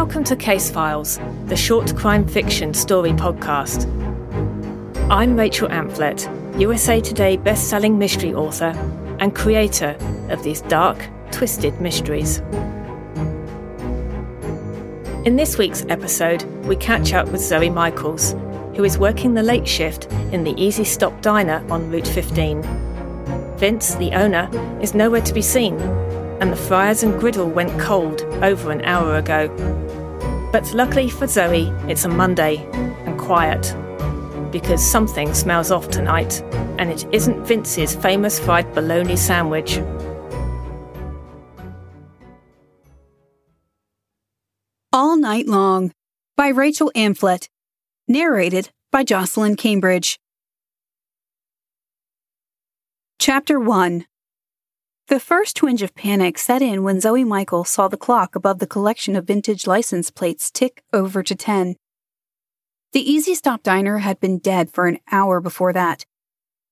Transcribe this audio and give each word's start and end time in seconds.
Welcome 0.00 0.24
to 0.24 0.34
Case 0.34 0.70
Files, 0.70 1.20
the 1.44 1.56
short 1.56 1.94
crime 1.94 2.26
fiction 2.26 2.72
story 2.72 3.10
podcast. 3.10 3.84
I'm 5.10 5.36
Rachel 5.36 5.68
Amphlett, 5.68 6.26
USA 6.58 7.02
Today 7.02 7.36
best-selling 7.36 7.98
mystery 7.98 8.32
author 8.32 8.72
and 9.20 9.36
creator 9.36 9.98
of 10.30 10.42
these 10.42 10.62
dark, 10.62 11.06
twisted 11.32 11.78
mysteries. 11.82 12.38
In 15.26 15.36
this 15.36 15.58
week's 15.58 15.84
episode, 15.90 16.44
we 16.64 16.76
catch 16.76 17.12
up 17.12 17.28
with 17.28 17.42
Zoe 17.42 17.68
Michaels, 17.68 18.32
who 18.76 18.84
is 18.84 18.96
working 18.96 19.34
the 19.34 19.42
late 19.42 19.68
shift 19.68 20.06
in 20.32 20.44
the 20.44 20.54
Easy 20.56 20.84
Stop 20.84 21.20
Diner 21.20 21.62
on 21.70 21.90
Route 21.90 22.08
15. 22.08 22.62
Vince, 23.58 23.96
the 23.96 24.12
owner, 24.12 24.48
is 24.80 24.94
nowhere 24.94 25.20
to 25.20 25.34
be 25.34 25.42
seen, 25.42 25.78
and 26.40 26.50
the 26.50 26.56
fryers 26.56 27.02
and 27.02 27.20
griddle 27.20 27.50
went 27.50 27.78
cold 27.78 28.22
over 28.42 28.70
an 28.70 28.82
hour 28.86 29.16
ago. 29.16 29.54
But 30.52 30.74
luckily 30.74 31.08
for 31.08 31.28
Zoe, 31.28 31.72
it's 31.86 32.04
a 32.04 32.08
Monday 32.08 32.56
and 33.06 33.18
quiet. 33.18 33.74
Because 34.50 34.84
something 34.84 35.32
smells 35.32 35.70
off 35.70 35.88
tonight, 35.88 36.42
and 36.76 36.90
it 36.90 37.06
isn't 37.12 37.46
Vince's 37.46 37.94
famous 37.94 38.40
fried 38.40 38.72
bologna 38.74 39.16
sandwich. 39.16 39.80
All 44.92 45.16
Night 45.16 45.46
Long 45.46 45.92
by 46.36 46.48
Rachel 46.48 46.90
Amphlett. 46.96 47.48
Narrated 48.08 48.70
by 48.90 49.04
Jocelyn 49.04 49.54
Cambridge. 49.54 50.18
Chapter 53.20 53.60
1 53.60 54.04
The 55.10 55.18
first 55.18 55.56
twinge 55.56 55.82
of 55.82 55.96
panic 55.96 56.38
set 56.38 56.62
in 56.62 56.84
when 56.84 57.00
Zoe 57.00 57.24
Michaels 57.24 57.68
saw 57.68 57.88
the 57.88 57.96
clock 57.96 58.36
above 58.36 58.60
the 58.60 58.66
collection 58.68 59.16
of 59.16 59.26
vintage 59.26 59.66
license 59.66 60.08
plates 60.08 60.52
tick 60.52 60.84
over 60.92 61.24
to 61.24 61.34
10. 61.34 61.74
The 62.92 63.00
Easy 63.00 63.34
Stop 63.34 63.64
Diner 63.64 63.98
had 63.98 64.20
been 64.20 64.38
dead 64.38 64.70
for 64.70 64.86
an 64.86 65.00
hour 65.10 65.40
before 65.40 65.72
that. 65.72 66.04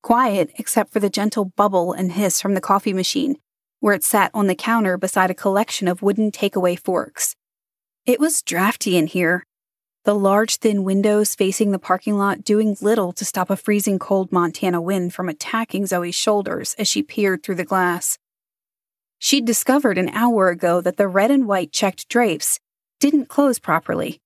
Quiet 0.05 0.53
except 0.56 0.92
for 0.92 1.00
the 1.00 1.11
gentle 1.11 1.47
bubble 1.47 1.92
and 1.92 2.12
hiss 2.12 2.41
from 2.41 2.55
the 2.55 2.61
coffee 2.61 2.92
machine, 2.92 3.39
where 3.80 3.92
it 3.92 4.05
sat 4.05 4.30
on 4.33 4.47
the 4.47 4.55
counter 4.55 4.97
beside 4.97 5.33
a 5.33 5.34
collection 5.34 5.89
of 5.89 6.00
wooden 6.00 6.30
takeaway 6.30 6.78
forks. 6.78 7.34
It 8.06 8.20
was 8.20 8.42
drafty 8.42 8.97
in 8.97 9.08
here, 9.08 9.42
the 10.05 10.14
large, 10.14 10.58
thin 10.58 10.84
windows 10.84 11.34
facing 11.34 11.73
the 11.73 11.78
parking 11.80 12.17
lot 12.17 12.45
doing 12.45 12.77
little 12.80 13.12
to 13.14 13.25
stop 13.25 13.50
a 13.50 13.56
freezing 13.56 13.98
cold 13.98 14.30
Montana 14.30 14.80
wind 14.80 15.12
from 15.12 15.28
attacking 15.28 15.86
Zoe's 15.86 16.14
shoulders 16.14 16.77
as 16.78 16.86
she 16.86 17.02
peered 17.02 17.42
through 17.42 17.56
the 17.56 17.64
glass. 17.64 18.17
She'd 19.19 19.44
discovered 19.44 19.98
an 19.98 20.11
hour 20.11 20.48
ago 20.48 20.80
that 20.80 20.97
the 20.97 21.08
red 21.08 21.30
and 21.30 21.47
white 21.47 21.72
checked 21.72 22.08
drapes 22.08 22.61
didn't 23.00 23.28
close 23.28 23.58
properly, 23.58 24.20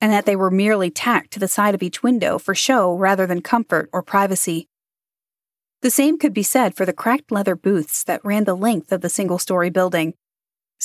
and 0.00 0.12
that 0.12 0.26
they 0.26 0.36
were 0.36 0.50
merely 0.50 0.90
tacked 0.90 1.32
to 1.32 1.40
the 1.40 1.48
side 1.48 1.74
of 1.74 1.82
each 1.82 2.02
window 2.02 2.38
for 2.38 2.54
show 2.54 2.94
rather 2.94 3.26
than 3.26 3.42
comfort 3.42 3.88
or 3.92 4.02
privacy. 4.02 4.68
The 5.82 5.90
same 5.90 6.18
could 6.18 6.34
be 6.34 6.42
said 6.42 6.74
for 6.74 6.86
the 6.86 6.92
cracked 6.92 7.30
leather 7.30 7.54
booths 7.54 8.04
that 8.04 8.24
ran 8.24 8.44
the 8.44 8.56
length 8.56 8.90
of 8.90 9.02
the 9.02 9.08
single 9.08 9.38
story 9.38 9.70
building 9.70 10.14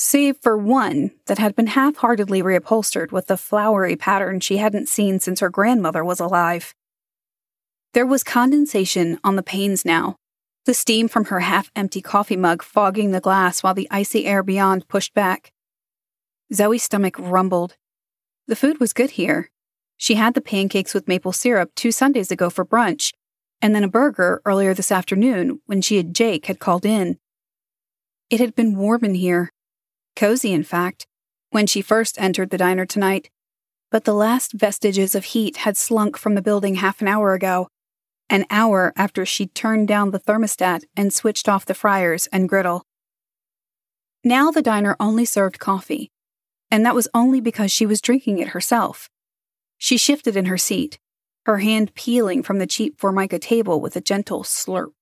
save 0.00 0.36
for 0.40 0.56
one 0.56 1.10
that 1.26 1.38
had 1.38 1.54
been 1.54 1.66
half 1.66 1.96
heartedly 1.96 2.42
reupholstered 2.42 3.12
with 3.12 3.26
the 3.26 3.36
flowery 3.36 3.96
pattern 3.96 4.40
she 4.40 4.56
hadn't 4.56 4.88
seen 4.88 5.20
since 5.20 5.40
her 5.40 5.50
grandmother 5.50 6.02
was 6.02 6.20
alive. 6.20 6.74
There 7.92 8.06
was 8.06 8.24
condensation 8.24 9.18
on 9.22 9.36
the 9.36 9.42
panes 9.42 9.84
now, 9.84 10.16
the 10.66 10.74
steam 10.74 11.08
from 11.08 11.26
her 11.26 11.40
half 11.40 11.70
empty 11.74 12.00
coffee 12.00 12.36
mug 12.36 12.62
fogging 12.62 13.10
the 13.10 13.20
glass 13.20 13.62
while 13.62 13.74
the 13.74 13.88
icy 13.90 14.26
air 14.26 14.42
beyond 14.42 14.88
pushed 14.88 15.14
back. 15.14 15.52
Zoe's 16.52 16.82
stomach 16.82 17.16
rumbled. 17.18 17.76
The 18.46 18.56
food 18.56 18.80
was 18.80 18.92
good 18.92 19.10
here. 19.10 19.50
She 19.96 20.14
had 20.14 20.34
the 20.34 20.40
pancakes 20.40 20.94
with 20.94 21.08
maple 21.08 21.32
syrup 21.32 21.70
two 21.74 21.92
Sundays 21.92 22.30
ago 22.30 22.50
for 22.50 22.64
brunch, 22.64 23.12
and 23.62 23.74
then 23.74 23.84
a 23.84 23.88
burger 23.88 24.40
earlier 24.44 24.74
this 24.74 24.90
afternoon 24.90 25.60
when 25.66 25.82
she 25.82 25.98
and 25.98 26.14
Jake 26.14 26.46
had 26.46 26.58
called 26.58 26.84
in. 26.84 27.18
It 28.30 28.40
had 28.40 28.54
been 28.54 28.76
warm 28.76 29.04
in 29.04 29.14
here, 29.14 29.50
Cozy, 30.16 30.52
in 30.52 30.64
fact, 30.64 31.06
when 31.50 31.66
she 31.66 31.82
first 31.82 32.20
entered 32.20 32.50
the 32.50 32.58
diner 32.58 32.86
tonight, 32.86 33.30
but 33.90 34.04
the 34.04 34.14
last 34.14 34.52
vestiges 34.52 35.14
of 35.14 35.24
heat 35.26 35.58
had 35.58 35.76
slunk 35.76 36.16
from 36.16 36.34
the 36.34 36.42
building 36.42 36.76
half 36.76 37.00
an 37.00 37.08
hour 37.08 37.34
ago, 37.34 37.68
an 38.30 38.46
hour 38.48 38.94
after 38.96 39.26
she'd 39.26 39.54
turned 39.54 39.88
down 39.88 40.10
the 40.10 40.18
thermostat 40.18 40.84
and 40.96 41.12
switched 41.12 41.48
off 41.48 41.66
the 41.66 41.74
fryers 41.74 42.26
and 42.32 42.48
griddle. 42.48 42.86
Now 44.24 44.50
the 44.50 44.62
diner 44.62 44.96
only 44.98 45.26
served 45.26 45.58
coffee, 45.58 46.10
and 46.70 46.86
that 46.86 46.94
was 46.94 47.08
only 47.12 47.42
because 47.42 47.70
she 47.70 47.84
was 47.84 48.00
drinking 48.00 48.38
it 48.38 48.48
herself. 48.48 49.10
She 49.76 49.98
shifted 49.98 50.36
in 50.36 50.46
her 50.46 50.58
seat, 50.58 50.98
her 51.44 51.58
hand 51.58 51.94
peeling 51.94 52.42
from 52.42 52.58
the 52.58 52.66
cheap 52.66 52.98
Formica 52.98 53.38
table 53.38 53.80
with 53.80 53.96
a 53.96 54.00
gentle 54.00 54.44
slurp 54.44 54.92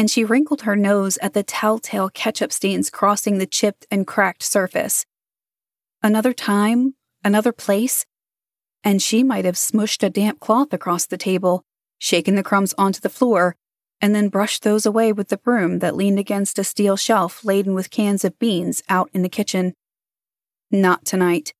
and 0.00 0.10
she 0.10 0.24
wrinkled 0.24 0.62
her 0.62 0.76
nose 0.76 1.18
at 1.18 1.34
the 1.34 1.42
telltale 1.42 2.08
ketchup 2.08 2.52
stains 2.52 2.88
crossing 2.88 3.36
the 3.36 3.46
chipped 3.46 3.86
and 3.90 4.06
cracked 4.06 4.42
surface. 4.42 5.04
Another 6.02 6.32
time, 6.32 6.94
another 7.22 7.52
place, 7.52 8.06
and 8.82 9.02
she 9.02 9.22
might 9.22 9.44
have 9.44 9.56
smushed 9.56 10.02
a 10.02 10.08
damp 10.08 10.40
cloth 10.40 10.72
across 10.72 11.04
the 11.04 11.18
table, 11.18 11.64
shaken 12.00 12.34
the 12.34 12.42
crumbs 12.42 12.74
onto 12.76 13.00
the 13.00 13.08
floor, 13.08 13.54
and 14.00 14.12
then 14.14 14.28
brushed 14.28 14.64
those 14.64 14.84
away 14.84 15.12
with 15.12 15.28
the 15.28 15.36
broom 15.36 15.78
that 15.78 15.94
leaned 15.94 16.18
against 16.18 16.58
a 16.58 16.64
steel 16.64 16.96
shelf 16.96 17.44
laden 17.44 17.74
with 17.74 17.90
cans 17.90 18.24
of 18.24 18.36
beans 18.40 18.82
out 18.88 19.08
in 19.12 19.22
the 19.22 19.28
kitchen. 19.28 19.74
Not 20.72 21.04
tonight. 21.04 21.54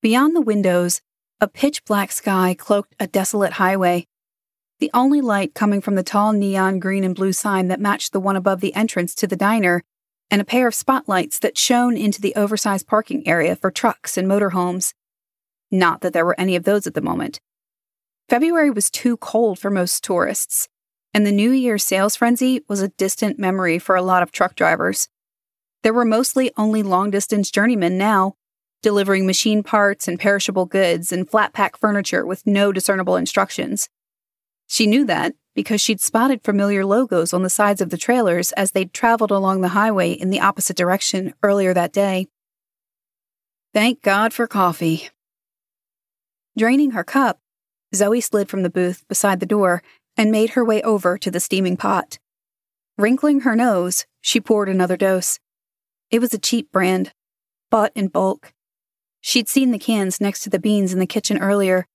Beyond 0.00 0.34
the 0.34 0.40
windows, 0.40 1.00
a 1.40 1.46
pitch 1.46 1.84
black 1.84 2.10
sky 2.10 2.56
cloaked 2.58 2.96
a 2.98 3.06
desolate 3.06 3.54
highway, 3.54 4.06
the 4.80 4.90
only 4.94 5.20
light 5.20 5.54
coming 5.54 5.80
from 5.80 5.94
the 5.94 6.02
tall 6.02 6.32
neon 6.32 6.80
green 6.80 7.04
and 7.04 7.14
blue 7.14 7.32
sign 7.32 7.68
that 7.68 7.78
matched 7.78 8.12
the 8.12 8.18
one 8.18 8.34
above 8.34 8.60
the 8.60 8.74
entrance 8.74 9.14
to 9.14 9.28
the 9.28 9.36
diner, 9.36 9.84
and 10.28 10.40
a 10.40 10.44
pair 10.44 10.66
of 10.66 10.74
spotlights 10.74 11.38
that 11.38 11.56
shone 11.58 11.96
into 11.96 12.20
the 12.20 12.34
oversized 12.34 12.88
parking 12.88 13.24
area 13.28 13.54
for 13.54 13.70
trucks 13.70 14.16
and 14.16 14.26
motorhomes. 14.26 14.92
Not 15.70 16.00
that 16.00 16.12
there 16.12 16.24
were 16.24 16.34
any 16.40 16.56
of 16.56 16.64
those 16.64 16.88
at 16.88 16.94
the 16.94 17.00
moment. 17.00 17.38
February 18.32 18.70
was 18.70 18.88
too 18.88 19.18
cold 19.18 19.58
for 19.58 19.68
most 19.68 20.02
tourists, 20.02 20.66
and 21.12 21.26
the 21.26 21.30
New 21.30 21.50
Year's 21.50 21.84
sales 21.84 22.16
frenzy 22.16 22.62
was 22.66 22.80
a 22.80 22.88
distant 22.88 23.38
memory 23.38 23.78
for 23.78 23.94
a 23.94 24.00
lot 24.00 24.22
of 24.22 24.32
truck 24.32 24.54
drivers. 24.54 25.10
There 25.82 25.92
were 25.92 26.06
mostly 26.06 26.50
only 26.56 26.82
long 26.82 27.10
distance 27.10 27.50
journeymen 27.50 27.98
now, 27.98 28.36
delivering 28.82 29.26
machine 29.26 29.62
parts 29.62 30.08
and 30.08 30.18
perishable 30.18 30.64
goods 30.64 31.12
and 31.12 31.28
flat 31.28 31.52
pack 31.52 31.76
furniture 31.76 32.24
with 32.24 32.46
no 32.46 32.72
discernible 32.72 33.16
instructions. 33.16 33.90
She 34.66 34.86
knew 34.86 35.04
that 35.04 35.34
because 35.54 35.82
she'd 35.82 36.00
spotted 36.00 36.42
familiar 36.42 36.86
logos 36.86 37.34
on 37.34 37.42
the 37.42 37.50
sides 37.50 37.82
of 37.82 37.90
the 37.90 37.98
trailers 37.98 38.52
as 38.52 38.70
they'd 38.70 38.94
traveled 38.94 39.30
along 39.30 39.60
the 39.60 39.76
highway 39.76 40.10
in 40.10 40.30
the 40.30 40.40
opposite 40.40 40.78
direction 40.78 41.34
earlier 41.42 41.74
that 41.74 41.92
day. 41.92 42.28
Thank 43.74 44.00
God 44.00 44.32
for 44.32 44.46
coffee. 44.46 45.10
Draining 46.56 46.92
her 46.92 47.04
cup, 47.04 47.41
Zoe 47.94 48.20
slid 48.20 48.48
from 48.48 48.62
the 48.62 48.70
booth 48.70 49.06
beside 49.08 49.40
the 49.40 49.46
door 49.46 49.82
and 50.16 50.30
made 50.30 50.50
her 50.50 50.64
way 50.64 50.82
over 50.82 51.18
to 51.18 51.30
the 51.30 51.40
steaming 51.40 51.76
pot. 51.76 52.18
Wrinkling 52.98 53.40
her 53.40 53.56
nose, 53.56 54.06
she 54.20 54.40
poured 54.40 54.68
another 54.68 54.96
dose. 54.96 55.38
It 56.10 56.20
was 56.20 56.34
a 56.34 56.38
cheap 56.38 56.70
brand, 56.70 57.12
bought 57.70 57.92
in 57.94 58.08
bulk. 58.08 58.52
She'd 59.20 59.48
seen 59.48 59.70
the 59.70 59.78
cans 59.78 60.20
next 60.20 60.42
to 60.42 60.50
the 60.50 60.58
beans 60.58 60.92
in 60.92 60.98
the 60.98 61.06
kitchen 61.06 61.38
earlier, 61.38 61.86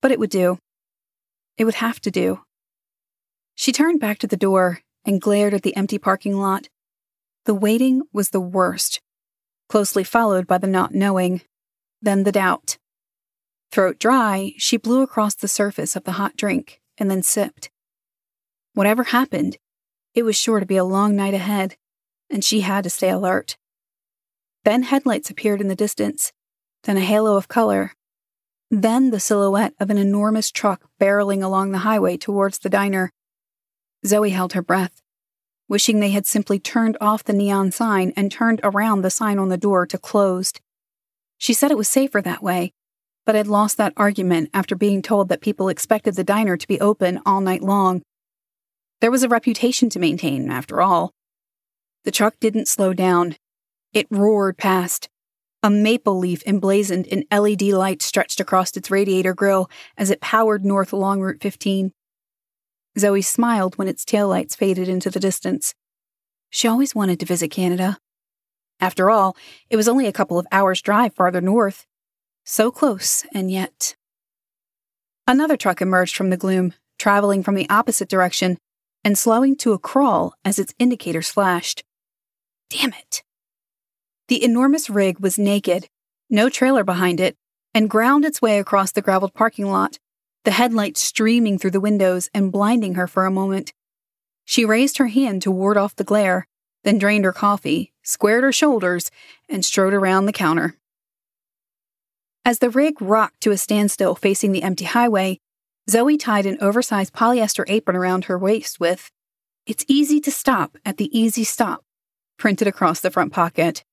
but 0.00 0.10
it 0.10 0.18
would 0.18 0.30
do. 0.30 0.58
It 1.56 1.64
would 1.64 1.74
have 1.74 2.00
to 2.00 2.10
do. 2.10 2.40
She 3.54 3.72
turned 3.72 4.00
back 4.00 4.18
to 4.20 4.26
the 4.26 4.36
door 4.36 4.80
and 5.04 5.20
glared 5.20 5.52
at 5.52 5.62
the 5.62 5.76
empty 5.76 5.98
parking 5.98 6.38
lot. 6.38 6.68
The 7.44 7.54
waiting 7.54 8.02
was 8.12 8.30
the 8.30 8.40
worst, 8.40 9.00
closely 9.68 10.04
followed 10.04 10.46
by 10.46 10.58
the 10.58 10.66
not 10.66 10.94
knowing, 10.94 11.42
then 12.00 12.22
the 12.22 12.32
doubt. 12.32 12.77
Throat 13.70 13.98
dry, 13.98 14.52
she 14.56 14.76
blew 14.76 15.02
across 15.02 15.34
the 15.34 15.48
surface 15.48 15.94
of 15.94 16.04
the 16.04 16.12
hot 16.12 16.36
drink 16.36 16.80
and 16.96 17.10
then 17.10 17.22
sipped. 17.22 17.70
Whatever 18.74 19.04
happened, 19.04 19.58
it 20.14 20.22
was 20.22 20.36
sure 20.36 20.60
to 20.60 20.66
be 20.66 20.76
a 20.76 20.84
long 20.84 21.14
night 21.14 21.34
ahead, 21.34 21.76
and 22.30 22.44
she 22.44 22.60
had 22.60 22.84
to 22.84 22.90
stay 22.90 23.10
alert. 23.10 23.56
Then 24.64 24.82
headlights 24.84 25.30
appeared 25.30 25.60
in 25.60 25.68
the 25.68 25.76
distance, 25.76 26.32
then 26.84 26.96
a 26.96 27.00
halo 27.00 27.36
of 27.36 27.48
color, 27.48 27.92
then 28.70 29.10
the 29.10 29.20
silhouette 29.20 29.74
of 29.80 29.88
an 29.90 29.98
enormous 29.98 30.50
truck 30.50 30.84
barreling 31.00 31.42
along 31.42 31.72
the 31.72 31.78
highway 31.78 32.16
towards 32.16 32.58
the 32.58 32.68
diner. 32.68 33.12
Zoe 34.06 34.30
held 34.30 34.52
her 34.52 34.62
breath, 34.62 35.00
wishing 35.68 36.00
they 36.00 36.10
had 36.10 36.26
simply 36.26 36.58
turned 36.58 36.96
off 37.00 37.24
the 37.24 37.32
neon 37.32 37.72
sign 37.72 38.12
and 38.16 38.30
turned 38.30 38.60
around 38.62 39.00
the 39.00 39.10
sign 39.10 39.38
on 39.38 39.48
the 39.48 39.56
door 39.56 39.86
to 39.86 39.98
closed. 39.98 40.60
She 41.38 41.54
said 41.54 41.70
it 41.70 41.78
was 41.78 41.88
safer 41.88 42.20
that 42.20 42.42
way, 42.42 42.74
but 43.28 43.34
had 43.34 43.46
lost 43.46 43.76
that 43.76 43.92
argument 43.94 44.48
after 44.54 44.74
being 44.74 45.02
told 45.02 45.28
that 45.28 45.42
people 45.42 45.68
expected 45.68 46.14
the 46.14 46.24
diner 46.24 46.56
to 46.56 46.66
be 46.66 46.80
open 46.80 47.20
all 47.26 47.42
night 47.42 47.60
long. 47.60 48.00
There 49.02 49.10
was 49.10 49.22
a 49.22 49.28
reputation 49.28 49.90
to 49.90 49.98
maintain, 49.98 50.50
after 50.50 50.80
all. 50.80 51.12
The 52.04 52.10
truck 52.10 52.36
didn't 52.40 52.68
slow 52.68 52.94
down. 52.94 53.36
It 53.92 54.06
roared 54.08 54.56
past, 54.56 55.10
A 55.62 55.68
maple 55.68 56.18
leaf 56.18 56.42
emblazoned 56.46 57.06
in 57.06 57.26
LED 57.30 57.60
light 57.64 58.00
stretched 58.00 58.40
across 58.40 58.74
its 58.74 58.90
radiator 58.90 59.34
grill 59.34 59.68
as 59.98 60.10
it 60.10 60.22
powered 60.22 60.64
north 60.64 60.94
along 60.94 61.20
Route 61.20 61.42
15. 61.42 61.92
Zoe 62.98 63.20
smiled 63.20 63.76
when 63.76 63.88
its 63.88 64.06
taillights 64.06 64.56
faded 64.56 64.88
into 64.88 65.10
the 65.10 65.20
distance. 65.20 65.74
She 66.48 66.66
always 66.66 66.94
wanted 66.94 67.20
to 67.20 67.26
visit 67.26 67.50
Canada. 67.50 67.98
After 68.80 69.10
all, 69.10 69.36
it 69.68 69.76
was 69.76 69.86
only 69.86 70.06
a 70.06 70.14
couple 70.14 70.38
of 70.38 70.46
hours' 70.50 70.80
drive 70.80 71.14
farther 71.14 71.42
north. 71.42 71.84
So 72.50 72.70
close, 72.70 73.26
and 73.34 73.50
yet. 73.50 73.94
Another 75.26 75.54
truck 75.54 75.82
emerged 75.82 76.16
from 76.16 76.30
the 76.30 76.36
gloom, 76.38 76.72
traveling 76.98 77.42
from 77.42 77.56
the 77.56 77.68
opposite 77.68 78.08
direction 78.08 78.56
and 79.04 79.18
slowing 79.18 79.54
to 79.56 79.74
a 79.74 79.78
crawl 79.78 80.32
as 80.46 80.58
its 80.58 80.72
indicators 80.78 81.28
flashed. 81.28 81.84
Damn 82.70 82.94
it. 82.94 83.22
The 84.28 84.42
enormous 84.42 84.88
rig 84.88 85.20
was 85.20 85.38
naked, 85.38 85.88
no 86.30 86.48
trailer 86.48 86.84
behind 86.84 87.20
it, 87.20 87.36
and 87.74 87.90
ground 87.90 88.24
its 88.24 88.40
way 88.40 88.58
across 88.58 88.92
the 88.92 89.02
graveled 89.02 89.34
parking 89.34 89.66
lot, 89.66 89.98
the 90.46 90.52
headlights 90.52 91.02
streaming 91.02 91.58
through 91.58 91.72
the 91.72 91.80
windows 91.80 92.30
and 92.32 92.50
blinding 92.50 92.94
her 92.94 93.06
for 93.06 93.26
a 93.26 93.30
moment. 93.30 93.74
She 94.46 94.64
raised 94.64 94.96
her 94.96 95.08
hand 95.08 95.42
to 95.42 95.50
ward 95.50 95.76
off 95.76 95.96
the 95.96 96.02
glare, 96.02 96.46
then 96.82 96.96
drained 96.96 97.26
her 97.26 97.32
coffee, 97.34 97.92
squared 98.02 98.42
her 98.42 98.52
shoulders, 98.52 99.10
and 99.50 99.66
strode 99.66 99.92
around 99.92 100.24
the 100.24 100.32
counter. 100.32 100.77
As 102.48 102.60
the 102.60 102.70
rig 102.70 103.02
rocked 103.02 103.42
to 103.42 103.50
a 103.50 103.58
standstill 103.58 104.14
facing 104.14 104.52
the 104.52 104.62
empty 104.62 104.86
highway, 104.86 105.38
Zoe 105.90 106.16
tied 106.16 106.46
an 106.46 106.56
oversized 106.62 107.12
polyester 107.12 107.66
apron 107.68 107.94
around 107.94 108.24
her 108.24 108.38
waist 108.38 108.80
with, 108.80 109.10
It's 109.66 109.84
easy 109.86 110.18
to 110.20 110.30
stop 110.30 110.78
at 110.82 110.96
the 110.96 111.10
easy 111.12 111.44
stop, 111.44 111.84
printed 112.38 112.66
across 112.66 113.00
the 113.00 113.10
front 113.10 113.34
pocket. 113.34 113.84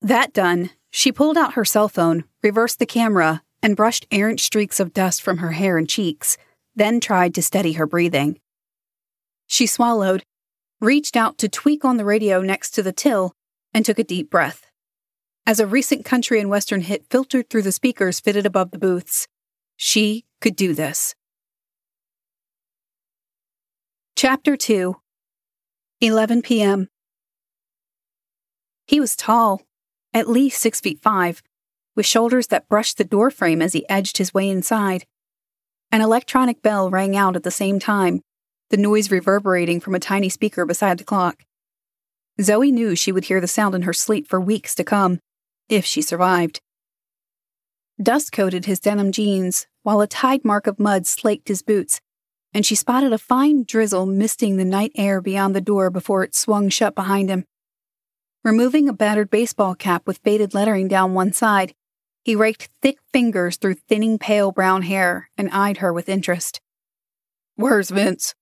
That 0.00 0.32
done, 0.32 0.70
she 0.92 1.10
pulled 1.10 1.36
out 1.36 1.54
her 1.54 1.64
cell 1.64 1.88
phone, 1.88 2.22
reversed 2.40 2.78
the 2.78 2.86
camera, 2.86 3.42
and 3.64 3.74
brushed 3.74 4.06
errant 4.12 4.38
streaks 4.38 4.78
of 4.78 4.92
dust 4.92 5.20
from 5.20 5.38
her 5.38 5.50
hair 5.50 5.76
and 5.76 5.88
cheeks, 5.88 6.38
then 6.76 7.00
tried 7.00 7.34
to 7.34 7.42
steady 7.42 7.72
her 7.72 7.86
breathing. 7.88 8.38
She 9.48 9.66
swallowed, 9.66 10.22
reached 10.80 11.16
out 11.16 11.36
to 11.38 11.48
tweak 11.48 11.84
on 11.84 11.96
the 11.96 12.04
radio 12.04 12.42
next 12.42 12.70
to 12.74 12.82
the 12.84 12.92
till, 12.92 13.32
and 13.74 13.84
took 13.84 13.98
a 13.98 14.04
deep 14.04 14.30
breath. 14.30 14.68
As 15.44 15.58
a 15.58 15.66
recent 15.66 16.04
country 16.04 16.38
and 16.38 16.48
western 16.48 16.82
hit 16.82 17.04
filtered 17.10 17.50
through 17.50 17.62
the 17.62 17.72
speakers 17.72 18.20
fitted 18.20 18.46
above 18.46 18.70
the 18.70 18.78
booths, 18.78 19.26
she 19.76 20.24
could 20.40 20.54
do 20.54 20.72
this. 20.72 21.16
Chapter 24.14 24.56
2 24.56 24.94
11 26.00 26.42
p.m. 26.42 26.88
He 28.86 29.00
was 29.00 29.16
tall, 29.16 29.62
at 30.14 30.28
least 30.28 30.60
six 30.60 30.80
feet 30.80 31.00
five, 31.02 31.42
with 31.96 32.06
shoulders 32.06 32.46
that 32.48 32.68
brushed 32.68 32.98
the 32.98 33.04
doorframe 33.04 33.62
as 33.62 33.72
he 33.72 33.88
edged 33.88 34.18
his 34.18 34.32
way 34.32 34.48
inside. 34.48 35.06
An 35.90 36.00
electronic 36.00 36.62
bell 36.62 36.88
rang 36.88 37.16
out 37.16 37.34
at 37.34 37.42
the 37.42 37.50
same 37.50 37.80
time, 37.80 38.20
the 38.70 38.76
noise 38.76 39.10
reverberating 39.10 39.80
from 39.80 39.96
a 39.96 40.00
tiny 40.00 40.28
speaker 40.28 40.64
beside 40.64 40.98
the 40.98 41.04
clock. 41.04 41.42
Zoe 42.40 42.70
knew 42.70 42.94
she 42.94 43.10
would 43.10 43.24
hear 43.24 43.40
the 43.40 43.48
sound 43.48 43.74
in 43.74 43.82
her 43.82 43.92
sleep 43.92 44.28
for 44.28 44.40
weeks 44.40 44.74
to 44.76 44.84
come, 44.84 45.18
if 45.68 45.84
she 45.84 46.02
survived. 46.02 46.60
Dust 48.02 48.32
coated 48.32 48.64
his 48.64 48.80
denim 48.80 49.12
jeans, 49.12 49.66
while 49.82 50.00
a 50.00 50.06
tide 50.06 50.44
mark 50.44 50.66
of 50.66 50.80
mud 50.80 51.06
slaked 51.06 51.48
his 51.48 51.62
boots, 51.62 52.00
and 52.54 52.66
she 52.66 52.74
spotted 52.74 53.12
a 53.12 53.18
fine 53.18 53.64
drizzle 53.64 54.06
misting 54.06 54.56
the 54.56 54.64
night 54.64 54.92
air 54.94 55.20
beyond 55.20 55.54
the 55.54 55.60
door 55.60 55.90
before 55.90 56.22
it 56.22 56.34
swung 56.34 56.68
shut 56.68 56.94
behind 56.94 57.28
him. 57.28 57.44
Removing 58.44 58.88
a 58.88 58.92
battered 58.92 59.30
baseball 59.30 59.74
cap 59.74 60.06
with 60.06 60.18
faded 60.18 60.52
lettering 60.52 60.88
down 60.88 61.14
one 61.14 61.32
side, 61.32 61.74
he 62.24 62.36
raked 62.36 62.68
thick 62.80 62.98
fingers 63.12 63.56
through 63.56 63.74
thinning 63.74 64.18
pale 64.18 64.52
brown 64.52 64.82
hair 64.82 65.30
and 65.36 65.50
eyed 65.50 65.78
her 65.78 65.92
with 65.92 66.08
interest. 66.08 66.60
Where's 67.56 67.90
Vince? 67.90 68.34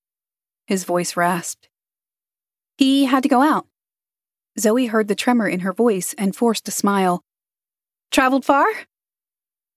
His 0.66 0.84
voice 0.84 1.16
rasped. 1.16 1.68
He 2.78 3.06
had 3.06 3.22
to 3.24 3.28
go 3.28 3.42
out. 3.42 3.66
Zoe 4.58 4.86
heard 4.86 5.08
the 5.08 5.14
tremor 5.14 5.48
in 5.48 5.60
her 5.60 5.72
voice 5.72 6.14
and 6.18 6.34
forced 6.34 6.66
a 6.68 6.70
smile. 6.70 7.22
Traveled 8.10 8.44
far? 8.44 8.66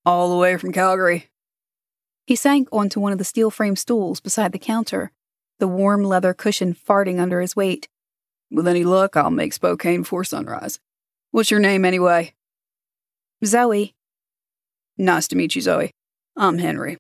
All 0.06 0.30
the 0.30 0.38
way 0.38 0.58
from 0.58 0.72
Calgary. 0.72 1.30
He 2.26 2.36
sank 2.36 2.68
onto 2.72 3.00
one 3.00 3.12
of 3.12 3.18
the 3.18 3.24
steel 3.24 3.52
frame 3.52 3.76
stools 3.76 4.20
beside 4.20 4.52
the 4.52 4.60
counter, 4.60 5.12
the 5.60 5.68
warm 5.68 6.04
leather 6.04 6.34
cushion 6.34 6.74
farting 6.74 7.20
under 7.20 7.42
his 7.42 7.56
weight. 7.56 7.88
With 8.50 8.68
any 8.68 8.84
luck, 8.84 9.16
I'll 9.16 9.30
make 9.30 9.54
Spokane 9.54 10.02
before 10.02 10.24
sunrise. 10.24 10.80
What's 11.32 11.52
your 11.52 11.60
name, 11.60 11.86
anyway? 11.86 12.34
Zoe. 13.46 13.94
Nice 14.98 15.28
to 15.30 15.36
meet 15.36 15.56
you, 15.56 15.62
Zoe. 15.62 15.92
I'm 16.36 16.60
Henry. 16.60 16.98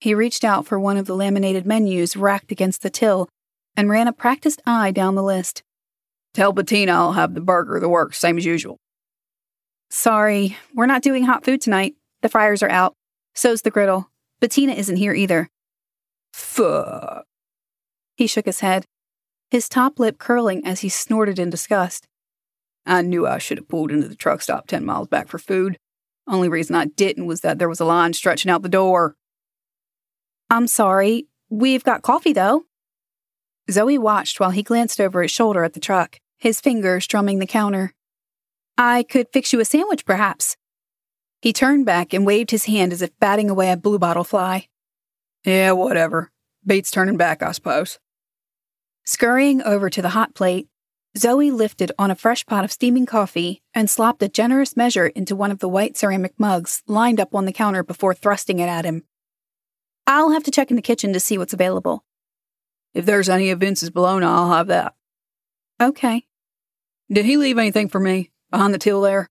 He 0.00 0.14
reached 0.14 0.44
out 0.44 0.66
for 0.66 0.80
one 0.80 0.96
of 0.96 1.06
the 1.06 1.14
laminated 1.14 1.66
menus 1.66 2.16
racked 2.16 2.50
against 2.50 2.82
the 2.82 2.90
till 2.90 3.28
and 3.76 3.88
ran 3.88 4.08
a 4.08 4.12
practiced 4.12 4.62
eye 4.66 4.90
down 4.90 5.14
the 5.14 5.22
list. 5.22 5.62
Tell 6.34 6.52
Bettina 6.52 6.92
I'll 6.92 7.12
have 7.12 7.34
the 7.34 7.40
burger, 7.40 7.80
the 7.80 7.88
works, 7.88 8.18
same 8.18 8.38
as 8.38 8.44
usual. 8.44 8.78
Sorry, 9.90 10.56
we're 10.74 10.86
not 10.86 11.02
doing 11.02 11.24
hot 11.24 11.44
food 11.44 11.60
tonight. 11.60 11.94
The 12.22 12.28
fryers 12.28 12.62
are 12.62 12.70
out. 12.70 12.94
So's 13.34 13.62
the 13.62 13.70
griddle. 13.70 14.10
Bettina 14.40 14.72
isn't 14.72 14.96
here 14.96 15.12
either. 15.12 15.48
Fuck. 16.32 17.24
He 18.16 18.26
shook 18.26 18.46
his 18.46 18.60
head 18.60 18.84
his 19.50 19.68
top 19.68 19.98
lip 19.98 20.18
curling 20.18 20.64
as 20.64 20.80
he 20.80 20.88
snorted 20.88 21.38
in 21.38 21.50
disgust. 21.50 22.06
I 22.86 23.02
knew 23.02 23.26
I 23.26 23.38
should 23.38 23.58
have 23.58 23.68
pulled 23.68 23.90
into 23.90 24.08
the 24.08 24.14
truck 24.14 24.42
stop 24.42 24.66
10 24.66 24.84
miles 24.84 25.08
back 25.08 25.28
for 25.28 25.38
food. 25.38 25.76
Only 26.26 26.48
reason 26.48 26.76
I 26.76 26.86
didn't 26.86 27.26
was 27.26 27.40
that 27.40 27.58
there 27.58 27.68
was 27.68 27.80
a 27.80 27.84
line 27.84 28.12
stretching 28.12 28.50
out 28.50 28.62
the 28.62 28.68
door. 28.68 29.16
I'm 30.48 30.66
sorry. 30.66 31.26
We've 31.48 31.84
got 31.84 32.02
coffee, 32.02 32.32
though. 32.32 32.64
Zoe 33.68 33.98
watched 33.98 34.38
while 34.38 34.50
he 34.50 34.62
glanced 34.62 35.00
over 35.00 35.22
his 35.22 35.30
shoulder 35.30 35.64
at 35.64 35.72
the 35.72 35.80
truck, 35.80 36.20
his 36.38 36.60
fingers 36.60 37.06
drumming 37.06 37.40
the 37.40 37.46
counter. 37.46 37.92
I 38.78 39.02
could 39.02 39.28
fix 39.32 39.52
you 39.52 39.60
a 39.60 39.64
sandwich, 39.64 40.04
perhaps. 40.04 40.56
He 41.42 41.52
turned 41.52 41.86
back 41.86 42.12
and 42.12 42.26
waved 42.26 42.50
his 42.50 42.66
hand 42.66 42.92
as 42.92 43.02
if 43.02 43.18
batting 43.18 43.50
away 43.50 43.70
a 43.70 43.76
bluebottle 43.76 44.24
fly. 44.24 44.68
Yeah, 45.44 45.72
whatever. 45.72 46.30
Beats 46.64 46.90
turning 46.90 47.16
back, 47.16 47.42
I 47.42 47.52
suppose. 47.52 47.98
Scurrying 49.04 49.62
over 49.62 49.88
to 49.90 50.02
the 50.02 50.10
hot 50.10 50.34
plate, 50.34 50.68
Zoe 51.16 51.50
lifted 51.50 51.90
on 51.98 52.10
a 52.10 52.14
fresh 52.14 52.46
pot 52.46 52.64
of 52.64 52.70
steaming 52.70 53.06
coffee 53.06 53.62
and 53.74 53.90
slopped 53.90 54.22
a 54.22 54.28
generous 54.28 54.76
measure 54.76 55.06
into 55.08 55.34
one 55.34 55.50
of 55.50 55.58
the 55.58 55.68
white 55.68 55.96
ceramic 55.96 56.34
mugs 56.38 56.82
lined 56.86 57.18
up 57.18 57.34
on 57.34 57.46
the 57.46 57.52
counter 57.52 57.82
before 57.82 58.14
thrusting 58.14 58.60
it 58.60 58.68
at 58.68 58.84
him. 58.84 59.04
I'll 60.06 60.30
have 60.30 60.44
to 60.44 60.50
check 60.50 60.70
in 60.70 60.76
the 60.76 60.82
kitchen 60.82 61.12
to 61.12 61.20
see 61.20 61.38
what's 61.38 61.52
available. 61.52 62.04
If 62.94 63.06
there's 63.06 63.28
any 63.28 63.50
of 63.50 63.60
Vince's 63.60 63.90
bologna, 63.90 64.26
I'll 64.26 64.52
have 64.52 64.66
that. 64.68 64.94
Okay. 65.80 66.24
Did 67.10 67.24
he 67.24 67.36
leave 67.36 67.58
anything 67.58 67.88
for 67.88 68.00
me 68.00 68.30
behind 68.50 68.74
the 68.74 68.78
till 68.78 69.00
there? 69.00 69.28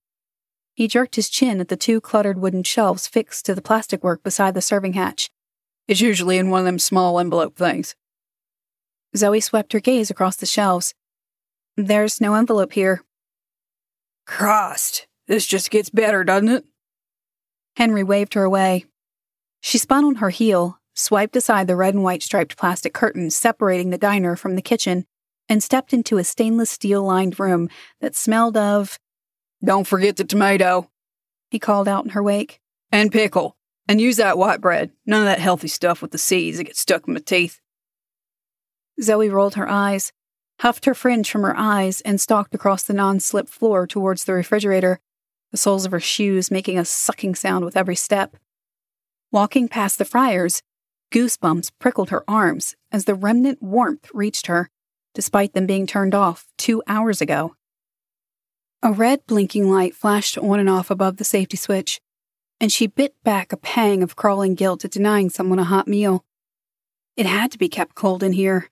He 0.74 0.88
jerked 0.88 1.16
his 1.16 1.28
chin 1.28 1.60
at 1.60 1.68
the 1.68 1.76
two 1.76 2.00
cluttered 2.00 2.38
wooden 2.38 2.62
shelves 2.62 3.06
fixed 3.06 3.44
to 3.46 3.54
the 3.54 3.62
plastic 3.62 4.02
work 4.02 4.22
beside 4.22 4.54
the 4.54 4.62
serving 4.62 4.94
hatch. 4.94 5.30
It's 5.86 6.00
usually 6.00 6.38
in 6.38 6.50
one 6.50 6.60
of 6.60 6.66
them 6.66 6.78
small 6.78 7.18
envelope 7.18 7.56
things. 7.56 7.94
Zoe 9.16 9.40
swept 9.40 9.72
her 9.72 9.80
gaze 9.80 10.10
across 10.10 10.36
the 10.36 10.46
shelves. 10.46 10.94
There's 11.76 12.20
no 12.20 12.34
envelope 12.34 12.72
here. 12.72 13.02
Crossed. 14.26 15.06
this 15.26 15.46
just 15.46 15.70
gets 15.70 15.90
better, 15.90 16.24
doesn't 16.24 16.48
it? 16.48 16.64
Henry 17.76 18.02
waved 18.02 18.34
her 18.34 18.44
away. 18.44 18.84
She 19.60 19.78
spun 19.78 20.04
on 20.04 20.14
her 20.16 20.30
heel, 20.30 20.79
swiped 21.00 21.34
aside 21.34 21.66
the 21.66 21.76
red 21.76 21.94
and 21.94 22.04
white 22.04 22.22
striped 22.22 22.56
plastic 22.56 22.92
curtains 22.92 23.34
separating 23.34 23.90
the 23.90 23.98
diner 23.98 24.36
from 24.36 24.54
the 24.54 24.62
kitchen, 24.62 25.06
and 25.48 25.62
stepped 25.62 25.92
into 25.92 26.18
a 26.18 26.24
stainless 26.24 26.70
steel 26.70 27.02
lined 27.02 27.40
room 27.40 27.68
that 28.00 28.14
smelled 28.14 28.56
of. 28.56 28.98
Don't 29.64 29.86
forget 29.86 30.16
the 30.16 30.24
tomato, 30.24 30.90
he 31.50 31.58
called 31.58 31.88
out 31.88 32.04
in 32.04 32.10
her 32.10 32.22
wake. 32.22 32.60
And 32.92 33.10
pickle. 33.10 33.56
And 33.88 34.00
use 34.00 34.18
that 34.18 34.38
white 34.38 34.60
bread. 34.60 34.92
None 35.04 35.20
of 35.20 35.26
that 35.26 35.40
healthy 35.40 35.66
stuff 35.66 36.00
with 36.00 36.12
the 36.12 36.18
seeds 36.18 36.58
that 36.58 36.64
get 36.64 36.76
stuck 36.76 37.08
in 37.08 37.14
my 37.14 37.20
teeth. 37.20 37.60
Zoe 39.02 39.28
rolled 39.28 39.54
her 39.54 39.68
eyes, 39.68 40.12
huffed 40.60 40.84
her 40.84 40.94
fringe 40.94 41.28
from 41.28 41.42
her 41.42 41.56
eyes, 41.56 42.00
and 42.02 42.20
stalked 42.20 42.54
across 42.54 42.84
the 42.84 42.92
non 42.92 43.18
slip 43.18 43.48
floor 43.48 43.86
towards 43.86 44.24
the 44.24 44.32
refrigerator, 44.32 45.00
the 45.50 45.56
soles 45.56 45.84
of 45.84 45.92
her 45.92 46.00
shoes 46.00 46.50
making 46.50 46.78
a 46.78 46.84
sucking 46.84 47.34
sound 47.34 47.64
with 47.64 47.76
every 47.76 47.96
step. 47.96 48.36
Walking 49.32 49.68
past 49.68 49.98
the 49.98 50.04
fryers, 50.04 50.62
goosebumps 51.10 51.72
prickled 51.78 52.10
her 52.10 52.24
arms 52.28 52.76
as 52.92 53.04
the 53.04 53.14
remnant 53.14 53.62
warmth 53.62 54.08
reached 54.14 54.46
her, 54.46 54.70
despite 55.14 55.54
them 55.54 55.66
being 55.66 55.86
turned 55.86 56.14
off 56.14 56.46
two 56.56 56.82
hours 56.86 57.20
ago. 57.20 57.54
A 58.82 58.92
red 58.92 59.26
blinking 59.26 59.70
light 59.70 59.94
flashed 59.94 60.38
on 60.38 60.58
and 60.58 60.70
off 60.70 60.90
above 60.90 61.16
the 61.16 61.24
safety 61.24 61.56
switch, 61.56 62.00
and 62.60 62.72
she 62.72 62.86
bit 62.86 63.14
back 63.24 63.52
a 63.52 63.56
pang 63.56 64.02
of 64.02 64.16
crawling 64.16 64.54
guilt 64.54 64.84
at 64.84 64.90
denying 64.90 65.30
someone 65.30 65.58
a 65.58 65.64
hot 65.64 65.88
meal. 65.88 66.24
It 67.16 67.26
had 67.26 67.50
to 67.52 67.58
be 67.58 67.68
kept 67.68 67.94
cold 67.94 68.22
in 68.22 68.32
here. 68.32 68.70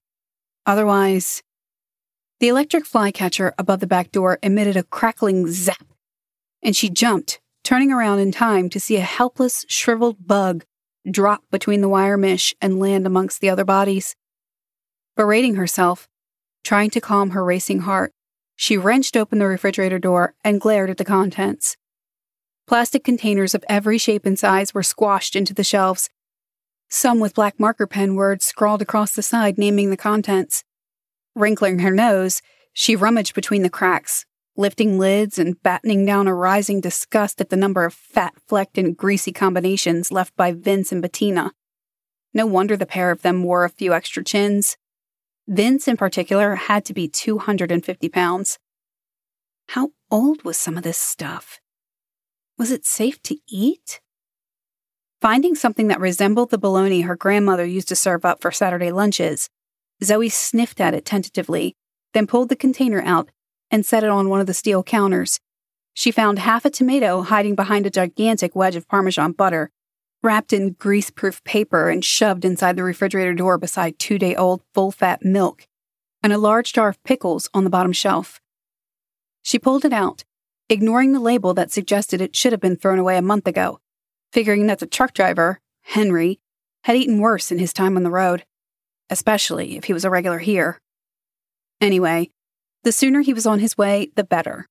Otherwise, 0.64 1.42
the 2.40 2.48
electric 2.48 2.86
flycatcher 2.86 3.52
above 3.58 3.80
the 3.80 3.86
back 3.86 4.12
door 4.12 4.38
emitted 4.42 4.76
a 4.76 4.84
crackling 4.84 5.48
zap, 5.48 5.86
and 6.62 6.76
she 6.76 6.88
jumped, 6.88 7.40
turning 7.64 7.90
around 7.90 8.20
in 8.20 8.30
time 8.30 8.68
to 8.70 8.80
see 8.80 8.96
a 8.96 9.02
helpless, 9.02 9.66
shriveled 9.68 10.26
bug 10.26 10.64
drop 11.12 11.42
between 11.50 11.80
the 11.80 11.88
wire 11.88 12.16
mesh 12.16 12.54
and 12.60 12.78
land 12.78 13.06
amongst 13.06 13.40
the 13.40 13.50
other 13.50 13.64
bodies. 13.64 14.14
Berating 15.16 15.56
herself, 15.56 16.08
trying 16.64 16.90
to 16.90 17.00
calm 17.00 17.30
her 17.30 17.44
racing 17.44 17.80
heart, 17.80 18.12
she 18.56 18.76
wrenched 18.76 19.16
open 19.16 19.38
the 19.38 19.46
refrigerator 19.46 19.98
door 19.98 20.34
and 20.44 20.60
glared 20.60 20.90
at 20.90 20.96
the 20.96 21.04
contents. 21.04 21.76
Plastic 22.66 23.04
containers 23.04 23.54
of 23.54 23.64
every 23.68 23.98
shape 23.98 24.26
and 24.26 24.38
size 24.38 24.74
were 24.74 24.82
squashed 24.82 25.34
into 25.34 25.54
the 25.54 25.64
shelves, 25.64 26.10
some 26.90 27.20
with 27.20 27.34
black 27.34 27.60
marker 27.60 27.86
pen 27.86 28.14
words 28.14 28.46
scrawled 28.46 28.80
across 28.80 29.14
the 29.14 29.22
side 29.22 29.58
naming 29.58 29.90
the 29.90 29.96
contents. 29.96 30.64
Wrinkling 31.34 31.80
her 31.80 31.90
nose, 31.90 32.40
she 32.72 32.96
rummaged 32.96 33.34
between 33.34 33.62
the 33.62 33.70
cracks, 33.70 34.24
lifting 34.58 34.98
lids 34.98 35.38
and 35.38 35.62
battening 35.62 36.04
down 36.04 36.26
a 36.26 36.34
rising 36.34 36.80
disgust 36.80 37.40
at 37.40 37.48
the 37.48 37.56
number 37.56 37.84
of 37.84 37.94
fat 37.94 38.34
flecked 38.48 38.76
and 38.76 38.96
greasy 38.96 39.32
combinations 39.32 40.10
left 40.10 40.34
by 40.36 40.52
Vince 40.52 40.90
and 40.90 41.00
Bettina. 41.00 41.52
No 42.34 42.44
wonder 42.44 42.76
the 42.76 42.84
pair 42.84 43.12
of 43.12 43.22
them 43.22 43.44
wore 43.44 43.64
a 43.64 43.70
few 43.70 43.94
extra 43.94 44.24
chins. 44.24 44.76
Vince, 45.46 45.86
in 45.86 45.96
particular, 45.96 46.56
had 46.56 46.84
to 46.86 46.92
be 46.92 47.08
250 47.08 48.08
pounds. 48.08 48.58
How 49.68 49.92
old 50.10 50.42
was 50.42 50.56
some 50.58 50.76
of 50.76 50.82
this 50.82 50.98
stuff? 50.98 51.60
Was 52.58 52.72
it 52.72 52.84
safe 52.84 53.22
to 53.22 53.36
eat? 53.48 54.00
Finding 55.20 55.54
something 55.54 55.86
that 55.86 56.00
resembled 56.00 56.50
the 56.50 56.58
bologna 56.58 57.02
her 57.02 57.16
grandmother 57.16 57.64
used 57.64 57.88
to 57.88 57.96
serve 57.96 58.24
up 58.24 58.42
for 58.42 58.50
Saturday 58.50 58.90
lunches, 58.90 59.48
Zoe 60.02 60.28
sniffed 60.28 60.80
at 60.80 60.94
it 60.94 61.04
tentatively, 61.04 61.76
then 62.12 62.26
pulled 62.26 62.48
the 62.48 62.56
container 62.56 63.00
out 63.02 63.30
and 63.70 63.84
set 63.84 64.04
it 64.04 64.10
on 64.10 64.28
one 64.28 64.40
of 64.40 64.46
the 64.46 64.54
steel 64.54 64.82
counters. 64.82 65.40
She 65.94 66.10
found 66.10 66.38
half 66.38 66.64
a 66.64 66.70
tomato 66.70 67.22
hiding 67.22 67.54
behind 67.54 67.86
a 67.86 67.90
gigantic 67.90 68.54
wedge 68.54 68.76
of 68.76 68.88
Parmesan 68.88 69.32
butter, 69.32 69.70
wrapped 70.22 70.52
in 70.52 70.72
grease 70.72 71.10
proof 71.10 71.42
paper 71.44 71.88
and 71.88 72.04
shoved 72.04 72.44
inside 72.44 72.76
the 72.76 72.84
refrigerator 72.84 73.34
door 73.34 73.58
beside 73.58 73.98
two 73.98 74.18
day 74.18 74.34
old 74.34 74.62
full 74.74 74.90
fat 74.90 75.24
milk, 75.24 75.66
and 76.22 76.32
a 76.32 76.38
large 76.38 76.72
jar 76.72 76.88
of 76.88 77.02
pickles 77.04 77.48
on 77.54 77.64
the 77.64 77.70
bottom 77.70 77.92
shelf. 77.92 78.40
She 79.42 79.58
pulled 79.58 79.84
it 79.84 79.92
out, 79.92 80.24
ignoring 80.68 81.12
the 81.12 81.20
label 81.20 81.54
that 81.54 81.72
suggested 81.72 82.20
it 82.20 82.36
should 82.36 82.52
have 82.52 82.60
been 82.60 82.76
thrown 82.76 82.98
away 82.98 83.16
a 83.16 83.22
month 83.22 83.46
ago, 83.46 83.80
figuring 84.32 84.66
that 84.66 84.78
the 84.78 84.86
truck 84.86 85.14
driver, 85.14 85.60
Henry, 85.82 86.40
had 86.84 86.96
eaten 86.96 87.18
worse 87.18 87.50
in 87.50 87.58
his 87.58 87.72
time 87.72 87.96
on 87.96 88.02
the 88.02 88.10
road, 88.10 88.44
especially 89.10 89.76
if 89.76 89.84
he 89.84 89.92
was 89.92 90.04
a 90.04 90.10
regular 90.10 90.38
here. 90.38 90.80
Anyway, 91.80 92.30
the 92.84 92.92
sooner 92.92 93.20
he 93.20 93.34
was 93.34 93.46
on 93.46 93.58
his 93.58 93.76
way, 93.76 94.10
the 94.14 94.24
better. 94.24 94.66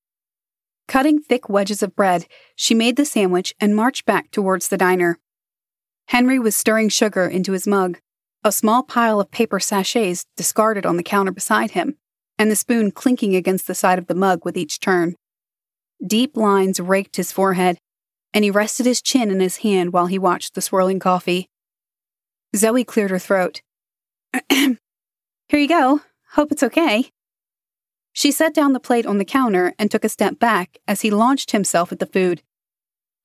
Cutting 0.88 1.20
thick 1.20 1.50
wedges 1.50 1.84
of 1.84 1.96
bread, 1.96 2.28
she 2.56 2.74
made 2.74 2.96
the 2.96 3.06
sandwich 3.06 3.54
and 3.60 3.76
marched 3.76 4.06
back 4.06 4.32
towards 4.32 4.70
the 4.70 4.78
diner. 4.78 5.20
Henry 6.08 6.40
was 6.40 6.56
stirring 6.56 6.90
sugar 6.90 7.28
into 7.28 7.52
his 7.52 7.68
mug, 7.68 8.00
a 8.44 8.52
small 8.52 8.84
pile 8.84 9.20
of 9.20 9.30
paper 9.32 9.60
sachets 9.60 10.26
discarded 10.38 10.86
on 10.86 10.96
the 10.96 11.04
counter 11.04 11.32
beside 11.32 11.72
him, 11.72 11.98
and 12.40 12.50
the 12.50 12.56
spoon 12.56 12.92
clinking 12.92 13.36
against 13.36 13.68
the 13.68 13.76
side 13.76 14.00
of 14.00 14.08
the 14.08 14.16
mug 14.16 14.46
with 14.46 14.56
each 14.56 14.80
turn. 14.80 15.16
Deep 16.06 16.38
lines 16.38 16.80
raked 16.80 17.18
his 17.18 17.32
forehead, 17.32 17.78
and 18.34 18.46
he 18.46 18.52
rested 18.52 18.86
his 18.86 19.02
chin 19.02 19.30
in 19.32 19.40
his 19.42 19.58
hand 19.58 19.92
while 19.92 20.06
he 20.06 20.20
watched 20.20 20.54
the 20.54 20.62
swirling 20.62 21.00
coffee. 21.00 21.50
Zoe 22.56 22.84
cleared 22.84 23.12
her 23.12 23.20
throat. 23.20 23.62
Here 24.50 24.78
you 25.52 25.68
go. 25.68 26.02
Hope 26.32 26.52
it's 26.52 26.64
okay. 26.64 27.10
She 28.18 28.32
set 28.32 28.56
down 28.56 28.74
the 28.74 28.80
plate 28.80 29.06
on 29.06 29.20
the 29.20 29.26
counter 29.26 29.76
and 29.78 29.92
took 29.92 30.04
a 30.04 30.10
step 30.10 30.40
back 30.40 30.80
as 30.88 31.02
he 31.02 31.12
launched 31.12 31.52
himself 31.52 31.92
at 31.92 32.00
the 32.00 32.08
food. 32.08 32.42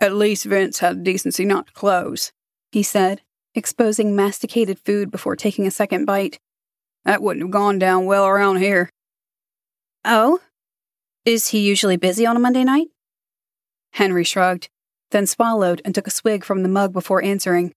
At 0.01 0.13
least 0.13 0.45
Vince 0.45 0.81
had 0.81 0.99
the 0.99 1.03
decency 1.03 1.47
not 1.47 1.69
to 1.69 1.73
close, 1.73 2.31
he 2.73 2.83
said, 2.83 3.23
exposing 3.55 4.15
masticated 4.15 4.79
food 4.79 5.11
before 5.11 5.35
taking 5.35 5.67
a 5.67 5.71
second 5.71 6.05
bite. 6.05 6.41
That 7.07 7.23
wouldn't 7.23 7.43
have 7.43 7.51
gone 7.51 7.79
down 7.79 8.05
well 8.05 8.27
around 8.27 8.59
here. 8.59 8.91
Oh? 10.05 10.41
Is 11.25 11.49
he 11.49 11.61
usually 11.61 11.97
busy 11.97 12.27
on 12.27 12.37
a 12.37 12.41
Monday 12.41 12.63
night? 12.63 12.89
Henry 13.93 14.25
shrugged, 14.25 14.69
then 15.11 15.27
swallowed 15.27 15.81
and 15.87 15.95
took 15.95 16.07
a 16.07 16.11
swig 16.11 16.45
from 16.45 16.63
the 16.63 16.69
mug 16.69 16.93
before 16.93 17.25
answering. 17.25 17.73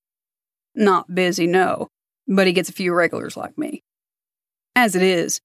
Not 0.76 1.16
busy, 1.16 1.48
no, 1.48 1.88
but 2.28 2.46
he 2.46 2.52
gets 2.52 2.68
a 2.68 2.74
few 2.74 2.94
regulars 2.94 3.38
like 3.38 3.58
me. 3.58 3.84
As 4.76 4.98
it 4.98 5.02
is, 5.02 5.40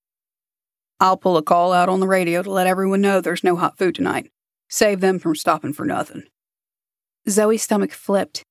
I'll 1.01 1.17
pull 1.17 1.39
a 1.39 1.43
call 1.43 1.73
out 1.73 1.89
on 1.89 2.01
the 2.01 2.07
radio 2.07 2.43
to 2.43 2.51
let 2.51 2.67
everyone 2.67 3.01
know 3.01 3.21
there's 3.21 3.43
no 3.43 3.57
hot 3.57 3.79
food 3.79 3.95
tonight. 3.95 4.31
Save 4.69 5.01
them 5.01 5.19
from 5.19 5.35
stopping 5.35 5.73
for 5.73 5.87
nothing. 5.87 6.25
Zoe's 7.29 7.63
stomach 7.63 7.93
flipped. 7.93 8.45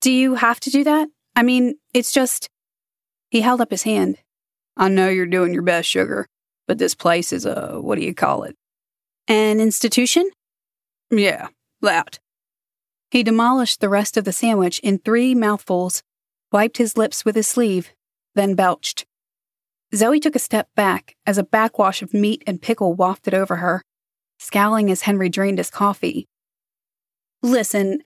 Do 0.00 0.10
you 0.10 0.34
have 0.34 0.58
to 0.60 0.70
do 0.70 0.82
that? 0.84 1.08
I 1.36 1.42
mean, 1.42 1.76
it's 1.94 2.12
just. 2.12 2.48
He 3.30 3.40
held 3.40 3.60
up 3.60 3.70
his 3.70 3.84
hand. 3.84 4.18
I 4.76 4.88
know 4.88 5.08
you're 5.08 5.26
doing 5.26 5.54
your 5.54 5.62
best, 5.62 5.88
Sugar, 5.88 6.26
but 6.66 6.78
this 6.78 6.94
place 6.94 7.32
is 7.32 7.46
a. 7.46 7.78
what 7.80 7.96
do 7.96 8.04
you 8.04 8.14
call 8.14 8.42
it? 8.42 8.56
An 9.28 9.60
institution? 9.60 10.28
Yeah, 11.10 11.48
that. 11.80 12.18
He 13.10 13.22
demolished 13.22 13.80
the 13.80 13.88
rest 13.88 14.16
of 14.16 14.24
the 14.24 14.32
sandwich 14.32 14.80
in 14.80 14.98
three 14.98 15.34
mouthfuls, 15.34 16.02
wiped 16.50 16.78
his 16.78 16.96
lips 16.96 17.24
with 17.24 17.36
his 17.36 17.46
sleeve, 17.46 17.92
then 18.34 18.54
belched. 18.54 19.06
Zoe 19.94 20.20
took 20.20 20.34
a 20.34 20.38
step 20.38 20.68
back 20.74 21.16
as 21.26 21.36
a 21.36 21.44
backwash 21.44 22.00
of 22.00 22.14
meat 22.14 22.42
and 22.46 22.62
pickle 22.62 22.94
wafted 22.94 23.34
over 23.34 23.56
her, 23.56 23.82
scowling 24.38 24.90
as 24.90 25.02
Henry 25.02 25.28
drained 25.28 25.58
his 25.58 25.70
coffee. 25.70 26.26
Listen, 27.42 28.02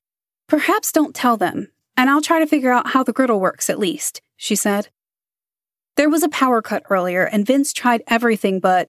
perhaps 0.48 0.90
don't 0.90 1.14
tell 1.14 1.36
them, 1.36 1.68
and 1.96 2.10
I'll 2.10 2.20
try 2.20 2.40
to 2.40 2.46
figure 2.46 2.72
out 2.72 2.88
how 2.88 3.04
the 3.04 3.12
griddle 3.12 3.38
works 3.38 3.70
at 3.70 3.78
least, 3.78 4.20
she 4.36 4.56
said. 4.56 4.88
There 5.96 6.10
was 6.10 6.24
a 6.24 6.28
power 6.28 6.60
cut 6.60 6.82
earlier, 6.90 7.24
and 7.24 7.46
Vince 7.46 7.72
tried 7.72 8.02
everything 8.08 8.58
but. 8.58 8.88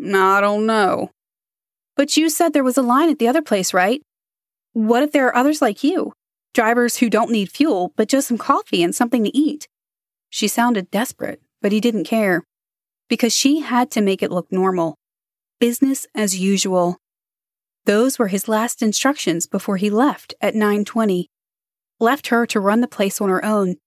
I 0.00 0.40
don't 0.40 0.66
know. 0.66 1.10
But 1.96 2.16
you 2.16 2.28
said 2.28 2.52
there 2.52 2.62
was 2.62 2.78
a 2.78 2.82
line 2.82 3.10
at 3.10 3.18
the 3.18 3.28
other 3.28 3.42
place, 3.42 3.74
right? 3.74 4.02
What 4.72 5.02
if 5.02 5.10
there 5.10 5.26
are 5.26 5.36
others 5.36 5.60
like 5.60 5.82
you? 5.82 6.12
Drivers 6.54 6.98
who 6.98 7.10
don't 7.10 7.30
need 7.30 7.50
fuel, 7.50 7.92
but 7.96 8.08
just 8.08 8.28
some 8.28 8.38
coffee 8.38 8.82
and 8.82 8.94
something 8.94 9.24
to 9.24 9.36
eat? 9.36 9.68
She 10.30 10.48
sounded 10.48 10.90
desperate 10.90 11.40
but 11.66 11.72
he 11.72 11.80
didn't 11.80 12.04
care. 12.04 12.44
Because 13.08 13.34
she 13.34 13.58
had 13.58 13.90
to 13.90 14.00
make 14.00 14.22
it 14.22 14.30
look 14.30 14.52
normal. 14.52 14.94
Business 15.58 16.06
as 16.14 16.38
usual. 16.38 16.98
Those 17.86 18.20
were 18.20 18.28
his 18.28 18.46
last 18.46 18.82
instructions 18.82 19.48
before 19.48 19.76
he 19.76 19.90
left 19.90 20.32
at 20.40 20.54
9:20. 20.54 21.26
Left 21.98 22.28
her 22.28 22.46
to 22.46 22.60
run 22.60 22.82
the 22.82 22.86
place 22.86 23.20
on 23.20 23.30
her 23.30 23.44
own, 23.44 23.78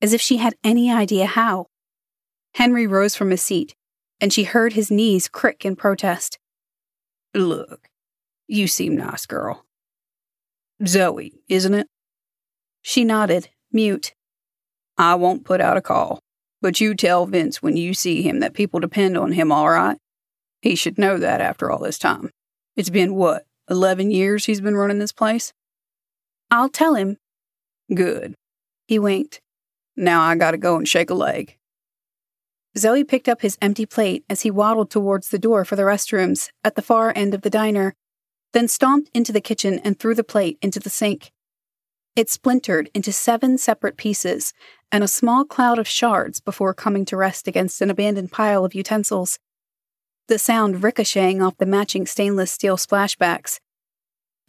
as 0.00 0.14
if 0.14 0.22
she 0.22 0.38
had 0.38 0.54
any 0.64 0.90
idea 0.90 1.26
how. 1.26 1.66
Henry 2.54 2.86
rose 2.86 3.14
from 3.14 3.30
his 3.30 3.42
seat, 3.42 3.74
and 4.22 4.32
she 4.32 4.44
heard 4.44 4.72
his 4.72 4.90
knees 4.90 5.28
crick 5.28 5.66
in 5.66 5.76
protest. 5.76 6.38
Look, 7.34 7.90
you 8.46 8.66
seem 8.66 8.96
nice, 8.96 9.26
girl. 9.26 9.66
Zoe, 10.86 11.34
isn't 11.46 11.74
it? 11.74 11.88
She 12.80 13.04
nodded, 13.04 13.50
mute. 13.70 14.14
I 14.96 15.14
won't 15.16 15.44
put 15.44 15.60
out 15.60 15.76
a 15.76 15.82
call. 15.82 16.22
But 16.60 16.80
you 16.80 16.94
tell 16.94 17.26
Vince 17.26 17.62
when 17.62 17.76
you 17.76 17.94
see 17.94 18.22
him 18.22 18.40
that 18.40 18.54
people 18.54 18.80
depend 18.80 19.16
on 19.16 19.32
him, 19.32 19.52
all 19.52 19.70
right? 19.70 19.98
He 20.60 20.74
should 20.74 20.98
know 20.98 21.18
that 21.18 21.40
after 21.40 21.70
all 21.70 21.78
this 21.78 21.98
time. 21.98 22.30
It's 22.76 22.90
been 22.90 23.14
what, 23.14 23.44
11 23.70 24.10
years 24.10 24.46
he's 24.46 24.60
been 24.60 24.76
running 24.76 24.98
this 24.98 25.12
place? 25.12 25.52
I'll 26.50 26.68
tell 26.68 26.94
him. 26.94 27.16
Good. 27.94 28.34
He 28.86 28.98
winked. 28.98 29.40
Now 29.96 30.22
I 30.22 30.34
gotta 30.36 30.58
go 30.58 30.76
and 30.76 30.88
shake 30.88 31.10
a 31.10 31.14
leg. 31.14 31.56
Zoe 32.76 33.04
picked 33.04 33.28
up 33.28 33.42
his 33.42 33.58
empty 33.60 33.86
plate 33.86 34.24
as 34.28 34.42
he 34.42 34.50
waddled 34.50 34.90
towards 34.90 35.28
the 35.28 35.38
door 35.38 35.64
for 35.64 35.76
the 35.76 35.82
restrooms 35.82 36.50
at 36.64 36.74
the 36.74 36.82
far 36.82 37.12
end 37.14 37.34
of 37.34 37.42
the 37.42 37.50
diner, 37.50 37.94
then 38.52 38.68
stomped 38.68 39.10
into 39.14 39.32
the 39.32 39.40
kitchen 39.40 39.78
and 39.80 39.98
threw 39.98 40.14
the 40.14 40.24
plate 40.24 40.58
into 40.62 40.78
the 40.80 40.90
sink. 40.90 41.32
It 42.14 42.30
splintered 42.30 42.90
into 42.94 43.12
seven 43.12 43.58
separate 43.58 43.96
pieces 43.96 44.52
and 44.90 45.04
a 45.04 45.08
small 45.08 45.44
cloud 45.44 45.78
of 45.78 45.88
shards 45.88 46.40
before 46.40 46.74
coming 46.74 47.04
to 47.06 47.16
rest 47.16 47.46
against 47.46 47.80
an 47.80 47.90
abandoned 47.90 48.32
pile 48.32 48.64
of 48.64 48.74
utensils. 48.74 49.38
The 50.28 50.38
sound 50.38 50.82
ricocheting 50.82 51.42
off 51.42 51.56
the 51.58 51.66
matching 51.66 52.06
stainless 52.06 52.50
steel 52.50 52.76
splashbacks. 52.76 53.60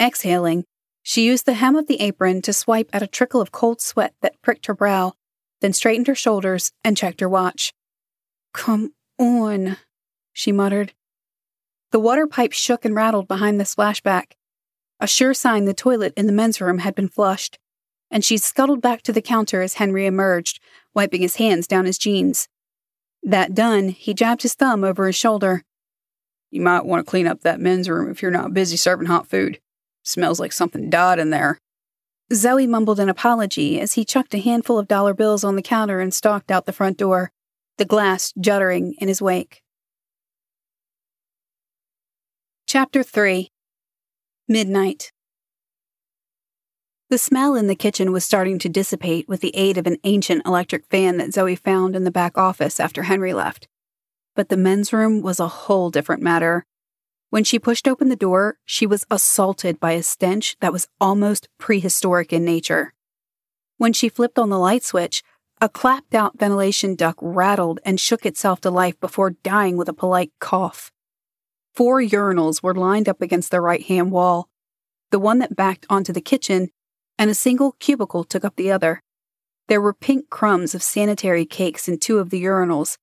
Exhaling, 0.01 0.65
she 1.03 1.25
used 1.25 1.45
the 1.45 1.53
hem 1.53 1.75
of 1.75 1.87
the 1.87 2.01
apron 2.01 2.41
to 2.43 2.53
swipe 2.53 2.89
at 2.93 3.01
a 3.01 3.07
trickle 3.07 3.41
of 3.41 3.51
cold 3.51 3.81
sweat 3.81 4.13
that 4.21 4.41
pricked 4.41 4.65
her 4.67 4.73
brow, 4.73 5.13
then 5.61 5.73
straightened 5.73 6.07
her 6.07 6.15
shoulders 6.15 6.71
and 6.83 6.95
checked 6.97 7.21
her 7.21 7.29
watch. 7.29 7.73
Come 8.53 8.93
on, 9.17 9.77
she 10.33 10.51
muttered. 10.51 10.93
The 11.91 11.99
water 11.99 12.27
pipe 12.27 12.53
shook 12.53 12.85
and 12.85 12.95
rattled 12.95 13.27
behind 13.27 13.59
the 13.59 13.65
splashback, 13.65 14.33
a 14.99 15.07
sure 15.07 15.33
sign 15.33 15.65
the 15.65 15.73
toilet 15.73 16.13
in 16.15 16.27
the 16.27 16.33
men's 16.33 16.59
room 16.59 16.79
had 16.79 16.93
been 16.93 17.07
flushed, 17.07 17.57
and 18.11 18.23
she 18.23 18.37
scuttled 18.37 18.81
back 18.81 19.01
to 19.03 19.13
the 19.13 19.21
counter 19.21 19.61
as 19.61 19.75
Henry 19.75 20.05
emerged, 20.05 20.59
wiping 20.93 21.21
his 21.21 21.35
hands 21.35 21.67
down 21.67 21.85
his 21.85 21.97
jeans. 21.97 22.47
That 23.21 23.53
done, 23.53 23.89
he 23.89 24.13
jabbed 24.13 24.43
his 24.43 24.53
thumb 24.53 24.83
over 24.83 25.07
his 25.07 25.15
shoulder. 25.15 25.63
You 26.51 26.61
might 26.61 26.85
want 26.85 27.05
to 27.05 27.09
clean 27.09 27.27
up 27.27 27.41
that 27.41 27.59
men's 27.59 27.89
room 27.89 28.09
if 28.09 28.21
you're 28.21 28.31
not 28.31 28.53
busy 28.53 28.77
serving 28.77 29.07
hot 29.07 29.27
food. 29.27 29.59
Smells 30.03 30.39
like 30.39 30.51
something 30.51 30.89
died 30.89 31.19
in 31.19 31.29
there. 31.29 31.59
Zoe 32.33 32.67
mumbled 32.67 32.99
an 32.99 33.09
apology 33.09 33.79
as 33.79 33.93
he 33.93 34.05
chucked 34.05 34.33
a 34.33 34.39
handful 34.39 34.79
of 34.79 34.87
dollar 34.87 35.13
bills 35.13 35.43
on 35.43 35.55
the 35.55 35.61
counter 35.61 35.99
and 35.99 36.13
stalked 36.13 36.51
out 36.51 36.65
the 36.65 36.73
front 36.73 36.97
door, 36.97 37.31
the 37.77 37.85
glass 37.85 38.33
juddering 38.39 38.93
in 38.99 39.07
his 39.07 39.21
wake. 39.21 39.61
Chapter 42.67 43.01
3 43.01 43.51
Midnight 44.47 45.11
The 47.09 47.17
smell 47.17 47.55
in 47.55 47.65
the 47.65 47.75
kitchen 47.75 48.11
was 48.11 48.23
starting 48.23 48.59
to 48.59 48.69
dissipate 48.69 49.27
with 49.27 49.41
the 49.41 49.55
aid 49.55 49.79
of 49.79 49.87
an 49.87 49.97
ancient 50.03 50.45
electric 50.45 50.85
fan 50.85 51.17
that 51.17 51.33
Zoe 51.33 51.55
found 51.55 51.95
in 51.95 52.03
the 52.03 52.11
back 52.11 52.37
office 52.37 52.79
after 52.79 53.03
Henry 53.03 53.33
left. 53.33 53.67
But 54.35 54.49
the 54.49 54.57
men's 54.57 54.93
room 54.93 55.23
was 55.23 55.39
a 55.39 55.47
whole 55.47 55.89
different 55.89 56.21
matter. 56.21 56.67
When 57.31 57.43
she 57.43 57.57
pushed 57.57 57.87
open 57.87 58.09
the 58.09 58.15
door, 58.15 58.59
she 58.63 58.85
was 58.85 59.07
assaulted 59.09 59.79
by 59.79 59.93
a 59.93 60.03
stench 60.03 60.55
that 60.59 60.71
was 60.71 60.87
almost 61.01 61.49
prehistoric 61.57 62.31
in 62.31 62.45
nature. 62.45 62.93
When 63.77 63.91
she 63.91 64.07
flipped 64.07 64.37
on 64.37 64.49
the 64.49 64.59
light 64.59 64.83
switch, 64.83 65.23
a 65.59 65.67
clapped 65.67 66.13
out 66.13 66.37
ventilation 66.37 66.93
duct 66.93 67.17
rattled 67.23 67.79
and 67.83 67.99
shook 67.99 68.23
itself 68.23 68.61
to 68.61 68.69
life 68.69 68.99
before 68.99 69.31
dying 69.31 69.77
with 69.77 69.89
a 69.89 69.93
polite 69.93 70.31
cough. 70.39 70.91
Four 71.73 72.01
urinals 72.01 72.61
were 72.61 72.75
lined 72.75 73.09
up 73.09 73.19
against 73.19 73.49
the 73.49 73.61
right 73.61 73.83
hand 73.83 74.11
wall, 74.11 74.47
the 75.09 75.17
one 75.17 75.39
that 75.39 75.55
backed 75.55 75.87
onto 75.89 76.13
the 76.13 76.21
kitchen, 76.21 76.69
and 77.19 77.29
a 77.29 77.35
single 77.35 77.73
cubicle 77.73 78.23
took 78.23 78.43
up 78.45 78.55
the 78.55 78.71
other. 78.71 79.03
There 79.67 79.81
were 79.81 79.93
pink 79.93 80.29
crumbs 80.31 80.73
of 80.73 80.81
sanitary 80.81 81.45
cakes 81.45 81.87
in 81.87 81.99
two 81.99 82.17
of 82.17 82.31
the 82.31 82.43
urinals. 82.43 82.97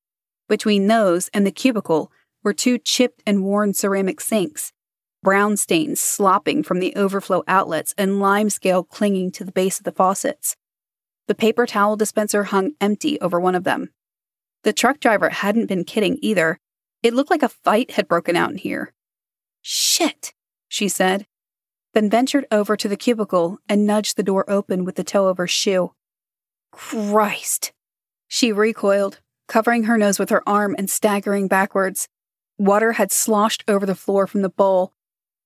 Between 0.49 0.88
those 0.88 1.28
and 1.28 1.46
the 1.46 1.52
cubicle, 1.52 2.11
were 2.42 2.54
two 2.54 2.78
chipped 2.78 3.23
and 3.26 3.42
worn 3.44 3.75
ceramic 3.75 4.20
sinks, 4.20 4.73
brown 5.20 5.56
stains 5.56 6.00
slopping 6.00 6.62
from 6.62 6.78
the 6.78 6.94
overflow 6.94 7.42
outlets 7.49 7.92
and 7.99 8.20
lime 8.20 8.49
scale 8.49 8.85
clinging 8.85 9.32
to 9.32 9.42
the 9.42 9.50
base 9.50 9.78
of 9.78 9.85
the 9.85 9.90
faucets. 9.90 10.56
The 11.26 11.35
paper 11.35 11.66
towel 11.66 11.96
dispenser 11.96 12.44
hung 12.44 12.73
empty 12.80 13.20
over 13.20 13.40
one 13.40 13.56
of 13.56 13.64
them. 13.64 13.90
The 14.62 14.73
truck 14.73 15.00
driver 15.00 15.28
hadn't 15.28 15.66
been 15.66 15.82
kidding 15.82 16.18
either. 16.23 16.61
It 17.02 17.14
looked 17.14 17.30
like 17.30 17.42
a 17.42 17.49
fight 17.49 17.92
had 17.92 18.06
broken 18.06 18.37
out 18.37 18.52
in 18.52 18.58
here. 18.58 18.94
Shit, 19.61 20.32
she 20.68 20.88
said, 20.88 21.26
then 21.96 22.10
ventured 22.10 22.44
over 22.52 22.76
to 22.76 22.88
the 22.88 22.96
cubicle 22.96 23.56
and 23.70 23.86
nudged 23.86 24.18
the 24.18 24.22
door 24.22 24.44
open 24.50 24.84
with 24.84 24.96
the 24.96 25.02
toe 25.02 25.28
of 25.28 25.38
her 25.38 25.46
shoe. 25.46 25.94
Christ! 26.70 27.72
She 28.28 28.52
recoiled, 28.52 29.20
covering 29.48 29.84
her 29.84 29.96
nose 29.96 30.18
with 30.18 30.28
her 30.28 30.46
arm 30.46 30.74
and 30.76 30.90
staggering 30.90 31.48
backwards. 31.48 32.06
Water 32.58 32.92
had 32.92 33.10
sloshed 33.10 33.64
over 33.66 33.86
the 33.86 33.94
floor 33.94 34.26
from 34.26 34.42
the 34.42 34.50
bowl, 34.50 34.92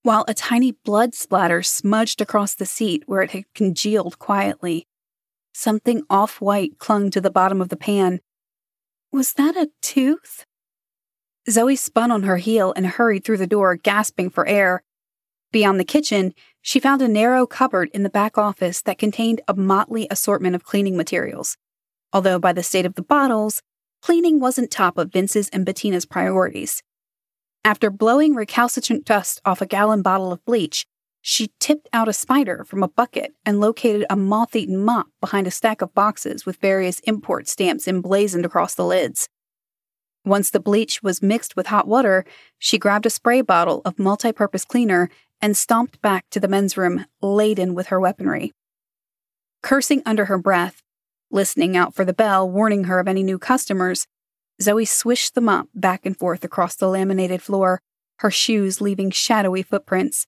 while 0.02 0.24
a 0.26 0.34
tiny 0.34 0.72
blood 0.72 1.14
splatter 1.14 1.62
smudged 1.62 2.20
across 2.20 2.56
the 2.56 2.66
seat 2.66 3.04
where 3.06 3.22
it 3.22 3.30
had 3.30 3.44
congealed 3.54 4.18
quietly. 4.18 4.88
Something 5.54 6.02
off 6.10 6.40
white 6.40 6.78
clung 6.78 7.10
to 7.10 7.20
the 7.20 7.30
bottom 7.30 7.60
of 7.60 7.68
the 7.68 7.76
pan. 7.76 8.18
Was 9.12 9.34
that 9.34 9.56
a 9.56 9.70
tooth? 9.82 10.46
Zoe 11.48 11.76
spun 11.76 12.10
on 12.10 12.24
her 12.24 12.38
heel 12.38 12.72
and 12.74 12.88
hurried 12.88 13.22
through 13.22 13.36
the 13.36 13.46
door, 13.46 13.76
gasping 13.76 14.30
for 14.30 14.48
air. 14.48 14.82
Beyond 15.52 15.80
the 15.80 15.84
kitchen, 15.84 16.32
she 16.62 16.78
found 16.78 17.02
a 17.02 17.08
narrow 17.08 17.44
cupboard 17.46 17.90
in 17.92 18.04
the 18.04 18.10
back 18.10 18.38
office 18.38 18.82
that 18.82 18.98
contained 18.98 19.40
a 19.48 19.54
motley 19.54 20.06
assortment 20.10 20.54
of 20.54 20.64
cleaning 20.64 20.96
materials. 20.96 21.56
Although, 22.12 22.38
by 22.38 22.52
the 22.52 22.62
state 22.62 22.86
of 22.86 22.94
the 22.94 23.02
bottles, 23.02 23.62
cleaning 24.00 24.38
wasn't 24.38 24.70
top 24.70 24.96
of 24.96 25.12
Vince's 25.12 25.48
and 25.48 25.66
Bettina's 25.66 26.06
priorities. 26.06 26.82
After 27.64 27.90
blowing 27.90 28.34
recalcitrant 28.34 29.04
dust 29.04 29.40
off 29.44 29.60
a 29.60 29.66
gallon 29.66 30.02
bottle 30.02 30.32
of 30.32 30.44
bleach, 30.44 30.86
she 31.20 31.52
tipped 31.58 31.88
out 31.92 32.08
a 32.08 32.12
spider 32.12 32.64
from 32.64 32.82
a 32.82 32.88
bucket 32.88 33.34
and 33.44 33.60
located 33.60 34.06
a 34.08 34.16
moth 34.16 34.56
eaten 34.56 34.78
mop 34.78 35.08
behind 35.20 35.46
a 35.46 35.50
stack 35.50 35.82
of 35.82 35.92
boxes 35.94 36.46
with 36.46 36.56
various 36.56 37.00
import 37.00 37.48
stamps 37.48 37.86
emblazoned 37.86 38.46
across 38.46 38.74
the 38.74 38.86
lids. 38.86 39.28
Once 40.24 40.50
the 40.50 40.60
bleach 40.60 41.02
was 41.02 41.22
mixed 41.22 41.56
with 41.56 41.66
hot 41.66 41.86
water, 41.86 42.24
she 42.58 42.78
grabbed 42.78 43.06
a 43.06 43.10
spray 43.10 43.40
bottle 43.40 43.82
of 43.84 43.98
multi 43.98 44.32
purpose 44.32 44.64
cleaner 44.64 45.10
and 45.42 45.56
stomped 45.56 46.00
back 46.02 46.28
to 46.30 46.40
the 46.40 46.48
men's 46.48 46.76
room 46.76 47.06
laden 47.22 47.74
with 47.74 47.88
her 47.88 48.00
weaponry. 48.00 48.52
Cursing 49.62 50.02
under 50.06 50.26
her 50.26 50.38
breath, 50.38 50.82
listening 51.30 51.76
out 51.76 51.94
for 51.94 52.04
the 52.04 52.12
bell 52.12 52.48
warning 52.48 52.84
her 52.84 52.98
of 52.98 53.08
any 53.08 53.22
new 53.22 53.38
customers, 53.38 54.06
Zoe 54.60 54.84
swished 54.84 55.34
the 55.34 55.40
mop 55.40 55.68
back 55.74 56.04
and 56.04 56.16
forth 56.16 56.44
across 56.44 56.76
the 56.76 56.88
laminated 56.88 57.42
floor, 57.42 57.80
her 58.18 58.30
shoes 58.30 58.80
leaving 58.80 59.10
shadowy 59.10 59.62
footprints. 59.62 60.26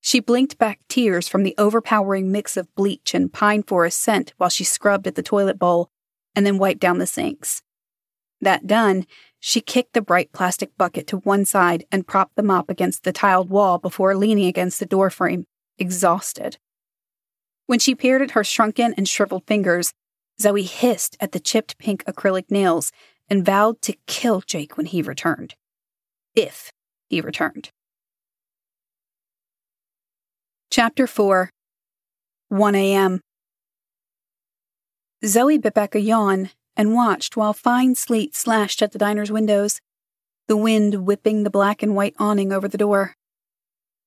She 0.00 0.18
blinked 0.18 0.58
back 0.58 0.80
tears 0.88 1.28
from 1.28 1.44
the 1.44 1.54
overpowering 1.58 2.32
mix 2.32 2.56
of 2.56 2.74
bleach 2.74 3.14
and 3.14 3.32
pine 3.32 3.62
forest 3.62 4.00
scent 4.00 4.32
while 4.36 4.50
she 4.50 4.64
scrubbed 4.64 5.06
at 5.06 5.14
the 5.14 5.22
toilet 5.22 5.58
bowl 5.58 5.90
and 6.34 6.44
then 6.44 6.58
wiped 6.58 6.80
down 6.80 6.98
the 6.98 7.06
sinks. 7.06 7.62
That 8.40 8.66
done, 8.66 9.06
she 9.44 9.60
kicked 9.60 9.92
the 9.92 10.00
bright 10.00 10.30
plastic 10.30 10.70
bucket 10.78 11.04
to 11.08 11.16
one 11.16 11.44
side 11.44 11.84
and 11.90 12.06
propped 12.06 12.36
the 12.36 12.44
mop 12.44 12.70
against 12.70 13.02
the 13.02 13.10
tiled 13.10 13.50
wall 13.50 13.76
before 13.76 14.14
leaning 14.14 14.46
against 14.46 14.78
the 14.78 14.86
doorframe, 14.86 15.46
exhausted. 15.78 16.58
When 17.66 17.80
she 17.80 17.96
peered 17.96 18.22
at 18.22 18.30
her 18.30 18.44
shrunken 18.44 18.94
and 18.96 19.08
shriveled 19.08 19.42
fingers, 19.48 19.92
Zoe 20.40 20.62
hissed 20.62 21.16
at 21.18 21.32
the 21.32 21.40
chipped 21.40 21.76
pink 21.76 22.04
acrylic 22.04 22.52
nails 22.52 22.92
and 23.28 23.44
vowed 23.44 23.82
to 23.82 23.96
kill 24.06 24.42
Jake 24.42 24.76
when 24.76 24.86
he 24.86 25.02
returned. 25.02 25.56
If 26.36 26.70
he 27.08 27.20
returned. 27.20 27.70
Chapter 30.70 31.08
4 31.08 31.50
1 32.48 32.74
a.m. 32.76 33.20
Zoe 35.24 35.58
bit 35.58 35.74
back 35.74 35.96
a 35.96 36.00
yawn 36.00 36.50
and 36.76 36.94
watched 36.94 37.36
while 37.36 37.52
fine 37.52 37.94
sleet 37.94 38.34
slashed 38.34 38.82
at 38.82 38.92
the 38.92 38.98
diner's 38.98 39.30
windows, 39.30 39.80
the 40.48 40.56
wind 40.56 41.06
whipping 41.06 41.42
the 41.42 41.50
black 41.50 41.82
and 41.82 41.94
white 41.94 42.14
awning 42.18 42.52
over 42.52 42.68
the 42.68 42.78
door. 42.78 43.14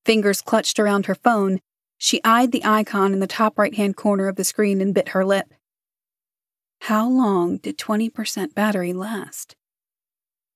Fingers 0.05 0.41
clutched 0.41 0.79
around 0.79 1.05
her 1.05 1.15
phone, 1.15 1.59
she 1.97 2.23
eyed 2.23 2.51
the 2.51 2.63
icon 2.65 3.13
in 3.13 3.19
the 3.19 3.27
top 3.27 3.57
right 3.57 3.73
hand 3.75 3.95
corner 3.95 4.27
of 4.27 4.35
the 4.35 4.43
screen 4.43 4.81
and 4.81 4.93
bit 4.93 5.09
her 5.09 5.25
lip. 5.25 5.53
How 6.81 7.09
long 7.09 7.57
did 7.57 7.77
20% 7.77 8.53
battery 8.53 8.93
last? 8.93 9.55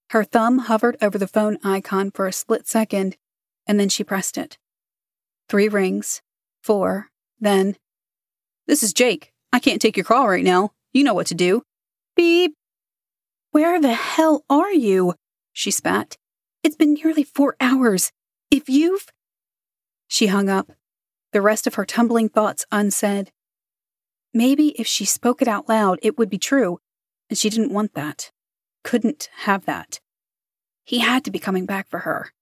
Her 0.10 0.24
thumb 0.24 0.60
hovered 0.60 0.98
over 1.02 1.18
the 1.18 1.28
phone 1.28 1.58
icon 1.64 2.12
for 2.12 2.28
a 2.28 2.34
split 2.34 2.68
second, 2.68 3.16
and 3.68 3.80
then 3.80 3.90
she 3.90 4.04
pressed 4.04 4.38
it. 4.38 4.58
Three 5.48 5.68
rings, 5.68 6.22
four, 6.62 7.10
then. 7.40 7.78
This 8.68 8.84
is 8.84 8.94
Jake. 8.94 9.34
I 9.52 9.60
can't 9.60 9.82
take 9.82 9.98
your 9.98 10.04
call 10.04 10.28
right 10.28 10.44
now. 10.44 10.72
You 10.94 11.04
know 11.04 11.14
what 11.14 11.28
to 11.28 11.36
do. 11.36 11.64
Beep. 12.20 12.54
Where 13.52 13.80
the 13.80 13.94
hell 13.94 14.44
are 14.50 14.74
you? 14.74 15.14
She 15.54 15.72
spat. 15.72 16.18
It's 16.64 16.76
been 16.76 16.96
nearly 16.96 17.24
four 17.24 17.56
hours. 17.62 18.12
If 18.52 18.68
you've. 18.68 19.08
She 20.10 20.28
hung 20.28 20.50
up, 20.50 20.74
the 21.32 21.42
rest 21.42 21.66
of 21.66 21.76
her 21.76 21.86
tumbling 21.86 22.28
thoughts 22.28 22.66
unsaid. 22.74 23.32
Maybe 24.34 24.78
if 24.78 24.86
she 24.86 25.06
spoke 25.06 25.42
it 25.42 25.48
out 25.48 25.70
loud, 25.70 25.98
it 26.02 26.18
would 26.18 26.30
be 26.30 26.38
true, 26.38 26.80
and 27.30 27.38
she 27.38 27.50
didn't 27.50 27.72
want 27.72 27.94
that. 27.94 28.32
Couldn't 28.84 29.30
have 29.44 29.64
that. 29.64 30.02
He 30.84 31.00
had 31.00 31.24
to 31.24 31.32
be 31.32 31.40
coming 31.40 31.66
back 31.66 31.88
for 31.88 32.00
her. 32.00 32.34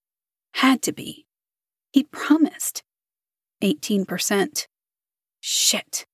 Had 0.55 0.81
to 0.81 0.91
be. 0.91 1.27
He'd 1.91 2.09
promised. 2.09 2.81
18%. 3.61 4.65
Shit. 5.39 6.07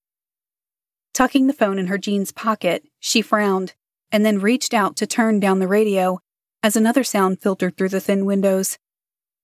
Tucking 1.13 1.45
the 1.45 1.53
phone 1.53 1.77
in 1.77 1.87
her 1.87 1.99
jeans 1.99 2.31
pocket, 2.31 2.85
she 2.99 3.21
frowned 3.21 3.73
and 4.11 4.25
then 4.25 4.39
reached 4.39 4.73
out 4.73 4.95
to 4.95 5.07
turn 5.07 5.39
down 5.39 5.59
the 5.59 5.67
radio 5.67 6.19
as 6.63 6.75
another 6.75 7.03
sound 7.03 7.39
filtered 7.41 7.77
through 7.77 7.89
the 7.89 7.99
thin 7.99 8.25
windows. 8.25 8.79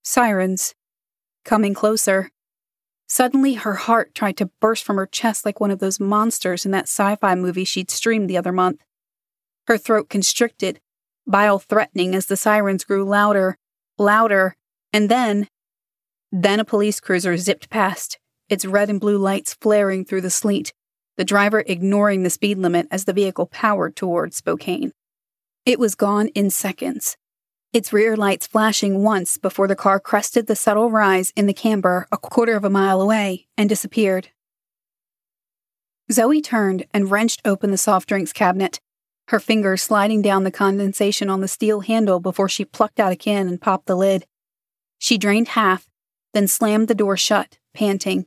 Sirens. 0.04 0.74
Coming 1.46 1.74
closer. 1.74 2.32
Suddenly, 3.08 3.56
her 3.56 3.74
heart 3.76 4.16
tried 4.16 4.38
to 4.38 4.50
burst 4.62 4.84
from 4.84 4.98
her 4.98 5.06
chest 5.08 5.46
like 5.46 5.60
one 5.60 5.72
of 5.72 5.80
those 5.80 6.00
monsters 6.00 6.66
in 6.66 6.72
that 6.72 6.86
sci 6.86 7.16
fi 7.16 7.36
movie 7.36 7.66
she'd 7.66 7.92
streamed 7.92 8.30
the 8.30 8.38
other 8.38 8.52
month. 8.52 8.82
Her 9.68 9.78
throat 9.78 10.10
constricted, 10.10 10.80
bile 11.28 11.60
threatening 11.60 12.16
as 12.16 12.28
the 12.28 12.38
sirens 12.38 12.84
grew 12.84 13.04
louder, 13.04 13.58
louder, 13.98 14.56
and 14.94 15.10
then. 15.10 15.48
Then 16.32 16.60
a 16.60 16.66
police 16.66 17.00
cruiser 17.00 17.38
zipped 17.38 17.70
past, 17.70 18.20
its 18.48 18.66
red 18.66 18.90
and 18.90 19.00
blue 19.00 19.18
lights 19.18 19.56
flaring 19.60 20.06
through 20.06 20.22
the 20.22 20.30
sleet, 20.30 20.74
the 21.20 21.26
driver 21.26 21.66
ignoring 21.68 22.24
the 22.24 22.30
speed 22.30 22.58
limit 22.58 22.88
as 22.92 23.04
the 23.04 23.12
vehicle 23.12 23.46
powered 23.46 23.94
towards 23.94 24.38
Spokane. 24.38 24.94
It 25.66 25.78
was 25.78 25.94
gone 25.94 26.30
in 26.30 26.50
seconds, 26.50 27.18
its 27.74 27.92
rear 27.92 28.16
lights 28.16 28.48
flashing 28.48 29.04
once 29.04 29.38
before 29.38 29.68
the 29.68 29.76
car 29.76 30.00
crested 30.00 30.48
the 30.48 30.56
subtle 30.56 30.90
rise 30.90 31.34
in 31.36 31.46
the 31.46 31.54
camber 31.54 32.08
a 32.10 32.18
quarter 32.18 32.56
of 32.56 32.64
a 32.64 32.70
mile 32.70 33.02
away 33.02 33.48
and 33.58 33.68
disappeared. 33.68 34.30
Zoe 36.10 36.40
turned 36.40 36.86
and 36.94 37.12
wrenched 37.12 37.42
open 37.44 37.72
the 37.72 37.78
soft 37.78 38.08
drinks 38.08 38.32
cabinet, 38.32 38.80
her 39.28 39.42
fingers 39.42 39.84
sliding 39.84 40.22
down 40.22 40.46
the 40.46 40.52
condensation 40.52 41.30
on 41.30 41.42
the 41.42 41.50
steel 41.50 41.82
handle 41.82 42.22
before 42.22 42.48
she 42.48 42.64
plucked 42.64 42.98
out 42.98 43.12
a 43.12 43.18
can 43.18 43.50
and 43.50 43.60
popped 43.60 43.88
the 43.88 43.98
lid. 43.98 44.26
She 45.00 45.18
drained 45.18 45.50
half, 45.50 45.90
then 46.34 46.48
slammed 46.48 46.88
the 46.88 46.96
door 46.96 47.18
shut, 47.18 47.60
panting. 47.74 48.26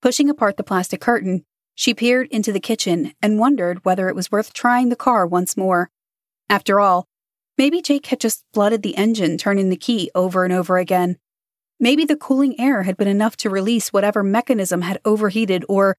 Pushing 0.00 0.30
apart 0.30 0.56
the 0.56 0.64
plastic 0.64 1.02
curtain, 1.02 1.44
she 1.78 1.94
peered 1.94 2.26
into 2.32 2.50
the 2.50 2.58
kitchen 2.58 3.12
and 3.22 3.38
wondered 3.38 3.84
whether 3.84 4.08
it 4.08 4.16
was 4.16 4.32
worth 4.32 4.52
trying 4.52 4.88
the 4.88 4.96
car 4.96 5.24
once 5.24 5.56
more. 5.56 5.90
After 6.50 6.80
all, 6.80 7.06
maybe 7.56 7.80
Jake 7.80 8.06
had 8.06 8.18
just 8.18 8.42
flooded 8.52 8.82
the 8.82 8.96
engine, 8.96 9.38
turning 9.38 9.68
the 9.68 9.76
key 9.76 10.10
over 10.12 10.42
and 10.42 10.52
over 10.52 10.78
again. 10.78 11.18
Maybe 11.78 12.04
the 12.04 12.16
cooling 12.16 12.58
air 12.58 12.82
had 12.82 12.96
been 12.96 13.06
enough 13.06 13.36
to 13.36 13.48
release 13.48 13.92
whatever 13.92 14.24
mechanism 14.24 14.82
had 14.82 14.98
overheated, 15.04 15.64
or. 15.68 15.96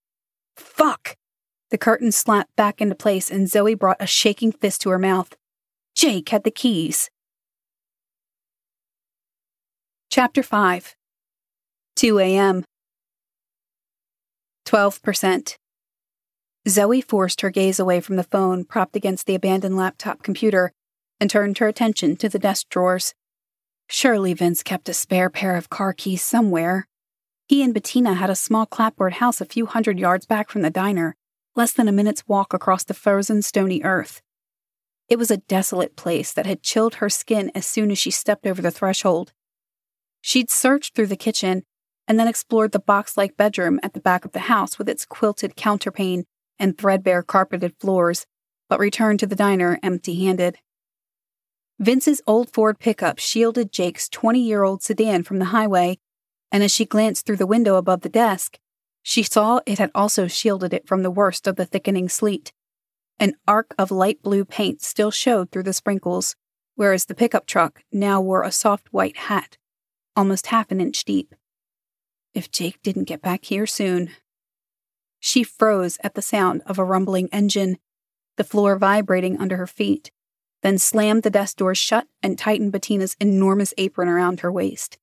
Fuck! 0.58 1.16
The 1.70 1.78
curtain 1.78 2.12
slapped 2.12 2.54
back 2.58 2.82
into 2.82 2.94
place 2.94 3.32
and 3.32 3.50
Zoe 3.50 3.74
brought 3.74 4.02
a 4.02 4.06
shaking 4.06 4.52
fist 4.52 4.82
to 4.82 4.90
her 4.90 5.00
mouth. 5.00 5.38
Jake 5.96 6.28
had 6.28 6.44
the 6.44 6.52
keys. 6.52 7.10
Chapter 10.10 10.44
5 10.44 10.98
2 11.96 12.20
a.m. 12.20 12.66
12%. 14.66 15.56
Zoe 16.70 17.02
forced 17.02 17.42
her 17.42 17.50
gaze 17.50 17.80
away 17.80 18.00
from 18.00 18.16
the 18.16 18.24
phone 18.24 18.64
propped 18.64 18.96
against 18.96 19.26
the 19.26 19.36
abandoned 19.36 19.76
laptop 19.76 20.24
computer 20.24 20.72
and 21.20 21.30
turned 21.30 21.58
her 21.58 21.68
attention 21.68 22.16
to 22.18 22.30
the 22.30 22.40
desk 22.40 22.70
drawers. 22.70 23.14
Surely 23.88 24.34
Vince 24.34 24.62
kept 24.64 24.88
a 24.88 24.94
spare 24.94 25.30
pair 25.30 25.56
of 25.56 25.70
car 25.70 25.94
keys 25.94 26.22
somewhere. 26.22 26.88
He 27.48 27.64
and 27.64 27.74
Bettina 27.74 28.14
had 28.14 28.30
a 28.30 28.36
small 28.36 28.66
clapboard 28.66 29.14
house 29.14 29.42
a 29.42 29.46
few 29.46 29.66
hundred 29.66 30.00
yards 30.00 30.26
back 30.26 30.50
from 30.50 30.62
the 30.62 30.70
diner, 30.70 31.16
less 31.56 31.72
than 31.72 31.88
a 31.88 31.92
minute's 31.92 32.28
walk 32.28 32.54
across 32.54 32.84
the 32.84 32.94
frozen, 32.94 33.42
stony 33.42 33.82
earth. 33.84 34.22
It 35.10 35.18
was 35.18 35.32
a 35.32 35.38
desolate 35.38 35.96
place 35.96 36.32
that 36.34 36.46
had 36.46 36.62
chilled 36.62 36.96
her 36.96 37.10
skin 37.10 37.52
as 37.56 37.66
soon 37.66 37.90
as 37.90 37.98
she 37.98 38.12
stepped 38.12 38.46
over 38.46 38.62
the 38.62 38.70
threshold. 38.70 39.34
She'd 40.22 40.52
searched 40.52 40.94
through 40.94 41.08
the 41.08 41.16
kitchen 41.16 41.64
and 42.08 42.20
then 42.20 42.28
explored 42.28 42.74
the 42.74 42.80
box 42.80 43.18
like 43.18 43.38
bedroom 43.38 43.80
at 43.82 43.94
the 43.94 44.00
back 44.00 44.24
of 44.24 44.34
the 44.34 44.42
house 44.42 44.78
with 44.78 44.88
its 44.88 45.06
quilted 45.06 45.56
counterpane 45.56 46.26
and 46.60 46.78
threadbare 46.78 47.24
carpeted 47.24 47.74
floors, 47.80 48.26
but 48.68 48.80
returned 48.80 49.20
to 49.20 49.28
the 49.28 49.36
diner 49.36 49.80
empty 49.82 50.26
handed. 50.26 50.58
Vince's 51.80 52.22
old 52.28 52.52
Ford 52.52 52.78
pickup 52.78 53.20
shielded 53.20 53.72
Jake's 53.72 54.10
20 54.10 54.42
year 54.42 54.64
old 54.64 54.84
sedan 54.84 55.24
from 55.24 55.40
the 55.40 55.46
highway, 55.46 55.98
and 56.52 56.62
as 56.62 56.72
she 56.72 56.86
glanced 56.86 57.26
through 57.26 57.38
the 57.38 57.48
window 57.48 57.76
above 57.76 58.02
the 58.02 58.10
desk, 58.10 58.60
she 59.02 59.24
saw 59.24 59.62
it 59.66 59.80
had 59.80 59.92
also 59.96 60.28
shielded 60.28 60.74
it 60.74 60.88
from 60.88 61.04
the 61.04 61.12
worst 61.12 61.48
of 61.48 61.56
the 61.56 61.66
thickening 61.66 62.10
sleet. 62.10 62.52
An 63.20 63.34
arc 63.48 63.74
of 63.78 63.92
light 63.92 64.22
blue 64.22 64.46
paint 64.46 64.82
still 64.82 65.12
showed 65.12 65.52
through 65.52 65.64
the 65.64 65.74
sprinkles, 65.74 66.36
whereas 66.76 67.06
the 67.06 67.16
pickup 67.16 67.46
truck 67.46 67.84
now 67.92 68.22
wore 68.22 68.44
a 68.44 68.52
soft 68.52 68.88
white 68.92 69.18
hat, 69.18 69.58
almost 70.16 70.48
half 70.48 70.72
an 70.72 70.82
inch 70.82 71.06
deep. 71.06 71.34
If 72.34 72.52
Jake 72.52 72.82
didn't 72.84 73.06
get 73.06 73.22
back 73.22 73.46
here 73.46 73.66
soon. 73.66 74.12
She 75.20 75.44
froze 75.44 75.98
at 76.04 76.16
the 76.16 76.22
sound 76.22 76.62
of 76.66 76.80
a 76.80 76.84
rumbling 76.84 77.30
engine, 77.32 77.78
the 78.38 78.44
floor 78.44 78.78
vibrating 78.78 79.38
under 79.38 79.58
her 79.58 79.68
feet, 79.68 80.12
then 80.64 80.78
slammed 80.78 81.24
the 81.24 81.30
desk 81.30 81.58
door 81.58 81.76
shut 81.76 82.08
and 82.24 82.38
tightened 82.38 82.72
Bettina's 82.72 83.16
enormous 83.20 83.74
apron 83.78 84.08
around 84.08 84.40
her 84.40 84.52
waist. 84.52 84.98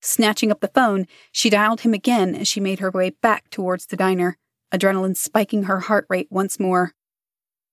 Snatching 0.00 0.50
up 0.50 0.60
the 0.60 0.68
phone, 0.68 1.06
she 1.32 1.48
dialed 1.48 1.80
him 1.80 1.94
again 1.94 2.34
as 2.34 2.46
she 2.46 2.60
made 2.60 2.80
her 2.80 2.90
way 2.90 3.10
back 3.10 3.48
towards 3.48 3.86
the 3.86 3.96
diner, 3.96 4.36
adrenaline 4.72 5.16
spiking 5.16 5.62
her 5.64 5.80
heart 5.80 6.06
rate 6.10 6.28
once 6.30 6.60
more. 6.60 6.92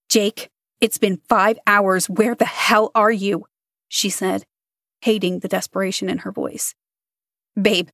Jake, 0.09 0.49
it's 0.79 0.97
been 0.97 1.21
five 1.27 1.59
hours. 1.67 2.09
Where 2.09 2.35
the 2.35 2.45
hell 2.45 2.91
are 2.95 3.11
you? 3.11 3.45
She 3.89 4.09
said, 4.09 4.45
hating 5.01 5.39
the 5.39 5.47
desperation 5.49 6.09
in 6.09 6.19
her 6.19 6.31
voice. 6.31 6.73
Babe, 7.61 7.89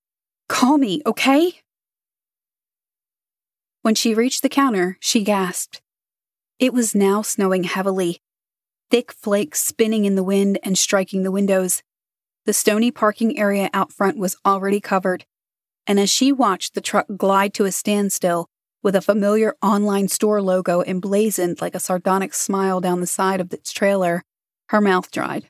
call 0.48 0.78
me, 0.78 1.02
okay? 1.06 1.62
When 3.82 3.96
she 3.96 4.14
reached 4.14 4.42
the 4.42 4.50
counter, 4.50 4.98
she 5.00 5.24
gasped. 5.24 5.82
It 6.60 6.74
was 6.74 6.96
now 6.96 7.22
snowing 7.22 7.64
heavily, 7.64 8.22
thick 8.90 9.12
flakes 9.12 9.64
spinning 9.64 10.06
in 10.06 10.16
the 10.16 10.24
wind 10.24 10.60
and 10.64 10.78
striking 10.78 11.24
the 11.24 11.32
windows. 11.32 11.84
The 12.46 12.54
stony 12.54 12.92
parking 12.92 13.38
area 13.38 13.70
out 13.74 13.92
front 13.92 14.18
was 14.18 14.38
already 14.46 14.80
covered, 14.80 15.26
and 15.86 16.00
as 16.00 16.10
she 16.10 16.32
watched 16.32 16.74
the 16.74 16.82
truck 16.82 17.08
glide 17.16 17.54
to 17.56 17.66
a 17.66 17.72
standstill, 17.72 18.50
with 18.84 18.96
a 18.96 19.02
familiar 19.02 19.56
online 19.62 20.08
store 20.08 20.42
logo 20.42 20.82
emblazoned 20.82 21.62
like 21.62 21.76
a 21.76 21.80
sardonic 21.80 22.34
smile 22.34 22.80
down 22.80 23.02
the 23.02 23.08
side 23.08 23.42
of 23.42 23.54
its 23.54 23.72
trailer, 23.72 24.24
her 24.70 24.82
mouth 24.82 25.12
dried. 25.12 25.50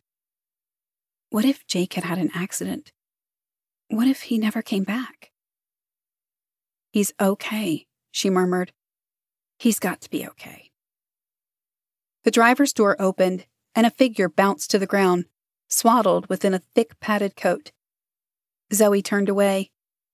What 1.30 1.46
if 1.46 1.66
Jake 1.68 1.94
had 1.94 2.04
had 2.04 2.20
an 2.20 2.32
accident? 2.34 2.92
What 3.90 4.08
if 4.08 4.24
he 4.24 4.38
never 4.38 4.62
came 4.62 4.84
back? 4.84 5.32
He's 6.92 7.14
okay, 7.20 7.87
she 8.18 8.32
murmured. 8.32 8.74
He's 9.60 9.78
got 9.80 10.02
to 10.02 10.10
be 10.10 10.28
okay. 10.28 10.72
The 12.24 12.32
driver's 12.32 12.74
door 12.74 12.96
opened, 13.00 13.46
and 13.76 13.86
a 13.86 13.92
figure 13.92 14.28
bounced 14.28 14.72
to 14.72 14.80
the 14.80 14.88
ground, 14.88 15.26
swaddled 15.70 16.28
within 16.28 16.56
a 16.56 16.64
thick 16.74 17.00
padded 17.00 17.36
coat. 17.36 17.72
Zoe 18.74 19.04
turned 19.04 19.30
away, 19.30 19.70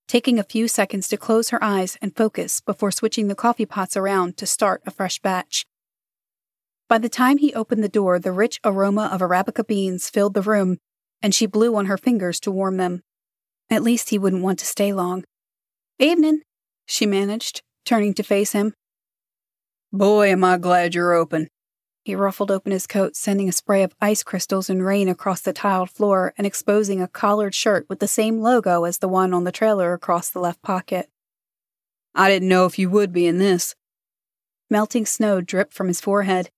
taking 0.06 0.38
a 0.38 0.44
few 0.44 0.68
seconds 0.68 1.08
to 1.08 1.16
close 1.16 1.48
her 1.48 1.64
eyes 1.64 1.96
and 2.02 2.14
focus 2.14 2.60
before 2.60 2.90
switching 2.90 3.28
the 3.28 3.34
coffee 3.34 3.64
pots 3.64 3.96
around 3.96 4.36
to 4.36 4.46
start 4.46 4.82
a 4.84 4.90
fresh 4.90 5.18
batch. 5.18 5.64
By 6.88 6.98
the 6.98 7.08
time 7.08 7.38
he 7.38 7.54
opened 7.54 7.82
the 7.82 7.88
door, 7.88 8.18
the 8.18 8.32
rich 8.32 8.60
aroma 8.64 9.08
of 9.10 9.22
Arabica 9.22 9.66
beans 9.66 10.10
filled 10.10 10.34
the 10.34 10.42
room, 10.42 10.76
and 11.22 11.34
she 11.34 11.46
blew 11.46 11.74
on 11.74 11.86
her 11.86 11.96
fingers 11.96 12.38
to 12.40 12.50
warm 12.50 12.76
them. 12.76 13.02
At 13.70 13.82
least 13.82 14.10
he 14.10 14.18
wouldn't 14.18 14.42
want 14.42 14.58
to 14.58 14.66
stay 14.66 14.92
long. 14.92 15.24
Evening, 15.98 16.42
she 16.84 17.06
managed, 17.06 17.62
turning 17.84 18.14
to 18.14 18.22
face 18.22 18.52
him. 18.52 18.74
Boy, 19.92 20.30
am 20.30 20.42
I 20.42 20.58
glad 20.58 20.94
you're 20.94 21.12
open. 21.12 21.48
He 22.04 22.14
ruffled 22.14 22.50
open 22.50 22.72
his 22.72 22.86
coat, 22.86 23.16
sending 23.16 23.48
a 23.48 23.52
spray 23.52 23.82
of 23.82 23.94
ice 24.00 24.22
crystals 24.22 24.68
and 24.68 24.84
rain 24.84 25.08
across 25.08 25.40
the 25.40 25.54
tiled 25.54 25.88
floor 25.88 26.34
and 26.36 26.46
exposing 26.46 27.00
a 27.00 27.08
collared 27.08 27.54
shirt 27.54 27.86
with 27.88 27.98
the 27.98 28.08
same 28.08 28.40
logo 28.40 28.84
as 28.84 28.98
the 28.98 29.08
one 29.08 29.32
on 29.32 29.44
the 29.44 29.52
trailer 29.52 29.94
across 29.94 30.28
the 30.28 30.40
left 30.40 30.60
pocket. 30.60 31.08
I 32.14 32.28
didn't 32.28 32.48
know 32.48 32.66
if 32.66 32.78
you 32.78 32.90
would 32.90 33.12
be 33.12 33.26
in 33.26 33.38
this. 33.38 33.74
Melting 34.68 35.06
snow 35.06 35.40
dripped 35.40 35.72
from 35.72 35.88
his 35.88 36.00
forehead, 36.00 36.50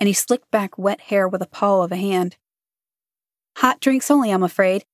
and 0.00 0.06
he 0.06 0.14
slicked 0.14 0.50
back 0.50 0.78
wet 0.78 1.02
hair 1.02 1.28
with 1.28 1.42
a 1.42 1.46
paw 1.46 1.82
of 1.82 1.92
a 1.92 1.96
hand. 1.96 2.36
Hot 3.58 3.80
drinks 3.80 4.10
only, 4.10 4.30
I'm 4.30 4.42
afraid, 4.42 4.84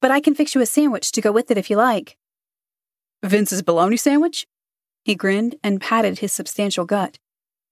but 0.00 0.10
I 0.10 0.20
can 0.20 0.34
fix 0.34 0.54
you 0.54 0.60
a 0.60 0.66
sandwich 0.66 1.12
to 1.12 1.20
go 1.20 1.30
with 1.30 1.50
it 1.50 1.58
if 1.58 1.70
you 1.70 1.76
like. 1.76 2.16
Vince's 3.22 3.62
bologna 3.62 3.96
sandwich? 3.96 4.46
He 5.04 5.14
grinned 5.14 5.56
and 5.62 5.80
patted 5.80 6.18
his 6.18 6.32
substantial 6.32 6.84
gut. 6.84 7.18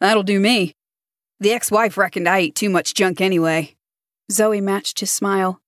That'll 0.00 0.22
do 0.22 0.40
me. 0.40 0.74
The 1.38 1.52
ex 1.52 1.70
wife 1.70 1.96
reckoned 1.96 2.28
I 2.28 2.38
ate 2.38 2.54
too 2.54 2.70
much 2.70 2.94
junk 2.94 3.20
anyway. 3.20 3.76
Zoe 4.30 4.60
matched 4.60 5.00
his 5.00 5.10
smile. 5.10 5.60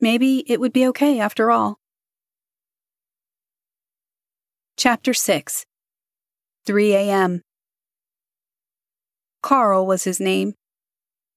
Maybe 0.00 0.44
it 0.46 0.60
would 0.60 0.72
be 0.72 0.86
okay 0.88 1.20
after 1.20 1.50
all. 1.50 1.78
Chapter 4.76 5.14
6 5.14 5.64
3 6.66 6.94
a.m. 6.94 7.42
Carl 9.42 9.86
was 9.86 10.04
his 10.04 10.18
name. 10.18 10.54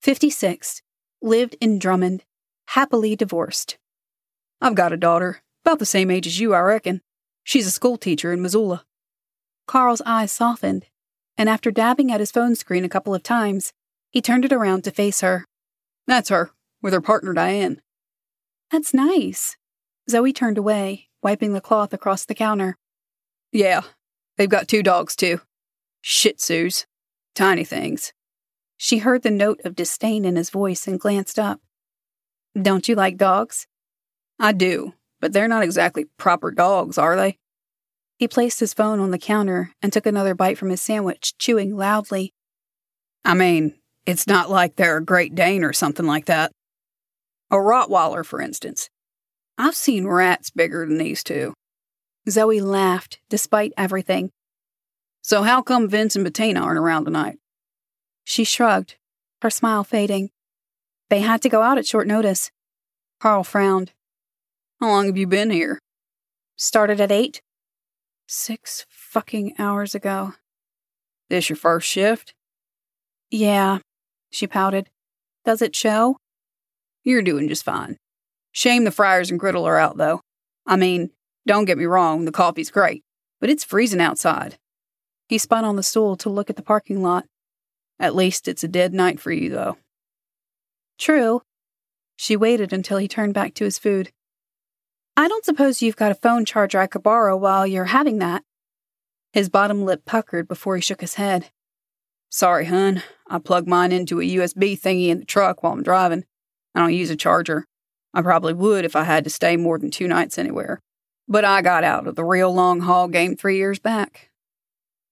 56, 0.02 0.82
lived 1.22 1.56
in 1.62 1.78
Drummond, 1.78 2.24
happily 2.69 3.15
divorced. 3.15 3.78
I've 4.60 4.76
got 4.76 4.91
a 4.91 4.98
daughter, 4.98 5.41
about 5.63 5.80
the 5.80 5.86
same 5.86 6.10
age 6.10 6.26
as 6.26 6.39
you, 6.39 6.54
I 6.54 6.60
reckon. 6.62 7.02
She's 7.43 7.67
a 7.67 7.72
school 7.72 7.98
teacher 7.98 8.34
in 8.34 8.41
Missoula. 8.41 8.84
Carl's 9.70 10.02
eyes 10.04 10.32
softened 10.32 10.88
and 11.38 11.48
after 11.48 11.70
dabbing 11.70 12.12
at 12.12 12.20
his 12.20 12.32
phone 12.32 12.56
screen 12.56 12.84
a 12.84 12.90
couple 12.90 13.14
of 13.16 13.22
times, 13.22 13.72
he 14.10 14.20
turned 14.20 14.44
it 14.44 14.52
around 14.52 14.84
to 14.84 14.92
face 14.92 15.22
her. 15.22 15.46
That's 16.06 16.30
her, 16.30 16.50
with 16.82 16.92
her 16.92 17.00
partner 17.00 17.34
Diane. 17.34 17.80
That's 18.72 18.96
nice. 18.96 19.56
Zoe 20.10 20.34
turned 20.34 20.58
away, 20.58 21.08
wiping 21.24 21.54
the 21.54 21.62
cloth 21.62 21.94
across 21.94 22.26
the 22.26 22.34
counter. 22.34 22.78
Yeah, 23.54 23.84
they've 24.38 24.50
got 24.50 24.68
two 24.68 24.82
dogs 24.82 25.16
too. 25.16 25.40
Shih 26.02 26.34
Tzus. 26.34 26.86
Tiny 27.34 27.64
things. 27.64 28.12
She 28.76 28.98
heard 28.98 29.22
the 29.22 29.32
note 29.32 29.62
of 29.64 29.76
disdain 29.76 30.26
in 30.26 30.36
his 30.36 30.50
voice 30.50 30.88
and 30.88 31.00
glanced 31.00 31.40
up. 31.40 31.62
Don't 32.60 32.88
you 32.88 32.96
like 32.96 33.18
dogs? 33.18 33.68
I 34.40 34.52
do, 34.52 34.96
but 35.22 35.32
they're 35.32 35.48
not 35.48 35.64
exactly 35.64 36.08
proper 36.18 36.52
dogs, 36.52 36.98
are 36.98 37.16
they? 37.16 37.38
He 38.20 38.28
placed 38.28 38.60
his 38.60 38.74
phone 38.74 39.00
on 39.00 39.12
the 39.12 39.18
counter 39.18 39.72
and 39.82 39.94
took 39.94 40.06
another 40.06 40.36
bite 40.36 40.58
from 40.58 40.72
his 40.72 40.82
sandwich, 40.82 41.38
chewing 41.38 41.78
loudly. 41.78 42.34
I 43.24 43.34
mean, 43.34 43.80
it's 44.06 44.28
not 44.28 44.50
like 44.50 44.76
they're 44.76 44.98
a 44.98 45.04
Great 45.04 45.36
Dane 45.36 45.64
or 45.64 45.72
something 45.72 46.06
like 46.06 46.26
that. 46.26 46.52
A 47.50 47.56
Rottweiler, 47.56 48.26
for 48.26 48.42
instance. 48.42 48.90
I've 49.58 49.74
seen 49.74 50.06
rats 50.06 50.50
bigger 50.50 50.86
than 50.86 50.98
these 50.98 51.24
two. 51.24 51.54
Zoe 52.30 52.60
laughed, 52.60 53.20
despite 53.30 53.72
everything. 53.78 54.32
So 55.22 55.44
how 55.44 55.62
come 55.62 55.88
Vince 55.88 56.18
and 56.18 56.26
Bettina 56.26 56.60
aren't 56.60 56.78
around 56.78 57.06
tonight? 57.06 57.38
She 58.26 58.44
shrugged, 58.44 58.96
her 59.42 59.50
smile 59.50 59.86
fading. 59.86 60.30
They 61.10 61.22
had 61.22 61.42
to 61.44 61.50
go 61.50 61.62
out 61.62 61.78
at 61.78 61.88
short 61.88 62.06
notice. 62.06 62.52
Carl 63.22 63.46
frowned. 63.46 63.94
How 64.82 64.88
long 64.88 65.06
have 65.06 65.18
you 65.18 65.26
been 65.26 65.52
here? 65.52 65.80
Started 66.58 67.00
at 67.00 67.14
eight. 67.14 67.42
Six 68.32 68.86
fucking 68.89 69.56
hours 69.58 69.96
ago. 69.96 70.36
This 71.32 71.50
your 71.50 71.56
first 71.56 71.88
shift? 71.88 72.36
Yeah, 73.32 73.80
she 74.30 74.46
pouted. 74.46 74.92
Does 75.46 75.63
it 75.63 75.76
show? 75.76 76.15
You're 77.04 77.24
doing 77.24 77.48
just 77.48 77.65
fine. 77.65 77.98
Shame 78.52 78.84
the 78.84 78.92
fryers 78.92 79.32
and 79.32 79.39
griddle 79.39 79.65
are 79.65 79.80
out, 79.80 79.98
though. 79.98 80.22
I 80.68 80.76
mean, 80.76 81.10
don't 81.48 81.65
get 81.65 81.80
me 81.80 81.86
wrong, 81.86 82.26
the 82.26 82.32
coffee's 82.32 82.70
great, 82.70 83.02
but 83.42 83.50
it's 83.50 83.63
freezing 83.63 84.00
outside. 84.00 84.60
He 85.28 85.39
spun 85.39 85.65
on 85.65 85.76
the 85.76 85.82
stool 85.82 86.15
to 86.18 86.30
look 86.30 86.52
at 86.52 86.56
the 86.56 86.62
parking 86.62 87.02
lot. 87.02 87.26
At 88.00 88.13
least 88.13 88.48
it's 88.48 88.63
a 88.63 88.68
dead 88.68 88.94
night 88.94 89.20
for 89.20 89.32
you, 89.32 89.50
though. 89.50 89.78
True. 91.00 91.42
She 92.15 92.36
waited 92.36 92.74
until 92.74 93.00
he 93.00 93.08
turned 93.08 93.34
back 93.34 93.56
to 93.56 93.63
his 93.63 93.80
food. 93.80 94.12
I 95.15 95.28
don't 95.28 95.45
suppose 95.45 95.82
you've 95.82 95.95
got 95.95 96.12
a 96.12 96.15
phone 96.15 96.45
charger 96.45 96.80
I 96.80 96.88
could 96.88 97.04
borrow 97.04 97.36
while 97.36 97.67
you're 97.67 97.86
having 97.86 98.19
that. 98.19 98.43
His 99.34 99.50
bottom 99.50 99.84
lip 99.84 100.06
puckered 100.06 100.48
before 100.48 100.76
he 100.76 100.82
shook 100.82 101.02
his 101.02 101.15
head. 101.15 101.52
Sorry, 102.30 102.65
hun. 102.65 103.04
I 103.28 103.39
plug 103.39 103.67
mine 103.67 103.91
into 103.91 104.19
a 104.19 104.24
USB 104.24 104.80
thingy 104.80 105.10
in 105.10 105.19
the 105.19 105.26
truck 105.26 105.62
while 105.62 105.74
I'm 105.74 105.84
driving. 105.84 106.26
I 106.74 106.80
don't 106.80 106.93
use 106.93 107.10
a 107.10 107.15
charger. 107.15 107.65
I 108.13 108.22
probably 108.22 108.54
would 108.54 108.86
if 108.86 108.95
I 108.95 109.04
had 109.04 109.24
to 109.24 109.30
stay 109.30 109.58
more 109.58 109.78
than 109.78 109.91
two 109.91 110.08
nights 110.08 110.38
anywhere. 110.38 110.82
But 111.28 111.45
I 111.45 111.62
got 111.62 111.84
out 111.84 112.08
of 112.08 112.15
the 112.15 112.24
real 112.24 112.54
long 112.54 112.82
haul 112.82 113.08
game 113.08 113.36
three 113.36 113.58
years 113.58 113.80
back. 113.80 114.30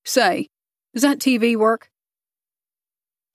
Say, 0.04 0.48
does 0.94 1.04
that 1.04 1.20
TV 1.20 1.56
work? 1.56 1.92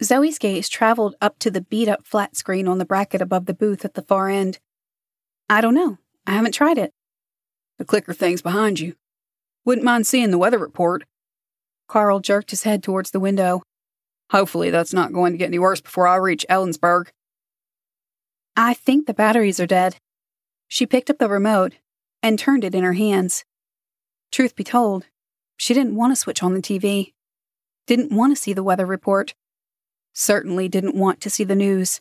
Zoe's 0.03 0.39
gaze 0.39 0.69
traveled 0.69 1.15
up 1.21 1.39
to 1.41 1.51
the 1.51 1.61
beat 1.61 1.89
up 1.89 2.05
flat 2.05 2.37
screen 2.37 2.67
on 2.67 2.79
the 2.79 2.85
bracket 2.85 3.21
above 3.21 3.47
the 3.47 3.55
booth 3.55 3.85
at 3.85 3.95
the 3.95 4.03
far 4.03 4.29
end. 4.29 4.59
I 5.49 5.61
don't 5.61 5.75
know. 5.75 5.99
I 6.27 6.33
haven't 6.33 6.53
tried 6.53 6.79
it. 6.79 6.93
The 7.79 7.85
clicker 7.85 8.15
thing's 8.15 8.43
behind 8.43 8.81
you. 8.81 8.95
Wouldn't 9.65 9.85
mind 9.85 10.07
seeing 10.07 10.31
the 10.31 10.39
weather 10.39 10.59
report. 10.59 11.05
Carl 11.89 12.21
jerked 12.21 12.51
his 12.51 12.63
head 12.63 12.83
towards 12.83 13.11
the 13.11 13.21
window. 13.21 13.63
Hopefully, 14.31 14.71
that's 14.71 14.95
not 14.95 15.13
going 15.13 15.33
to 15.33 15.39
get 15.39 15.49
any 15.49 15.59
worse 15.59 15.81
before 15.81 16.07
I 16.07 16.17
reach 16.17 16.47
Ellensburg. 16.49 17.09
I 18.57 18.75
think 18.75 19.07
the 19.07 19.15
batteries 19.15 19.61
are 19.61 19.67
dead. 19.67 19.97
She 20.69 20.87
picked 20.87 21.11
up 21.11 21.19
the 21.19 21.29
remote 21.29 21.75
and 22.23 22.39
turned 22.39 22.65
it 22.65 22.75
in 22.75 22.85
her 22.85 22.95
hands. 22.95 23.45
Truth 24.31 24.57
be 24.57 24.65
told, 24.65 25.07
she 25.57 25.75
didn't 25.75 25.97
want 25.97 26.13
to 26.13 26.17
switch 26.17 26.43
on 26.43 26.55
the 26.55 26.63
TV, 26.63 27.13
didn't 27.87 28.15
want 28.15 28.35
to 28.35 28.41
see 28.41 28.53
the 28.53 28.63
weather 28.63 28.87
report, 28.87 29.35
certainly 30.15 30.69
didn't 30.69 30.95
want 30.95 31.21
to 31.21 31.31
see 31.31 31.45
the 31.45 31.55
news. 31.55 32.01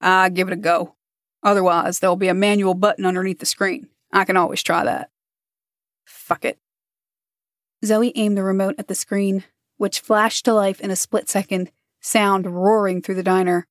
Ah, 0.00 0.28
give 0.28 0.48
it 0.48 0.54
a 0.54 0.56
go. 0.56 0.94
Otherwise, 1.44 1.98
there'll 1.98 2.16
be 2.16 2.28
a 2.28 2.34
manual 2.34 2.74
button 2.74 3.04
underneath 3.04 3.38
the 3.38 3.46
screen. 3.46 3.88
I 4.12 4.24
can 4.24 4.36
always 4.36 4.62
try 4.62 4.82
that. 4.84 5.10
Fuck 6.04 6.44
it. 6.44 6.58
Zoe 7.84 8.12
aimed 8.16 8.36
the 8.36 8.42
remote 8.42 8.76
at 8.78 8.88
the 8.88 8.94
screen, 8.94 9.44
which 9.76 10.00
flashed 10.00 10.46
to 10.46 10.54
life 10.54 10.80
in 10.80 10.90
a 10.90 10.96
split 10.96 11.28
second, 11.28 11.70
sound 12.00 12.46
roaring 12.46 13.02
through 13.02 13.16
the 13.16 13.22
diner. 13.22 13.66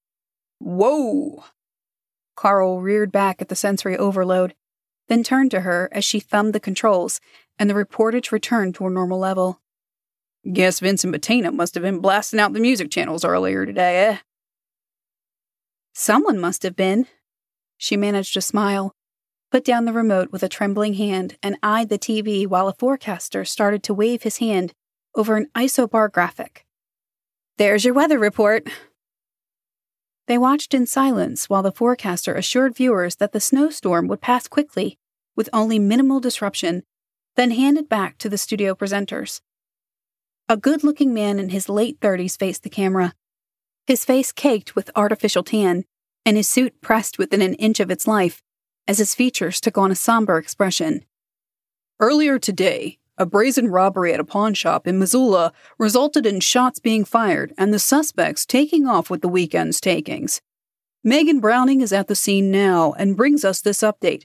Whoa! 0.59 1.43
Carl 2.35 2.81
reared 2.81 3.11
back 3.11 3.41
at 3.41 3.49
the 3.49 3.55
sensory 3.55 3.97
overload, 3.97 4.53
then 5.07 5.23
turned 5.23 5.51
to 5.51 5.61
her 5.61 5.89
as 5.91 6.05
she 6.05 6.19
thumbed 6.19 6.53
the 6.53 6.59
controls 6.59 7.19
and 7.59 7.69
the 7.69 7.73
reportage 7.73 8.31
returned 8.31 8.75
to 8.75 8.85
a 8.85 8.89
normal 8.89 9.19
level. 9.19 9.59
Guess 10.51 10.79
Vince 10.79 11.03
and 11.03 11.13
Bettina 11.13 11.51
must 11.51 11.73
have 11.73 11.83
been 11.83 11.99
blasting 11.99 12.39
out 12.39 12.53
the 12.53 12.59
music 12.59 12.91
channels 12.91 13.23
earlier 13.23 13.65
today, 13.65 14.05
eh? 14.05 14.17
Someone 15.93 16.39
must 16.39 16.63
have 16.63 16.75
been. 16.75 17.07
She 17.83 17.97
managed 17.97 18.33
to 18.35 18.41
smile, 18.41 18.95
put 19.51 19.65
down 19.65 19.83
the 19.83 19.91
remote 19.91 20.31
with 20.31 20.41
a 20.41 20.47
trembling 20.47 20.93
hand, 20.93 21.35
and 21.43 21.57
eyed 21.61 21.89
the 21.89 21.99
TV 21.99 22.47
while 22.47 22.69
a 22.69 22.73
forecaster 22.73 23.43
started 23.43 23.83
to 23.83 23.93
wave 23.93 24.23
his 24.23 24.37
hand 24.37 24.71
over 25.15 25.35
an 25.35 25.49
isobar 25.53 26.09
graphic. 26.09 26.65
There's 27.57 27.83
your 27.83 27.93
weather 27.93 28.17
report. 28.17 28.69
They 30.27 30.37
watched 30.37 30.73
in 30.73 30.87
silence 30.87 31.49
while 31.49 31.61
the 31.61 31.73
forecaster 31.73 32.33
assured 32.35 32.73
viewers 32.73 33.17
that 33.17 33.33
the 33.33 33.41
snowstorm 33.41 34.07
would 34.07 34.21
pass 34.21 34.47
quickly, 34.47 34.97
with 35.35 35.49
only 35.51 35.77
minimal 35.77 36.21
disruption, 36.21 36.83
then 37.35 37.51
handed 37.51 37.89
back 37.89 38.17
to 38.19 38.29
the 38.29 38.37
studio 38.37 38.75
presenters. 38.75 39.41
A 40.47 40.55
good 40.55 40.85
looking 40.85 41.13
man 41.13 41.37
in 41.37 41.49
his 41.49 41.67
late 41.67 41.99
30s 41.99 42.39
faced 42.39 42.63
the 42.63 42.69
camera, 42.69 43.13
his 43.85 44.05
face 44.05 44.31
caked 44.31 44.73
with 44.73 44.89
artificial 44.95 45.43
tan, 45.43 45.83
and 46.25 46.37
his 46.37 46.49
suit 46.49 46.79
pressed 46.81 47.17
within 47.17 47.41
an 47.41 47.55
inch 47.55 47.79
of 47.79 47.91
its 47.91 48.07
life 48.07 48.41
as 48.87 48.97
his 48.97 49.15
features 49.15 49.61
took 49.61 49.77
on 49.77 49.91
a 49.91 49.95
somber 49.95 50.37
expression. 50.37 51.05
Earlier 51.99 52.39
today, 52.39 52.99
a 53.17 53.25
brazen 53.25 53.69
robbery 53.69 54.13
at 54.13 54.19
a 54.19 54.25
pawn 54.25 54.53
shop 54.53 54.87
in 54.87 54.99
Missoula 54.99 55.53
resulted 55.77 56.25
in 56.25 56.39
shots 56.39 56.79
being 56.79 57.05
fired 57.05 57.53
and 57.57 57.73
the 57.73 57.79
suspects 57.79 58.45
taking 58.45 58.87
off 58.87 59.09
with 59.09 59.21
the 59.21 59.29
weekend's 59.29 59.79
takings. 59.79 60.41
Megan 61.03 61.39
Browning 61.39 61.81
is 61.81 61.93
at 61.93 62.07
the 62.07 62.15
scene 62.15 62.49
now 62.49 62.93
and 62.93 63.17
brings 63.17 63.45
us 63.45 63.61
this 63.61 63.81
update 63.81 64.23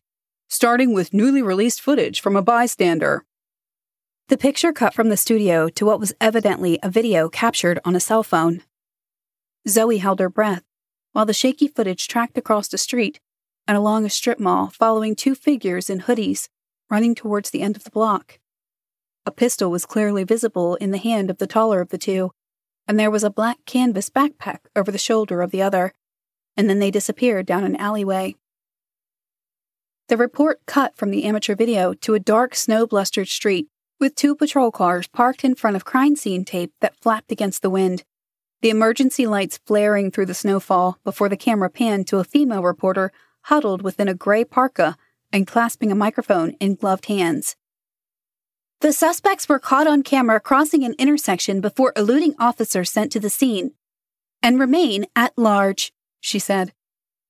starting 0.48 0.94
with 0.94 1.12
newly 1.12 1.42
released 1.42 1.80
footage 1.80 2.20
from 2.20 2.34
a 2.34 2.42
bystander. 2.42 3.24
The 4.28 4.38
picture 4.38 4.72
cut 4.72 4.94
from 4.94 5.08
the 5.10 5.16
studio 5.16 5.68
to 5.68 5.86
what 5.86 6.00
was 6.00 6.14
evidently 6.20 6.78
a 6.82 6.90
video 6.90 7.28
captured 7.28 7.78
on 7.84 7.94
a 7.94 8.00
cell 8.00 8.22
phone. 8.22 8.62
Zoe 9.66 9.98
held 9.98 10.20
her 10.20 10.30
breath 10.30 10.62
while 11.18 11.26
the 11.26 11.34
shaky 11.34 11.66
footage 11.66 12.06
tracked 12.06 12.38
across 12.38 12.68
the 12.68 12.78
street 12.78 13.18
and 13.66 13.76
along 13.76 14.04
a 14.04 14.08
strip 14.08 14.38
mall 14.38 14.68
following 14.68 15.16
two 15.16 15.34
figures 15.34 15.90
in 15.90 16.02
hoodies 16.02 16.48
running 16.88 17.12
towards 17.12 17.50
the 17.50 17.60
end 17.60 17.74
of 17.74 17.82
the 17.82 17.90
block. 17.90 18.38
A 19.26 19.32
pistol 19.32 19.68
was 19.68 19.84
clearly 19.84 20.22
visible 20.22 20.76
in 20.76 20.92
the 20.92 20.96
hand 20.96 21.28
of 21.28 21.38
the 21.38 21.46
taller 21.48 21.80
of 21.80 21.88
the 21.88 21.98
two, 21.98 22.30
and 22.86 23.00
there 23.00 23.10
was 23.10 23.24
a 23.24 23.30
black 23.30 23.56
canvas 23.66 24.08
backpack 24.08 24.58
over 24.76 24.92
the 24.92 24.96
shoulder 24.96 25.42
of 25.42 25.50
the 25.50 25.60
other, 25.60 25.92
and 26.56 26.70
then 26.70 26.78
they 26.78 26.92
disappeared 26.92 27.46
down 27.46 27.64
an 27.64 27.74
alleyway. 27.74 28.36
The 30.06 30.16
report 30.16 30.60
cut 30.66 30.96
from 30.96 31.10
the 31.10 31.24
amateur 31.24 31.56
video 31.56 31.94
to 31.94 32.14
a 32.14 32.20
dark, 32.20 32.54
snow 32.54 32.86
blustered 32.86 33.26
street 33.26 33.66
with 33.98 34.14
two 34.14 34.36
patrol 34.36 34.70
cars 34.70 35.08
parked 35.08 35.42
in 35.42 35.56
front 35.56 35.74
of 35.74 35.84
crime 35.84 36.14
scene 36.14 36.44
tape 36.44 36.72
that 36.80 36.94
flapped 37.02 37.32
against 37.32 37.62
the 37.62 37.70
wind. 37.70 38.04
The 38.60 38.70
emergency 38.70 39.26
lights 39.26 39.60
flaring 39.66 40.10
through 40.10 40.26
the 40.26 40.34
snowfall 40.34 40.98
before 41.04 41.28
the 41.28 41.36
camera 41.36 41.70
panned 41.70 42.08
to 42.08 42.18
a 42.18 42.24
female 42.24 42.62
reporter 42.62 43.12
huddled 43.42 43.82
within 43.82 44.08
a 44.08 44.14
gray 44.14 44.44
parka 44.44 44.96
and 45.32 45.46
clasping 45.46 45.92
a 45.92 45.96
microphone 45.96 46.50
in 46.60 46.74
gloved 46.74 47.06
hands. 47.06 47.56
The 48.80 48.92
suspects 48.92 49.48
were 49.48 49.58
caught 49.58 49.86
on 49.86 50.02
camera 50.02 50.40
crossing 50.40 50.84
an 50.84 50.94
intersection 50.98 51.60
before 51.60 51.92
eluding 51.96 52.34
officers 52.38 52.90
sent 52.90 53.12
to 53.12 53.20
the 53.20 53.30
scene 53.30 53.72
and 54.42 54.58
remain 54.58 55.06
at 55.16 55.36
large, 55.36 55.92
she 56.20 56.38
said. 56.38 56.72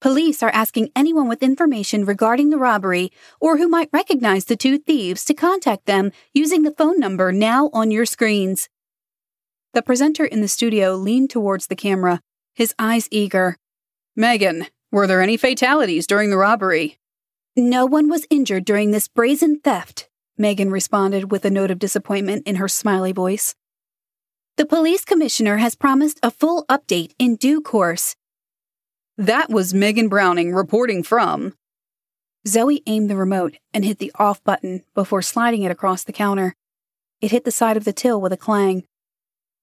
Police 0.00 0.42
are 0.42 0.50
asking 0.50 0.90
anyone 0.94 1.28
with 1.28 1.42
information 1.42 2.04
regarding 2.04 2.50
the 2.50 2.58
robbery 2.58 3.10
or 3.40 3.56
who 3.56 3.68
might 3.68 3.88
recognize 3.92 4.44
the 4.44 4.56
two 4.56 4.78
thieves 4.78 5.24
to 5.24 5.34
contact 5.34 5.86
them 5.86 6.12
using 6.32 6.62
the 6.62 6.70
phone 6.70 7.00
number 7.00 7.32
now 7.32 7.68
on 7.72 7.90
your 7.90 8.06
screens. 8.06 8.68
The 9.74 9.82
presenter 9.82 10.24
in 10.24 10.40
the 10.40 10.48
studio 10.48 10.94
leaned 10.94 11.30
towards 11.30 11.66
the 11.66 11.76
camera, 11.76 12.20
his 12.54 12.74
eyes 12.78 13.08
eager. 13.10 13.56
Megan, 14.16 14.66
were 14.90 15.06
there 15.06 15.22
any 15.22 15.36
fatalities 15.36 16.06
during 16.06 16.30
the 16.30 16.38
robbery? 16.38 16.98
No 17.54 17.84
one 17.84 18.08
was 18.08 18.26
injured 18.30 18.64
during 18.64 18.90
this 18.90 19.08
brazen 19.08 19.60
theft, 19.60 20.08
Megan 20.38 20.70
responded 20.70 21.30
with 21.30 21.44
a 21.44 21.50
note 21.50 21.70
of 21.70 21.78
disappointment 21.78 22.46
in 22.46 22.56
her 22.56 22.68
smiley 22.68 23.12
voice. 23.12 23.54
The 24.56 24.66
police 24.66 25.04
commissioner 25.04 25.58
has 25.58 25.74
promised 25.74 26.18
a 26.22 26.30
full 26.30 26.64
update 26.66 27.12
in 27.18 27.36
due 27.36 27.60
course. 27.60 28.16
That 29.16 29.50
was 29.50 29.74
Megan 29.74 30.08
Browning 30.08 30.54
reporting 30.54 31.02
from. 31.02 31.54
Zoe 32.46 32.82
aimed 32.86 33.10
the 33.10 33.16
remote 33.16 33.56
and 33.74 33.84
hit 33.84 33.98
the 33.98 34.12
off 34.16 34.42
button 34.42 34.82
before 34.94 35.22
sliding 35.22 35.62
it 35.62 35.70
across 35.70 36.04
the 36.04 36.12
counter. 36.12 36.54
It 37.20 37.30
hit 37.30 37.44
the 37.44 37.50
side 37.50 37.76
of 37.76 37.84
the 37.84 37.92
till 37.92 38.20
with 38.20 38.32
a 38.32 38.36
clang. 38.36 38.84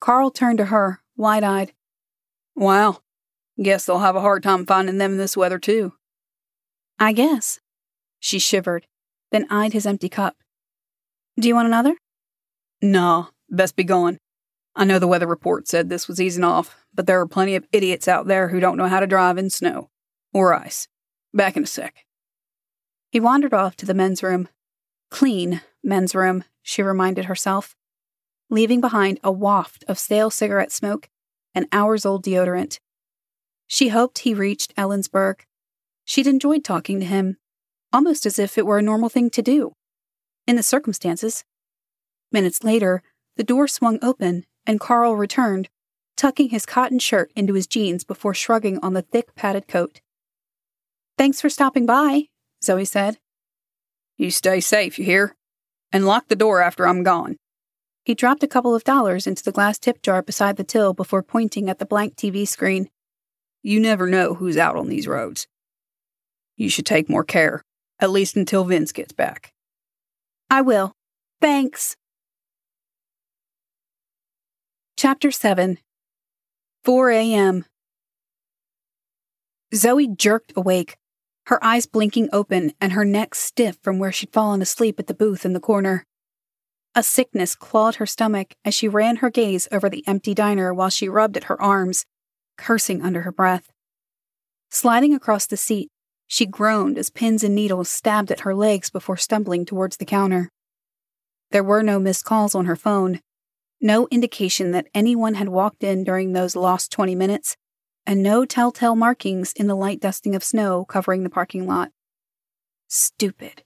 Carl 0.05 0.29
turned 0.29 0.59
to 0.59 0.65
her, 0.65 1.01
wide 1.17 1.43
eyed. 1.43 1.73
Wow. 2.55 2.99
Guess 3.59 3.87
they'll 3.87 3.97
have 3.97 4.15
a 4.15 4.21
hard 4.21 4.43
time 4.43 4.63
finding 4.63 4.99
them 4.99 5.13
in 5.13 5.17
this 5.17 5.35
weather, 5.35 5.57
too. 5.57 5.93
I 6.99 7.11
guess. 7.11 7.59
She 8.19 8.37
shivered, 8.37 8.85
then 9.31 9.47
eyed 9.49 9.73
his 9.73 9.87
empty 9.87 10.07
cup. 10.07 10.35
Do 11.39 11.47
you 11.47 11.55
want 11.55 11.69
another? 11.69 11.95
No, 12.83 13.29
best 13.49 13.75
be 13.75 13.83
going. 13.83 14.19
I 14.75 14.85
know 14.85 14.99
the 14.99 15.07
weather 15.07 15.25
report 15.25 15.67
said 15.67 15.89
this 15.89 16.07
was 16.07 16.21
easing 16.21 16.43
off, 16.43 16.75
but 16.93 17.07
there 17.07 17.19
are 17.19 17.27
plenty 17.27 17.55
of 17.55 17.65
idiots 17.71 18.07
out 18.07 18.27
there 18.27 18.49
who 18.49 18.59
don't 18.59 18.77
know 18.77 18.87
how 18.87 18.99
to 18.99 19.07
drive 19.07 19.39
in 19.39 19.49
snow 19.49 19.89
or 20.31 20.53
ice. 20.53 20.87
Back 21.33 21.57
in 21.57 21.63
a 21.63 21.67
sec. 21.67 22.05
He 23.09 23.19
wandered 23.19 23.55
off 23.55 23.75
to 23.77 23.87
the 23.87 23.95
men's 23.95 24.21
room. 24.21 24.49
Clean 25.09 25.61
men's 25.83 26.13
room, 26.13 26.43
she 26.61 26.83
reminded 26.83 27.25
herself, 27.25 27.75
leaving 28.49 28.81
behind 28.81 29.19
a 29.23 29.31
waft 29.31 29.83
of 29.87 29.99
stale 29.99 30.29
cigarette 30.29 30.71
smoke 30.71 31.09
and 31.53 31.67
hours 31.71 32.05
old 32.05 32.23
deodorant. 32.23 32.79
She 33.67 33.89
hoped 33.89 34.19
he 34.19 34.33
reached 34.33 34.75
Ellensburg. 34.75 35.41
She'd 36.03 36.27
enjoyed 36.27 36.63
talking 36.63 36.99
to 36.99 37.05
him, 37.05 37.37
almost 37.91 38.25
as 38.25 38.37
if 38.37 38.57
it 38.57 38.65
were 38.65 38.77
a 38.77 38.83
normal 38.83 39.09
thing 39.09 39.29
to 39.31 39.41
do. 39.41 39.73
In 40.47 40.55
the 40.55 40.63
circumstances, 40.63 41.43
Minutes 42.35 42.65
later, 42.65 43.01
the 43.37 43.45
door 43.45 43.65
swung 43.65 43.97
open 44.01 44.43
and 44.65 44.77
Carl 44.77 45.15
returned, 45.15 45.69
tucking 46.17 46.49
his 46.49 46.65
cotton 46.65 46.99
shirt 46.99 47.31
into 47.33 47.53
his 47.53 47.65
jeans 47.65 48.03
before 48.03 48.33
shrugging 48.33 48.77
on 48.79 48.93
the 48.93 49.03
thick 49.03 49.35
padded 49.35 49.69
coat. 49.69 50.01
Thanks 51.17 51.39
for 51.39 51.49
stopping 51.49 51.85
by, 51.85 52.27
Zoe 52.61 52.83
said. 52.83 53.19
You 54.17 54.31
stay 54.31 54.59
safe, 54.59 54.99
you 54.99 55.05
hear? 55.05 55.35
And 55.93 56.05
lock 56.05 56.27
the 56.27 56.35
door 56.35 56.61
after 56.61 56.85
I'm 56.85 57.03
gone. 57.03 57.37
He 58.05 58.13
dropped 58.13 58.43
a 58.43 58.47
couple 58.47 58.75
of 58.75 58.83
dollars 58.83 59.25
into 59.25 59.43
the 59.43 59.51
glass 59.51 59.79
tip 59.79 60.03
jar 60.03 60.21
beside 60.21 60.57
the 60.57 60.63
till 60.63 60.93
before 60.93 61.23
pointing 61.23 61.71
at 61.71 61.79
the 61.79 61.87
blank 61.87 62.15
TV 62.15 62.47
screen. 62.47 62.87
You 63.63 63.79
never 63.79 64.05
know 64.05 64.35
who's 64.35 64.57
out 64.57 64.75
on 64.75 64.89
these 64.89 65.07
roads. 65.07 65.47
You 66.55 66.69
should 66.69 66.85
take 66.85 67.09
more 67.09 67.23
care, 67.23 67.63
at 67.99 68.11
least 68.11 68.35
until 68.35 68.63
Vince 68.63 68.91
gets 68.91 69.11
back. 69.11 69.53
I 70.51 70.61
will. 70.61 70.93
Thanks. 71.41 71.95
Chapter 74.95 75.31
7 75.31 75.79
4 76.83 77.09
a.m. 77.09 77.65
Zoe 79.73 80.07
jerked 80.07 80.53
awake, 80.55 80.95
her 81.47 81.61
eyes 81.63 81.87
blinking 81.87 82.29
open 82.31 82.73
and 82.79 82.93
her 82.93 83.03
neck 83.03 83.33
stiff 83.33 83.77
from 83.81 83.97
where 83.97 84.11
she'd 84.11 84.31
fallen 84.31 84.61
asleep 84.61 84.99
at 84.99 85.07
the 85.07 85.15
booth 85.15 85.43
in 85.43 85.53
the 85.53 85.59
corner. 85.59 86.05
A 86.97 87.03
sickness 87.03 87.55
clawed 87.55 87.95
her 87.95 88.05
stomach 88.05 88.55
as 88.63 88.73
she 88.73 88.87
ran 88.87 89.17
her 89.17 89.29
gaze 89.29 89.67
over 89.69 89.89
the 89.89 90.07
empty 90.07 90.33
diner 90.33 90.73
while 90.73 90.89
she 90.89 91.09
rubbed 91.09 91.35
at 91.35 91.45
her 91.45 91.61
arms, 91.61 92.05
cursing 92.57 93.01
under 93.01 93.23
her 93.23 93.33
breath. 93.33 93.69
Sliding 94.69 95.13
across 95.13 95.45
the 95.45 95.57
seat, 95.57 95.89
she 96.25 96.45
groaned 96.45 96.97
as 96.97 97.09
pins 97.09 97.43
and 97.43 97.53
needles 97.53 97.89
stabbed 97.89 98.31
at 98.31 98.41
her 98.41 98.55
legs 98.55 98.89
before 98.89 99.17
stumbling 99.17 99.65
towards 99.65 99.97
the 99.97 100.05
counter. 100.05 100.49
There 101.51 101.65
were 101.65 101.83
no 101.83 101.99
missed 101.99 102.23
calls 102.23 102.55
on 102.55 102.65
her 102.65 102.77
phone, 102.77 103.19
no 103.81 104.07
indication 104.09 104.71
that 104.71 104.87
anyone 104.93 105.33
had 105.33 105.49
walked 105.49 105.83
in 105.83 106.05
during 106.05 106.31
those 106.31 106.55
lost 106.55 106.93
20 106.93 107.13
minutes, 107.13 107.57
and 108.05 108.23
no 108.23 108.45
telltale 108.45 108.95
markings 108.95 109.51
in 109.53 109.67
the 109.67 109.75
light 109.75 109.99
dusting 109.99 110.33
of 110.33 110.45
snow 110.45 110.85
covering 110.85 111.23
the 111.23 111.29
parking 111.29 111.67
lot. 111.67 111.91
Stupid, 112.87 113.63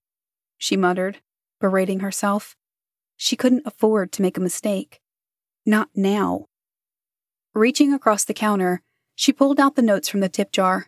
she 0.57 0.75
muttered, 0.75 1.19
berating 1.59 1.99
herself. 1.99 2.55
She 3.21 3.35
couldn't 3.35 3.67
afford 3.67 4.13
to 4.13 4.21
make 4.21 4.37
a 4.37 4.41
mistake. 4.41 5.01
Not 5.65 5.89
now. 5.93 6.45
Reaching 7.53 7.93
across 7.93 8.23
the 8.23 8.33
counter, 8.33 8.81
she 9.13 9.33
pulled 9.33 9.59
out 9.59 9.75
the 9.75 9.81
notes 9.81 10.07
from 10.07 10.21
the 10.21 10.29
tip 10.29 10.53
jar. 10.53 10.87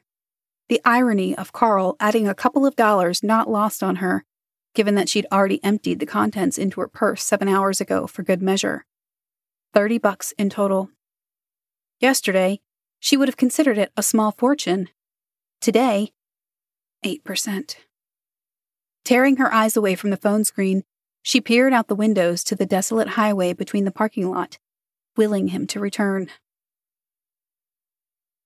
The 0.70 0.80
irony 0.86 1.36
of 1.36 1.52
Carl 1.52 1.98
adding 2.00 2.30
a 2.30 2.34
couple 2.34 2.65
of 2.65 2.78
dollars 2.78 3.22
not 3.22 3.50
lost 3.50 3.84
on 3.84 3.98
her, 3.98 4.24
given 4.74 4.96
that 4.96 5.10
she'd 5.10 5.28
already 5.30 5.62
emptied 5.62 6.00
the 6.00 6.06
contents 6.06 6.58
into 6.58 6.80
her 6.80 6.88
purse 6.88 7.22
seven 7.22 7.50
hours 7.50 7.82
ago 7.82 8.08
for 8.08 8.24
good 8.24 8.41
measure. 8.41 8.86
Thirty 9.74 9.98
bucks 9.98 10.34
in 10.38 10.50
total. 10.50 10.89
Yesterday, 12.00 12.62
she 12.98 13.17
would 13.17 13.28
have 13.28 13.36
considered 13.36 13.78
it 13.78 13.91
a 13.98 14.04
small 14.04 14.32
fortune. 14.32 14.88
Today, 15.60 16.13
8%. 17.04 17.76
Tearing 19.04 19.36
her 19.36 19.54
eyes 19.54 19.76
away 19.76 19.96
from 19.96 20.12
the 20.12 20.17
phone 20.17 20.46
screen, 20.46 20.86
she 21.22 21.42
peered 21.42 21.74
out 21.74 21.88
the 21.88 21.96
windows 21.96 22.44
to 22.44 22.56
the 22.56 22.66
desolate 22.66 23.10
highway 23.10 23.54
between 23.54 23.86
the 23.86 23.92
parking 23.92 24.30
lot, 24.30 24.58
willing 25.16 25.50
him 25.50 25.68
to 25.68 25.80
return. 25.80 26.30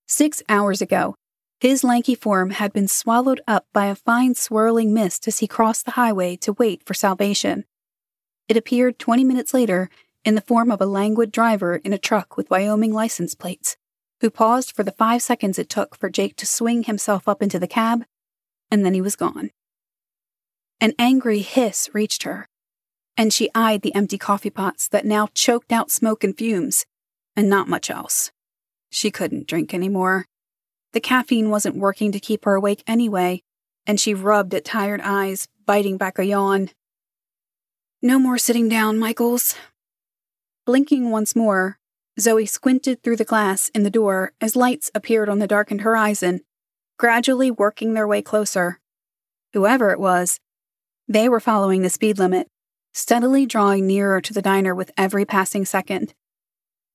Six 0.08 0.44
hours 0.50 0.82
ago, 0.82 1.16
his 1.60 1.84
lanky 1.84 2.16
form 2.16 2.52
had 2.52 2.74
been 2.74 2.88
swallowed 2.88 3.42
up 3.48 3.66
by 3.74 3.86
a 3.86 3.96
fine 3.96 4.36
swirling 4.36 4.94
mist 4.94 5.28
as 5.28 5.40
he 5.40 5.48
crossed 5.48 5.86
the 5.86 5.92
highway 5.92 6.36
to 6.38 6.54
wait 6.54 6.84
for 6.86 6.94
salvation. 6.94 7.66
It 8.48 8.58
appeared 8.58 9.00
20 9.00 9.24
minutes 9.24 9.54
later 9.54 9.90
in 10.24 10.36
the 10.36 10.42
form 10.42 10.70
of 10.70 10.82
a 10.82 10.86
languid 10.86 11.32
driver 11.32 11.78
in 11.78 11.94
a 11.94 11.98
truck 11.98 12.36
with 12.36 12.50
Wyoming 12.50 12.94
license 12.94 13.36
plates 13.36 13.78
who 14.22 14.30
paused 14.30 14.72
for 14.72 14.84
the 14.84 14.92
five 14.92 15.22
seconds 15.22 15.60
it 15.60 15.70
took 15.70 15.96
for 15.96 16.10
Jake 16.10 16.36
to 16.38 16.46
swing 16.46 16.84
himself 16.84 17.28
up 17.28 17.42
into 17.42 17.60
the 17.60 17.68
cab, 17.68 18.06
and 18.72 18.86
then 18.86 18.94
he 18.94 19.02
was 19.02 19.16
gone. 19.16 19.52
An 20.82 20.94
angry 20.98 21.40
hiss 21.40 21.90
reached 21.94 22.24
her, 22.24 22.48
and 23.17 23.34
she 23.34 23.49
eyed 23.56 23.82
the 23.82 23.95
empty 23.95 24.17
coffee 24.17 24.49
pots 24.49 24.88
that 24.89 25.06
now 25.06 25.30
choked 25.34 25.71
out 25.71 25.91
smoke 25.91 26.23
and 26.23 26.38
fumes, 26.38 26.86
and 27.36 27.49
not 27.49 27.67
much 27.67 27.89
else. 27.89 28.32
She 28.89 29.12
couldn't 29.12 29.47
drink 29.47 29.73
anymore. 29.73 30.25
The 30.93 31.01
caffeine 31.01 31.49
wasn't 31.49 31.78
working 31.78 32.12
to 32.12 32.19
keep 32.19 32.45
her 32.45 32.56
awake 32.56 32.84
anyway, 32.88 33.43
and 33.86 33.99
she 33.99 34.13
rubbed 34.13 34.54
at 34.54 34.65
tired 34.65 35.01
eyes, 35.04 35.47
biting 35.65 35.97
back 35.97 36.17
a 36.19 36.25
yawn. 36.25 36.69
No 38.01 38.19
more 38.19 38.38
sitting 38.38 38.69
down, 38.69 38.99
Michaels. 38.99 39.56
Blinking 40.65 41.12
once 41.12 41.36
more, 41.36 41.80
Zoe 42.19 42.45
squinted 42.45 43.04
through 43.04 43.17
the 43.17 43.25
glass 43.25 43.69
in 43.69 43.84
the 43.84 43.89
door 43.89 44.34
as 44.39 44.56
lights 44.56 44.89
appeared 44.95 45.28
on 45.28 45.39
the 45.39 45.47
darkened 45.47 45.82
horizon, 45.82 46.41
gradually 46.97 47.51
working 47.51 47.93
their 47.93 48.08
way 48.08 48.21
closer. 48.21 48.80
Whoever 49.54 49.91
it 49.91 49.99
was, 49.99 50.39
they 51.08 51.30
were 51.30 51.39
following 51.39 51.82
the 51.82 51.89
speed 51.89 52.17
limit, 52.17 52.47
steadily 52.96 53.46
drawing 53.46 53.86
nearer 53.86 54.22
to 54.22 54.34
the 54.34 54.42
diner 54.42 54.74
with 54.74 54.90
every 54.96 55.26
passing 55.26 55.66
second. 55.66 56.14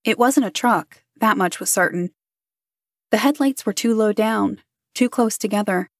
It 0.02 0.18
wasn't 0.18 0.46
a 0.46 0.50
truck, 0.50 1.02
that 1.20 1.36
much 1.36 1.60
was 1.60 1.70
certain. 1.70 2.10
The 3.10 3.18
headlights 3.18 3.66
were 3.66 3.74
too 3.74 3.94
low 3.94 4.14
down, 4.14 4.62
too 4.94 5.10
close 5.10 5.36
together. 5.36 5.90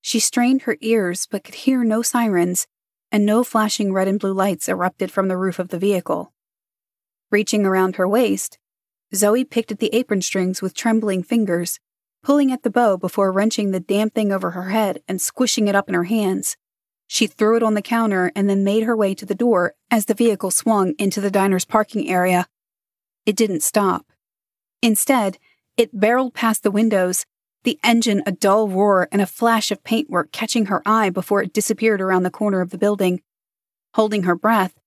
She 0.00 0.18
strained 0.18 0.62
her 0.62 0.76
ears 0.80 1.28
but 1.30 1.44
could 1.44 1.54
hear 1.54 1.84
no 1.84 2.02
sirens, 2.02 2.66
and 3.12 3.24
no 3.24 3.44
flashing 3.44 3.92
red 3.92 4.08
and 4.08 4.18
blue 4.18 4.32
lights 4.32 4.68
erupted 4.68 5.12
from 5.12 5.28
the 5.28 5.36
roof 5.36 5.60
of 5.60 5.68
the 5.68 5.78
vehicle. 5.78 6.32
Reaching 7.30 7.64
around 7.64 7.94
her 7.94 8.08
waist, 8.08 8.58
Zoe 9.14 9.44
picked 9.44 9.70
at 9.70 9.78
the 9.78 9.94
apron 9.94 10.22
strings 10.22 10.60
with 10.60 10.74
trembling 10.74 11.22
fingers, 11.22 11.78
pulling 12.24 12.50
at 12.50 12.64
the 12.64 12.70
bow 12.70 12.96
before 12.96 13.30
wrenching 13.30 13.70
the 13.70 13.78
damn 13.78 14.10
thing 14.10 14.32
over 14.32 14.50
her 14.50 14.70
head 14.70 15.04
and 15.06 15.22
squishing 15.22 15.68
it 15.68 15.76
up 15.76 15.88
in 15.88 15.94
her 15.94 16.04
hands. 16.04 16.56
She 17.06 17.26
threw 17.26 17.56
it 17.56 17.62
on 17.62 17.74
the 17.74 17.82
counter 17.82 18.32
and 18.34 18.48
then 18.48 18.64
made 18.64 18.84
her 18.84 18.96
way 18.96 19.14
to 19.14 19.26
the 19.26 19.34
door 19.34 19.74
as 19.90 20.06
the 20.06 20.14
vehicle 20.14 20.50
swung 20.50 20.94
into 20.98 21.20
the 21.20 21.30
diner's 21.30 21.64
parking 21.64 22.08
area. 22.08 22.46
It 23.26 23.36
didn't 23.36 23.62
stop. 23.62 24.06
Instead, 24.82 25.38
it 25.76 25.98
barreled 25.98 26.34
past 26.34 26.62
the 26.62 26.70
windows, 26.70 27.24
the 27.64 27.78
engine 27.82 28.22
a 28.26 28.32
dull 28.32 28.68
roar 28.68 29.08
and 29.10 29.22
a 29.22 29.26
flash 29.26 29.70
of 29.70 29.82
paintwork 29.82 30.32
catching 30.32 30.66
her 30.66 30.82
eye 30.86 31.10
before 31.10 31.42
it 31.42 31.52
disappeared 31.52 32.00
around 32.00 32.22
the 32.22 32.30
corner 32.30 32.60
of 32.60 32.70
the 32.70 32.78
building. 32.78 33.22
Holding 33.94 34.24
her 34.24 34.34
breath, 34.34 34.78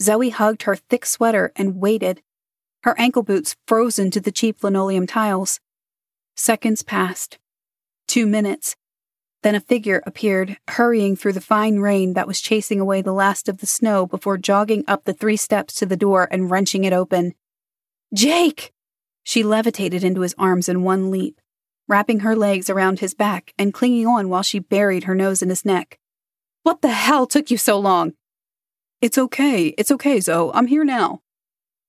Zoe 0.00 0.30
hugged 0.30 0.62
her 0.62 0.76
thick 0.76 1.06
sweater 1.06 1.52
and 1.56 1.80
waited, 1.80 2.22
her 2.82 2.98
ankle 2.98 3.22
boots 3.22 3.56
frozen 3.66 4.10
to 4.10 4.20
the 4.20 4.32
cheap 4.32 4.62
linoleum 4.62 5.06
tiles. 5.06 5.60
Seconds 6.36 6.82
passed. 6.82 7.38
Two 8.06 8.26
minutes. 8.26 8.76
Then 9.44 9.54
a 9.54 9.60
figure 9.60 10.02
appeared, 10.06 10.56
hurrying 10.68 11.16
through 11.16 11.34
the 11.34 11.40
fine 11.42 11.76
rain 11.76 12.14
that 12.14 12.26
was 12.26 12.40
chasing 12.40 12.80
away 12.80 13.02
the 13.02 13.12
last 13.12 13.46
of 13.46 13.58
the 13.58 13.66
snow 13.66 14.06
before 14.06 14.38
jogging 14.38 14.84
up 14.88 15.04
the 15.04 15.12
three 15.12 15.36
steps 15.36 15.74
to 15.74 15.86
the 15.86 15.98
door 15.98 16.26
and 16.30 16.50
wrenching 16.50 16.84
it 16.84 16.94
open. 16.94 17.34
Jake! 18.14 18.72
She 19.22 19.42
levitated 19.42 20.02
into 20.02 20.22
his 20.22 20.34
arms 20.38 20.66
in 20.66 20.82
one 20.82 21.10
leap, 21.10 21.42
wrapping 21.86 22.20
her 22.20 22.34
legs 22.34 22.70
around 22.70 23.00
his 23.00 23.12
back 23.12 23.52
and 23.58 23.74
clinging 23.74 24.06
on 24.06 24.30
while 24.30 24.42
she 24.42 24.60
buried 24.60 25.04
her 25.04 25.14
nose 25.14 25.42
in 25.42 25.50
his 25.50 25.66
neck. 25.66 25.98
What 26.62 26.80
the 26.80 26.92
hell 26.92 27.26
took 27.26 27.50
you 27.50 27.58
so 27.58 27.78
long? 27.78 28.14
It's 29.02 29.18
okay, 29.18 29.74
it's 29.76 29.90
okay, 29.90 30.20
Zoe. 30.20 30.52
I'm 30.54 30.68
here 30.68 30.84
now. 30.84 31.20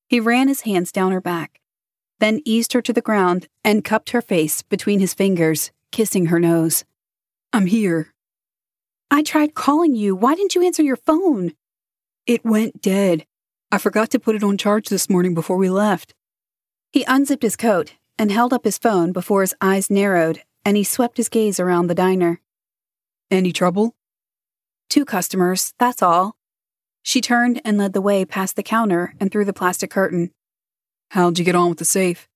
He 0.09 0.19
ran 0.19 0.49
his 0.49 0.61
hands 0.61 0.91
down 0.91 1.13
her 1.13 1.21
back, 1.21 1.61
then 2.19 2.41
eased 2.43 2.73
her 2.73 2.81
to 2.81 2.91
the 2.91 2.99
ground 2.99 3.47
and 3.63 3.85
cupped 3.85 4.09
her 4.09 4.21
face 4.21 4.61
between 4.61 4.99
his 4.99 5.13
fingers, 5.13 5.71
kissing 5.93 6.25
her 6.25 6.39
nose. 6.41 6.83
I'm 7.55 7.67
here. 7.67 8.13
I 9.09 9.23
tried 9.23 9.55
calling 9.55 9.95
you. 9.95 10.13
Why 10.13 10.35
didn't 10.35 10.55
you 10.55 10.65
answer 10.65 10.83
your 10.83 10.97
phone? 10.97 11.53
It 12.27 12.43
went 12.43 12.81
dead. 12.81 13.25
I 13.71 13.77
forgot 13.77 14.09
to 14.09 14.19
put 14.19 14.35
it 14.35 14.43
on 14.43 14.57
charge 14.57 14.89
this 14.89 15.09
morning 15.09 15.33
before 15.33 15.55
we 15.55 15.69
left. 15.69 16.13
He 16.91 17.05
unzipped 17.07 17.43
his 17.43 17.55
coat 17.55 17.93
and 18.19 18.29
held 18.29 18.51
up 18.51 18.65
his 18.65 18.77
phone 18.77 19.13
before 19.13 19.39
his 19.39 19.55
eyes 19.61 19.89
narrowed 19.89 20.43
and 20.65 20.75
he 20.75 20.83
swept 20.83 21.15
his 21.15 21.29
gaze 21.29 21.57
around 21.57 21.87
the 21.87 21.95
diner. 21.95 22.41
Any 23.31 23.53
trouble? 23.53 23.95
Two 24.89 25.05
customers, 25.05 25.73
that's 25.79 26.03
all. 26.03 26.35
She 27.03 27.21
turned 27.21 27.61
and 27.63 27.77
led 27.77 27.93
the 27.93 28.01
way 28.01 28.25
past 28.25 28.57
the 28.57 28.63
counter 28.63 29.13
and 29.17 29.31
through 29.31 29.45
the 29.45 29.53
plastic 29.53 29.91
curtain. 29.91 30.31
How'd 31.11 31.39
you 31.39 31.45
get 31.45 31.55
on 31.55 31.69
with 31.69 31.77
the 31.77 31.85
safe? 31.85 32.27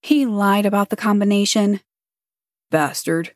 He 0.00 0.24
lied 0.24 0.64
about 0.64 0.88
the 0.88 0.96
combination. 0.96 1.82
Bastard. 2.70 3.34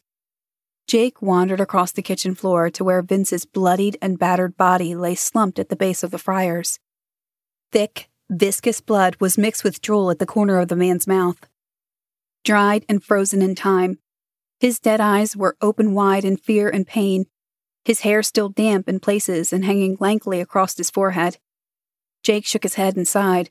Jake 0.87 1.23
wandered 1.23 1.61
across 1.61 1.93
the 1.93 2.03
kitchen 2.03 2.35
floor 2.35 2.71
to 2.71 2.85
where 2.85 3.03
Vince's 3.03 3.45
bloodied 3.45 3.97
and 4.03 4.19
battered 4.19 4.57
body 4.57 4.95
lay 4.95 5.15
slumped 5.15 5.59
at 5.59 5.69
the 5.69 5.77
base 5.77 6.03
of 6.03 6.11
the 6.11 6.19
fryers. 6.19 6.79
Thick, 7.71 8.11
viscous 8.29 8.81
blood 8.81 9.17
was 9.21 9.39
mixed 9.39 9.65
with 9.65 9.81
drool 9.81 10.11
at 10.11 10.19
the 10.19 10.27
corner 10.27 10.59
of 10.59 10.69
the 10.69 10.77
man's 10.77 11.07
mouth. 11.07 11.47
Dried 12.45 12.85
and 12.89 13.03
frozen 13.03 13.41
in 13.41 13.55
time, 13.55 13.99
his 14.61 14.79
dead 14.79 15.01
eyes 15.01 15.37
were 15.37 15.57
open 15.61 15.95
wide 15.95 16.25
in 16.25 16.37
fear 16.37 16.69
and 16.69 16.87
pain 16.87 17.27
his 17.85 18.01
hair 18.01 18.23
still 18.23 18.49
damp 18.49 18.89
in 18.89 19.01
places 19.01 19.53
and 19.53 19.65
hanging 19.65 19.97
lankly 19.99 20.41
across 20.41 20.77
his 20.77 20.91
forehead. 20.91 21.39
Jake 22.23 22.47
shook 22.47 22.63
his 22.63 22.75
head 22.75 22.97
and 22.97 23.07
sighed. 23.07 23.51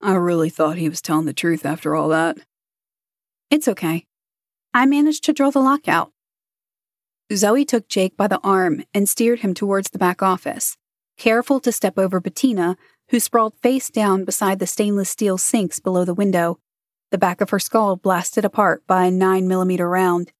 I 0.00 0.14
really 0.14 0.50
thought 0.50 0.78
he 0.78 0.88
was 0.88 1.02
telling 1.02 1.26
the 1.26 1.32
truth 1.32 1.66
after 1.66 1.96
all 1.96 2.08
that. 2.08 2.38
It's 3.50 3.66
okay. 3.66 4.06
I 4.72 4.86
managed 4.86 5.24
to 5.24 5.32
drill 5.32 5.50
the 5.50 5.58
lock 5.58 5.88
out. 5.88 6.12
Zoe 7.36 7.66
took 7.66 7.88
Jake 7.88 8.16
by 8.16 8.26
the 8.26 8.40
arm 8.42 8.84
and 8.94 9.06
steered 9.06 9.40
him 9.40 9.52
towards 9.52 9.90
the 9.90 9.98
back 9.98 10.22
office, 10.22 10.78
careful 11.18 11.60
to 11.60 11.70
step 11.70 11.98
over 11.98 12.20
Bettina, 12.20 12.76
who 13.10 13.20
sprawled 13.20 13.54
face 13.62 13.90
down 13.90 14.24
beside 14.24 14.58
the 14.58 14.66
stainless 14.66 15.10
steel 15.10 15.36
sinks 15.36 15.78
below 15.78 16.06
the 16.06 16.14
window, 16.14 16.58
the 17.10 17.18
back 17.18 17.42
of 17.42 17.50
her 17.50 17.58
skull 17.58 17.96
blasted 17.96 18.46
apart 18.46 18.86
by 18.86 19.04
a 19.04 19.10
9 19.10 19.46
millimeter 19.46 19.88
round. 19.88 20.32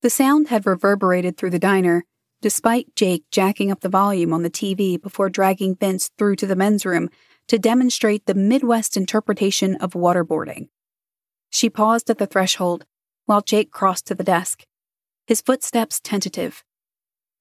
The 0.00 0.10
sound 0.10 0.48
had 0.48 0.64
reverberated 0.64 1.36
through 1.36 1.50
the 1.50 1.58
diner, 1.58 2.04
despite 2.40 2.94
Jake 2.94 3.24
jacking 3.30 3.70
up 3.70 3.80
the 3.80 3.88
volume 3.90 4.32
on 4.32 4.42
the 4.42 4.50
TV 4.50 5.00
before 5.00 5.28
dragging 5.28 5.74
Vince 5.74 6.10
through 6.16 6.36
to 6.36 6.46
the 6.46 6.56
men's 6.56 6.86
room 6.86 7.10
to 7.48 7.58
demonstrate 7.58 8.24
the 8.24 8.34
Midwest 8.34 8.96
interpretation 8.96 9.74
of 9.76 9.92
waterboarding. 9.92 10.68
She 11.50 11.68
paused 11.68 12.08
at 12.08 12.18
the 12.18 12.26
threshold 12.26 12.86
while 13.26 13.42
Jake 13.42 13.70
crossed 13.70 14.06
to 14.06 14.14
the 14.14 14.24
desk, 14.24 14.64
his 15.28 15.42
footsteps 15.42 16.00
tentative. 16.00 16.64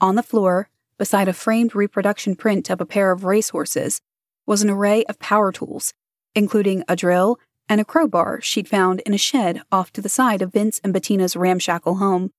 On 0.02 0.16
the 0.16 0.22
floor, 0.22 0.70
beside 0.98 1.30
a 1.30 1.34
framed 1.34 1.74
reproduction 1.74 2.36
print 2.36 2.70
of 2.70 2.82
a 2.82 2.86
pair 2.86 3.12
of 3.12 3.24
racehorses, 3.24 4.02
was 4.46 4.62
an 4.62 4.70
array 4.70 5.06
of 5.06 5.18
power 5.20 5.54
tools, 5.54 5.94
including 6.36 6.84
a 6.90 6.98
drill 6.98 7.40
and 7.70 7.80
a 7.80 7.86
crowbar 7.86 8.42
she'd 8.42 8.68
found 8.68 9.00
in 9.06 9.14
a 9.14 9.18
shed 9.18 9.62
off 9.72 9.94
to 9.94 10.02
the 10.02 10.10
side 10.10 10.42
of 10.42 10.52
Vince 10.52 10.82
and 10.84 10.92
Bettina's 10.92 11.38
ramshackle 11.38 11.96
home. 11.96 12.34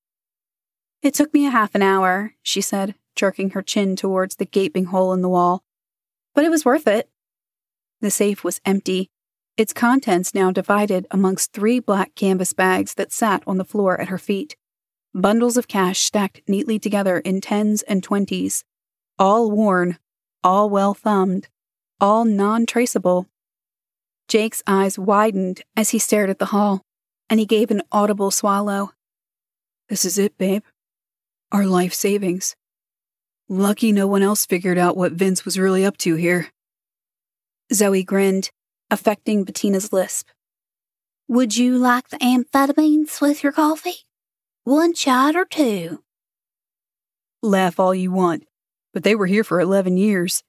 It 1.01 1.14
took 1.14 1.32
me 1.32 1.46
a 1.46 1.51
half 1.51 1.74
an 1.74 1.80
hour, 1.80 2.34
she 2.42 2.61
said, 2.61 2.94
jerking 3.16 3.51
her 3.51 3.62
chin 3.62 3.96
towards 3.96 4.36
the 4.36 4.44
gaping 4.44 4.86
hole 4.86 5.14
in 5.14 5.22
the 5.22 5.30
wall. 5.30 5.64
But 6.34 6.44
it 6.44 6.51
was 6.51 6.66
worth 6.66 6.86
it. 6.86 7.09
The 8.03 8.11
safe 8.11 8.44
was 8.44 8.61
empty, 8.66 9.09
its 9.57 9.72
contents 9.72 10.34
now 10.34 10.53
divided 10.53 11.07
amongst 11.11 11.55
three 11.55 11.80
black 11.80 12.14
canvas 12.14 12.53
bags 12.53 12.92
that 12.94 13.12
sat 13.12 13.42
on 13.46 13.57
the 13.57 13.64
floor 13.64 13.99
at 13.99 14.09
her 14.09 14.18
feet. 14.18 14.55
Bundles 15.14 15.56
of 15.56 15.68
cash 15.68 16.00
stacked 16.00 16.42
neatly 16.46 16.78
together 16.78 17.18
in 17.18 17.40
tens 17.40 17.82
and 17.82 18.02
twenties, 18.02 18.64
all 19.18 19.50
worn, 19.50 19.98
all 20.44 20.68
well 20.68 20.94
thumbed, 20.94 21.48
all 22.00 22.24
non 22.24 22.66
traceable. 22.66 23.26
Jake's 24.28 24.62
eyes 24.66 24.98
widened 24.98 25.62
as 25.76 25.90
he 25.90 25.98
stared 25.98 26.28
at 26.28 26.38
the 26.38 26.46
haul, 26.46 26.82
and 27.30 27.40
he 27.40 27.46
gave 27.46 27.70
an 27.70 27.82
audible 27.90 28.30
swallow. 28.30 28.92
This 29.88 30.04
is 30.04 30.18
it, 30.18 30.36
babe. 30.36 30.62
Our 31.50 31.64
life 31.64 31.94
savings. 31.94 32.54
Lucky 33.48 33.92
no 33.92 34.06
one 34.06 34.22
else 34.22 34.44
figured 34.44 34.76
out 34.76 34.96
what 34.96 35.12
Vince 35.12 35.46
was 35.46 35.59
really 35.59 35.84
up 35.84 35.96
to 35.98 36.16
here. 36.16 36.48
Zoe 37.72 38.04
grinned, 38.04 38.50
affecting 38.90 39.44
Bettina's 39.44 39.92
lisp. 39.92 40.28
Would 41.28 41.56
you 41.56 41.78
like 41.78 42.09
the 42.11 42.18
amphetamines 42.18 43.22
with 43.22 43.42
your 43.42 43.52
coffee? 43.52 44.07
One 44.68 44.92
shot 44.92 45.34
or 45.34 45.46
two? 45.46 46.04
Laugh 47.42 47.80
all 47.80 47.94
you 47.94 48.12
want, 48.12 48.44
but 48.92 49.02
they 49.02 49.14
were 49.14 49.24
here 49.24 49.42
for 49.42 49.60
11 49.60 49.96
years. 49.96 50.42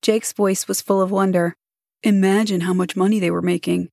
Jake's 0.00 0.32
voice 0.32 0.68
was 0.68 0.80
full 0.80 1.02
of 1.02 1.10
wonder. 1.10 1.56
Imagine 2.04 2.60
how 2.60 2.72
much 2.72 2.94
money 2.94 3.18
they 3.18 3.32
were 3.32 3.42
making. 3.42 3.88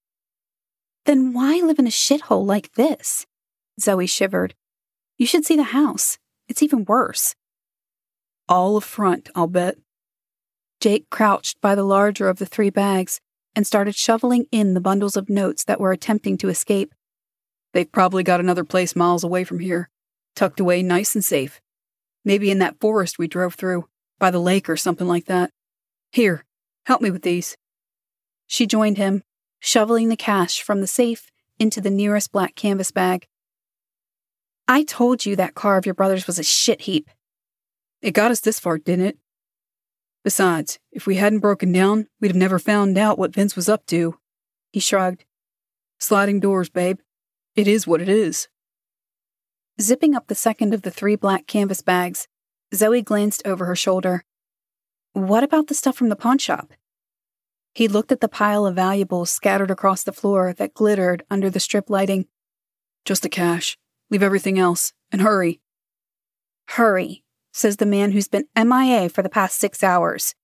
Then 1.08 1.34
why 1.34 1.62
live 1.64 1.80
in 1.80 1.88
a 1.88 1.90
shithole 1.90 2.46
like 2.46 2.74
this? 2.74 3.26
Zoe 3.82 4.06
shivered. 4.06 4.54
You 5.18 5.26
should 5.26 5.46
see 5.46 5.56
the 5.56 5.74
house. 5.74 6.20
It's 6.48 6.62
even 6.62 6.86
worse. 6.86 7.34
All 8.48 8.78
a 8.78 8.82
front, 8.82 9.30
I'll 9.34 9.48
bet. 9.48 9.78
Jake 10.80 11.10
crouched 11.10 11.60
by 11.60 11.74
the 11.74 11.82
larger 11.82 12.30
of 12.30 12.38
the 12.38 12.46
three 12.46 12.70
bags 12.70 13.20
and 13.56 13.66
started 13.66 13.96
shoveling 13.96 14.46
in 14.52 14.76
the 14.76 14.80
bundles 14.80 15.18
of 15.18 15.28
notes 15.28 15.64
that 15.64 15.80
were 15.80 15.92
attempting 15.92 16.38
to 16.38 16.50
escape. 16.50 16.94
They've 17.74 17.92
probably 17.92 18.24
got 18.24 18.40
another 18.40 18.64
place 18.64 18.96
miles 18.96 19.24
away 19.24 19.44
from 19.44 19.60
here, 19.60 19.90
tucked 20.36 20.60
away 20.60 20.82
nice 20.82 21.16
and 21.16 21.24
safe. 21.24 21.62
Maybe 22.26 22.52
in 22.52 22.60
that 22.60 22.80
forest 22.80 23.20
we 23.20 23.28
drove 23.28 23.56
through, 23.56 23.88
by 24.18 24.32
the 24.32 24.40
lake 24.40 24.70
or 24.70 24.78
something 24.78 25.08
like 25.08 25.26
that. 25.26 25.52
Here, 26.12 26.46
help 26.86 27.02
me 27.02 27.12
with 27.12 27.22
these. 27.22 27.56
She 28.48 28.66
joined 28.66 28.98
him, 28.98 29.24
shoveling 29.60 30.10
the 30.10 30.18
cash 30.18 30.62
from 30.62 30.82
the 30.82 30.88
safe 30.88 31.32
into 31.60 31.82
the 31.82 31.90
nearest 31.90 32.32
black 32.32 32.56
canvas 32.56 32.92
bag. 32.92 33.28
I 34.68 34.84
told 34.84 35.26
you 35.26 35.36
that 35.36 35.56
car 35.56 35.78
of 35.78 35.86
your 35.86 35.96
brother's 35.96 36.28
was 36.28 36.40
a 36.40 36.44
shit 36.44 36.82
heap. 36.82 37.10
It 38.02 38.12
got 38.12 38.32
us 38.32 38.40
this 38.40 38.60
far, 38.60 38.78
didn't 38.78 39.06
it? 39.06 39.18
Besides, 40.24 40.80
if 40.92 41.08
we 41.08 41.16
hadn't 41.16 41.40
broken 41.40 41.72
down, 41.72 42.08
we'd 42.20 42.30
have 42.30 42.36
never 42.36 42.60
found 42.60 42.98
out 42.98 43.18
what 43.18 43.34
Vince 43.34 43.56
was 43.56 43.70
up 43.70 43.86
to. 43.88 44.18
He 44.72 44.80
shrugged. 44.80 45.26
Sliding 45.98 46.40
doors, 46.40 46.70
babe. 46.70 47.00
It 47.56 47.68
is 47.68 47.88
what 47.88 48.02
it 48.02 48.10
is. 48.10 48.48
Zipping 49.82 50.16
up 50.16 50.28
the 50.28 50.36
second 50.36 50.74
of 50.74 50.82
the 50.82 50.92
three 50.92 51.16
black 51.16 51.48
canvas 51.48 51.82
bags, 51.82 52.28
Zoe 52.74 53.02
glanced 53.02 53.42
over 53.46 53.66
her 53.66 53.76
shoulder. 53.76 54.24
What 55.14 55.44
about 55.44 55.68
the 55.68 55.74
stuff 55.74 55.96
from 55.96 56.10
the 56.10 56.16
pawn 56.16 56.38
shop? 56.38 56.74
He 57.74 57.88
looked 57.88 58.12
at 58.12 58.22
the 58.22 58.28
pile 58.28 58.66
of 58.66 58.76
valuables 58.76 59.30
scattered 59.30 59.72
across 59.72 60.04
the 60.04 60.12
floor 60.12 60.54
that 60.54 60.74
glittered 60.74 61.24
under 61.30 61.50
the 61.50 61.60
strip 61.60 61.90
lighting. 61.90 62.28
Just 63.06 63.22
the 63.24 63.30
cash. 63.30 63.78
Leave 64.10 64.24
everything 64.24 64.58
else, 64.58 64.92
and 65.12 65.22
hurry. 65.22 65.62
Hurry, 66.70 67.24
says 67.54 67.78
the 67.78 67.86
man 67.86 68.12
who's 68.12 68.28
been 68.28 68.48
MIA 68.56 69.10
for 69.10 69.22
the 69.22 69.30
past 69.30 69.58
six 69.58 69.84
hours. 69.84 70.36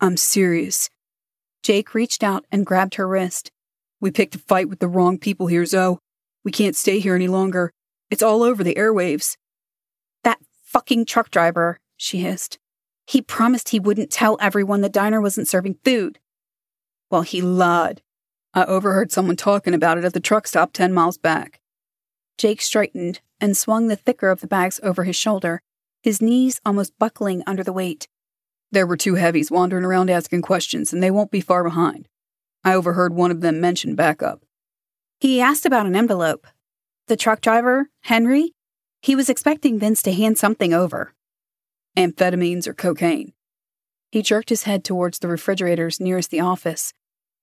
I'm 0.00 0.16
serious. 0.16 0.90
Jake 1.62 1.94
reached 1.94 2.22
out 2.22 2.46
and 2.50 2.66
grabbed 2.66 2.96
her 2.96 3.06
wrist. 3.06 3.50
We 4.00 4.10
picked 4.10 4.34
a 4.34 4.38
fight 4.38 4.68
with 4.68 4.80
the 4.80 4.88
wrong 4.88 5.18
people 5.18 5.46
here, 5.46 5.66
Zoe. 5.66 5.98
We 6.44 6.52
can't 6.52 6.76
stay 6.76 7.00
here 7.00 7.14
any 7.14 7.28
longer. 7.28 7.72
It's 8.10 8.22
all 8.22 8.42
over 8.42 8.64
the 8.64 8.74
airwaves. 8.74 9.36
That 10.24 10.38
fucking 10.64 11.06
truck 11.06 11.30
driver, 11.30 11.80
she 11.96 12.18
hissed. 12.18 12.58
He 13.06 13.20
promised 13.20 13.70
he 13.70 13.80
wouldn't 13.80 14.10
tell 14.10 14.38
everyone 14.40 14.80
the 14.80 14.88
diner 14.88 15.20
wasn't 15.20 15.48
serving 15.48 15.78
food. 15.84 16.18
Well, 17.10 17.22
he 17.22 17.42
lied. 17.42 18.02
I 18.54 18.64
overheard 18.64 19.12
someone 19.12 19.36
talking 19.36 19.74
about 19.74 19.98
it 19.98 20.04
at 20.04 20.12
the 20.12 20.20
truck 20.20 20.46
stop 20.46 20.72
10 20.72 20.92
miles 20.92 21.18
back. 21.18 21.60
Jake 22.38 22.62
straightened 22.62 23.20
and 23.40 23.56
swung 23.56 23.88
the 23.88 23.96
thicker 23.96 24.30
of 24.30 24.40
the 24.40 24.46
bags 24.46 24.80
over 24.82 25.04
his 25.04 25.16
shoulder, 25.16 25.60
his 26.02 26.22
knees 26.22 26.60
almost 26.64 26.98
buckling 26.98 27.42
under 27.46 27.62
the 27.62 27.72
weight. 27.72 28.08
There 28.72 28.86
were 28.86 28.96
two 28.96 29.16
heavies 29.16 29.50
wandering 29.50 29.84
around 29.84 30.10
asking 30.10 30.42
questions, 30.42 30.92
and 30.92 31.02
they 31.02 31.10
won't 31.10 31.30
be 31.30 31.40
far 31.40 31.64
behind. 31.64 32.08
I 32.64 32.74
overheard 32.74 33.12
one 33.12 33.30
of 33.30 33.40
them 33.40 33.60
mention 33.60 33.94
backup. 33.94 34.42
He 35.20 35.38
asked 35.38 35.66
about 35.66 35.84
an 35.84 35.94
envelope. 35.94 36.46
The 37.08 37.16
truck 37.16 37.42
driver, 37.42 37.90
Henry, 38.04 38.54
he 39.02 39.14
was 39.14 39.28
expecting 39.28 39.78
Vince 39.78 40.00
to 40.02 40.14
hand 40.14 40.38
something 40.38 40.72
over. 40.72 41.12
Amphetamines 41.94 42.66
or 42.66 42.72
cocaine. 42.72 43.34
He 44.10 44.22
jerked 44.22 44.48
his 44.48 44.62
head 44.62 44.82
towards 44.82 45.18
the 45.18 45.28
refrigerators 45.28 46.00
nearest 46.00 46.30
the 46.30 46.40
office, 46.40 46.94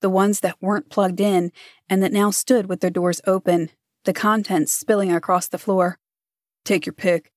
the 0.01 0.09
ones 0.09 0.39
that 0.39 0.59
weren't 0.59 0.89
plugged 0.89 1.21
in 1.21 1.51
and 1.87 2.01
that 2.01 2.11
now 2.11 2.31
stood 2.31 2.67
with 2.67 2.79
their 2.79 2.89
doors 2.89 3.21
open, 3.27 3.69
the 4.05 4.13
contents 4.13 4.73
spilling 4.73 5.11
across 5.11 5.47
the 5.47 5.59
floor. 5.59 5.99
Take 6.65 6.87
your 6.87 6.93
pick. 6.93 7.31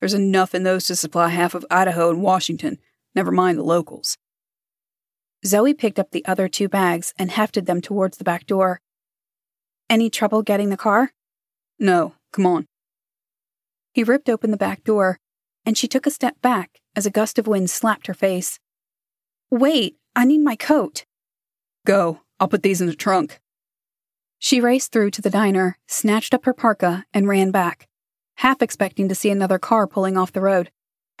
There's 0.00 0.14
enough 0.14 0.54
in 0.54 0.62
those 0.62 0.84
to 0.88 0.96
supply 0.96 1.28
half 1.28 1.54
of 1.54 1.64
Idaho 1.70 2.10
and 2.10 2.22
Washington, 2.22 2.78
never 3.14 3.32
mind 3.32 3.56
the 3.56 3.62
locals. 3.62 4.18
Zoe 5.44 5.72
picked 5.72 5.98
up 5.98 6.10
the 6.10 6.24
other 6.26 6.48
two 6.48 6.68
bags 6.68 7.14
and 7.18 7.30
hefted 7.30 7.64
them 7.64 7.80
towards 7.80 8.18
the 8.18 8.24
back 8.24 8.46
door. 8.46 8.82
Any 9.88 10.10
trouble 10.10 10.42
getting 10.42 10.70
the 10.70 10.76
car? 10.76 11.12
No, 11.78 12.14
come 12.32 12.44
on. 12.44 12.66
He 13.92 14.02
ripped 14.02 14.28
open 14.28 14.50
the 14.50 14.56
back 14.56 14.82
door, 14.82 15.18
and 15.64 15.78
she 15.78 15.86
took 15.86 16.06
a 16.06 16.10
step 16.10 16.40
back 16.42 16.80
as 16.96 17.06
a 17.06 17.10
gust 17.10 17.38
of 17.38 17.46
wind 17.46 17.70
slapped 17.70 18.08
her 18.08 18.14
face. 18.14 18.58
Wait, 19.50 19.96
I 20.16 20.24
need 20.24 20.40
my 20.40 20.56
coat. 20.56 21.04
Go, 21.86 22.20
I'll 22.40 22.48
put 22.48 22.64
these 22.64 22.80
in 22.80 22.88
the 22.88 22.94
trunk. 22.94 23.40
She 24.38 24.60
raced 24.60 24.90
through 24.90 25.12
to 25.12 25.22
the 25.22 25.30
diner, 25.30 25.78
snatched 25.86 26.34
up 26.34 26.44
her 26.46 26.52
parka, 26.52 27.04
and 27.14 27.28
ran 27.28 27.52
back, 27.52 27.86
half 28.38 28.60
expecting 28.60 29.08
to 29.08 29.14
see 29.14 29.30
another 29.30 29.58
car 29.58 29.86
pulling 29.86 30.16
off 30.16 30.32
the 30.32 30.40
road, 30.40 30.70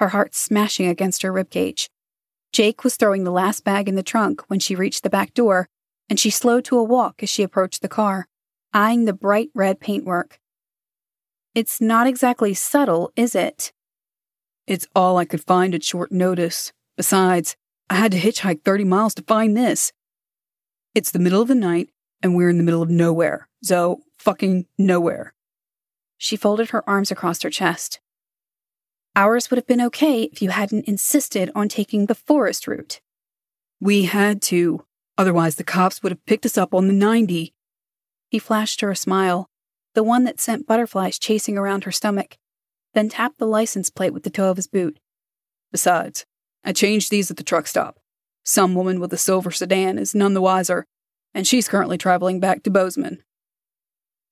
her 0.00 0.08
heart 0.08 0.34
smashing 0.34 0.88
against 0.88 1.22
her 1.22 1.32
ribcage. 1.32 1.88
Jake 2.52 2.82
was 2.82 2.96
throwing 2.96 3.24
the 3.24 3.30
last 3.30 3.64
bag 3.64 3.88
in 3.88 3.94
the 3.94 4.02
trunk 4.02 4.42
when 4.48 4.58
she 4.58 4.74
reached 4.74 5.02
the 5.02 5.10
back 5.10 5.34
door, 5.34 5.68
and 6.10 6.18
she 6.18 6.30
slowed 6.30 6.64
to 6.64 6.78
a 6.78 6.82
walk 6.82 7.22
as 7.22 7.30
she 7.30 7.42
approached 7.42 7.80
the 7.80 7.88
car, 7.88 8.26
eyeing 8.76 9.06
the 9.06 9.14
bright 9.14 9.48
red 9.54 9.80
paintwork. 9.80 10.38
It's 11.54 11.80
not 11.80 12.06
exactly 12.06 12.52
subtle, 12.52 13.10
is 13.16 13.34
it? 13.34 13.72
It's 14.66 14.86
all 14.94 15.16
I 15.16 15.24
could 15.24 15.42
find 15.42 15.74
at 15.74 15.82
short 15.82 16.12
notice. 16.12 16.74
Besides, 16.94 17.56
I 17.88 17.94
had 17.94 18.12
to 18.12 18.18
hitchhike 18.18 18.64
30 18.64 18.84
miles 18.84 19.14
to 19.14 19.22
find 19.22 19.56
this. 19.56 19.92
It's 20.94 21.10
the 21.10 21.18
middle 21.18 21.40
of 21.40 21.48
the 21.48 21.54
night, 21.54 21.88
and 22.22 22.36
we're 22.36 22.50
in 22.50 22.58
the 22.58 22.64
middle 22.64 22.82
of 22.82 22.90
nowhere. 22.90 23.48
So, 23.62 24.00
fucking 24.18 24.66
nowhere. 24.76 25.32
She 26.18 26.36
folded 26.36 26.70
her 26.70 26.86
arms 26.88 27.10
across 27.10 27.40
her 27.42 27.50
chest. 27.50 28.00
Ours 29.14 29.48
would 29.48 29.56
have 29.56 29.66
been 29.66 29.80
okay 29.80 30.24
if 30.24 30.42
you 30.42 30.50
hadn't 30.50 30.86
insisted 30.86 31.50
on 31.54 31.70
taking 31.70 32.06
the 32.06 32.14
forest 32.14 32.68
route. 32.68 33.00
We 33.80 34.04
had 34.04 34.42
to, 34.42 34.84
otherwise, 35.16 35.54
the 35.54 35.64
cops 35.64 36.02
would 36.02 36.12
have 36.12 36.26
picked 36.26 36.44
us 36.44 36.58
up 36.58 36.74
on 36.74 36.88
the 36.88 36.92
90. 36.92 37.54
He 38.28 38.38
flashed 38.38 38.80
her 38.80 38.90
a 38.90 38.96
smile, 38.96 39.48
the 39.94 40.02
one 40.02 40.24
that 40.24 40.40
sent 40.40 40.66
butterflies 40.66 41.18
chasing 41.18 41.56
around 41.56 41.84
her 41.84 41.92
stomach, 41.92 42.36
then 42.94 43.08
tapped 43.08 43.38
the 43.38 43.46
license 43.46 43.90
plate 43.90 44.12
with 44.12 44.24
the 44.24 44.30
toe 44.30 44.50
of 44.50 44.56
his 44.56 44.66
boot. 44.66 44.98
Besides, 45.72 46.24
I 46.64 46.72
changed 46.72 47.10
these 47.10 47.30
at 47.30 47.36
the 47.36 47.44
truck 47.44 47.66
stop. 47.66 47.98
Some 48.44 48.74
woman 48.74 49.00
with 49.00 49.12
a 49.12 49.18
silver 49.18 49.50
sedan 49.50 49.98
is 49.98 50.14
none 50.14 50.34
the 50.34 50.40
wiser, 50.40 50.86
and 51.34 51.46
she's 51.46 51.68
currently 51.68 51.98
traveling 51.98 52.40
back 52.40 52.62
to 52.62 52.70
Bozeman. 52.70 53.22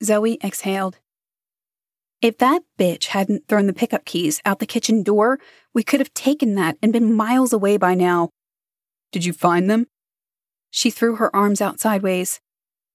Zoe 0.02 0.38
exhaled. 0.42 0.98
If 2.20 2.38
that 2.38 2.62
bitch 2.78 3.06
hadn't 3.06 3.48
thrown 3.48 3.66
the 3.66 3.72
pickup 3.72 4.04
keys 4.04 4.40
out 4.44 4.58
the 4.58 4.66
kitchen 4.66 5.02
door, 5.02 5.38
we 5.74 5.82
could 5.82 6.00
have 6.00 6.14
taken 6.14 6.54
that 6.54 6.76
and 6.82 6.92
been 6.92 7.12
miles 7.12 7.52
away 7.52 7.76
by 7.76 7.94
now. 7.94 8.30
Did 9.12 9.24
you 9.24 9.32
find 9.32 9.68
them? 9.68 9.86
She 10.70 10.90
threw 10.90 11.16
her 11.16 11.34
arms 11.36 11.60
out 11.60 11.80
sideways. 11.80 12.40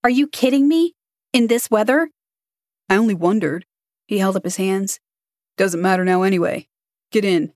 Are 0.03 0.09
you 0.09 0.27
kidding 0.27 0.67
me? 0.67 0.93
In 1.33 1.47
this 1.47 1.69
weather? 1.69 2.09
I 2.89 2.95
only 2.95 3.13
wondered. 3.13 3.65
He 4.07 4.17
held 4.17 4.35
up 4.35 4.43
his 4.43 4.55
hands. 4.55 4.99
Doesn't 5.57 5.81
matter 5.81 6.05
now 6.05 6.23
anyway. 6.23 6.67
Get 7.11 7.25
in. 7.25 7.53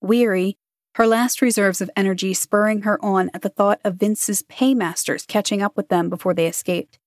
Weary, 0.00 0.56
her 0.94 1.06
last 1.06 1.42
reserves 1.42 1.80
of 1.80 1.90
energy 1.94 2.32
spurring 2.34 2.82
her 2.82 3.02
on 3.04 3.30
at 3.34 3.42
the 3.42 3.48
thought 3.48 3.80
of 3.84 3.96
Vince's 3.96 4.42
paymasters 4.42 5.26
catching 5.26 5.62
up 5.62 5.76
with 5.76 5.88
them 5.88 6.08
before 6.08 6.34
they 6.34 6.46
escaped. 6.46 6.98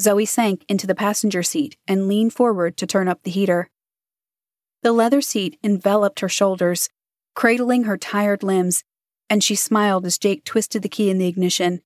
Zoe 0.00 0.26
sank 0.26 0.64
into 0.68 0.86
the 0.86 0.94
passenger 0.94 1.42
seat 1.42 1.76
and 1.88 2.06
leaned 2.06 2.34
forward 2.34 2.76
to 2.76 2.86
turn 2.86 3.08
up 3.08 3.22
the 3.22 3.30
heater. 3.30 3.70
The 4.82 4.92
leather 4.92 5.20
seat 5.20 5.58
enveloped 5.64 6.20
her 6.20 6.28
shoulders, 6.28 6.88
cradling 7.34 7.84
her 7.84 7.96
tired 7.96 8.42
limbs 8.42 8.84
and 9.30 9.44
she 9.44 9.54
smiled 9.54 10.06
as 10.06 10.18
Jake 10.18 10.44
twisted 10.44 10.82
the 10.82 10.88
key 10.88 11.10
in 11.10 11.18
the 11.18 11.26
ignition. 11.26 11.82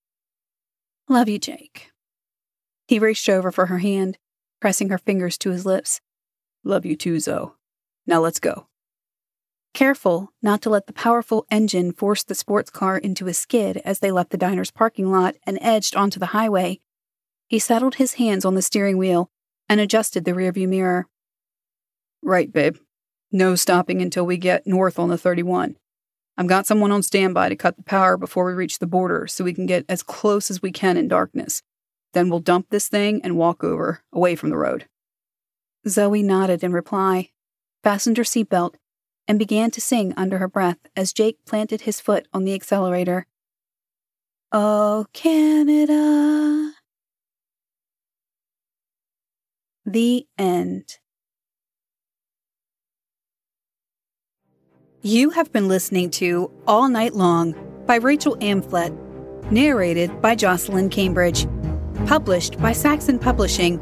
Love 1.09 1.28
you, 1.28 1.38
Jake. 1.38 1.90
He 2.86 2.98
reached 2.98 3.28
over 3.28 3.50
for 3.50 3.66
her 3.66 3.78
hand, 3.78 4.18
pressing 4.61 4.88
her 4.88 4.98
fingers 4.98 5.36
to 5.38 5.50
his 5.50 5.66
lips. 5.66 6.00
Love 6.64 6.86
you 6.86 6.96
too, 6.96 7.18
Zoe. 7.18 7.50
Now 8.07 8.20
let's 8.20 8.40
go. 8.40 8.66
Careful 9.74 10.32
not 10.42 10.61
to 10.62 10.70
let 10.70 10.86
the 10.86 10.92
powerful 10.92 11.46
engine 11.50 11.92
force 11.92 12.22
the 12.22 12.34
sports 12.34 12.70
car 12.70 12.98
into 12.98 13.26
a 13.26 13.34
skid 13.34 13.78
as 13.78 14.00
they 14.00 14.11
left 14.11 14.30
the 14.30 14.36
diner's 14.36 14.70
parking 14.70 15.11
lot 15.11 15.36
and 15.46 15.59
edged 15.62 15.96
onto 15.96 16.20
the 16.20 16.26
highway, 16.26 16.80
he 17.48 17.59
settled 17.59 17.96
his 17.96 18.14
hands 18.14 18.44
on 18.44 18.55
the 18.55 18.62
steering 18.62 18.96
wheel 18.96 19.30
and 19.68 19.80
adjusted 19.80 20.24
the 20.24 20.32
rearview 20.32 20.68
mirror. 20.68 21.07
Right, 22.22 22.53
babe. 22.53 22.76
No 23.30 23.55
stopping 23.57 24.03
until 24.03 24.24
we 24.24 24.36
get 24.36 24.66
north 24.66 24.98
on 24.98 25.09
the 25.09 25.18
31. 25.18 25.76
I've 26.37 26.47
got 26.47 26.66
someone 26.66 26.93
on 26.93 27.03
standby 27.03 27.51
to 27.51 27.57
cut 27.57 27.76
the 27.76 27.83
power 27.83 28.16
before 28.16 28.47
we 28.47 28.53
reach 28.53 28.78
the 28.78 28.87
border 28.87 29.26
so 29.26 29.45
we 29.45 29.53
can 29.53 29.66
get 29.66 29.85
as 29.89 30.03
close 30.03 30.51
as 30.51 30.62
we 30.62 30.72
can 30.72 30.97
in 30.97 31.09
darkness. 31.09 31.62
Then 32.14 32.28
we'll 32.28 32.41
dump 32.41 32.66
this 32.70 32.89
thing 32.89 33.20
and 33.22 33.37
walk 33.37 33.62
over, 33.62 34.03
away 34.12 34.37
from 34.37 34.51
the 34.51 34.57
road. 34.57 34.87
Zoe 35.87 36.22
nodded 36.22 36.62
in 36.62 36.72
reply, 36.72 37.30
fastened 37.83 38.16
her 38.16 38.22
seatbelt, 38.22 38.74
and 39.28 39.39
began 39.39 39.70
to 39.70 39.80
sing 39.80 40.14
under 40.16 40.39
her 40.39 40.49
breath 40.49 40.78
as 40.97 41.12
Jake 41.12 41.39
planted 41.47 41.83
his 41.83 42.01
foot 42.01 42.26
on 42.33 42.45
the 42.45 42.55
accelerator. 42.55 43.26
Oh, 44.51 45.07
Canada. 45.12 46.72
The 49.85 50.26
end. 50.39 50.99
You 55.05 55.30
have 55.30 55.50
been 55.50 55.66
listening 55.66 56.11
to 56.11 56.48
All 56.64 56.88
Night 56.88 57.14
Long 57.14 57.57
by 57.86 57.96
Rachel 57.96 58.36
Amphlett, 58.36 58.96
narrated 59.50 60.22
by 60.22 60.36
Jocelyn 60.36 60.90
Cambridge, 60.90 61.44
published 62.07 62.57
by 62.61 62.70
Saxon 62.70 63.18
Publishing. 63.18 63.80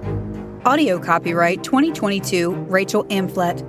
Audio 0.65 0.99
copyright 0.99 1.63
2022 1.63 2.53
Rachel 2.53 3.05
Amphlett. 3.05 3.63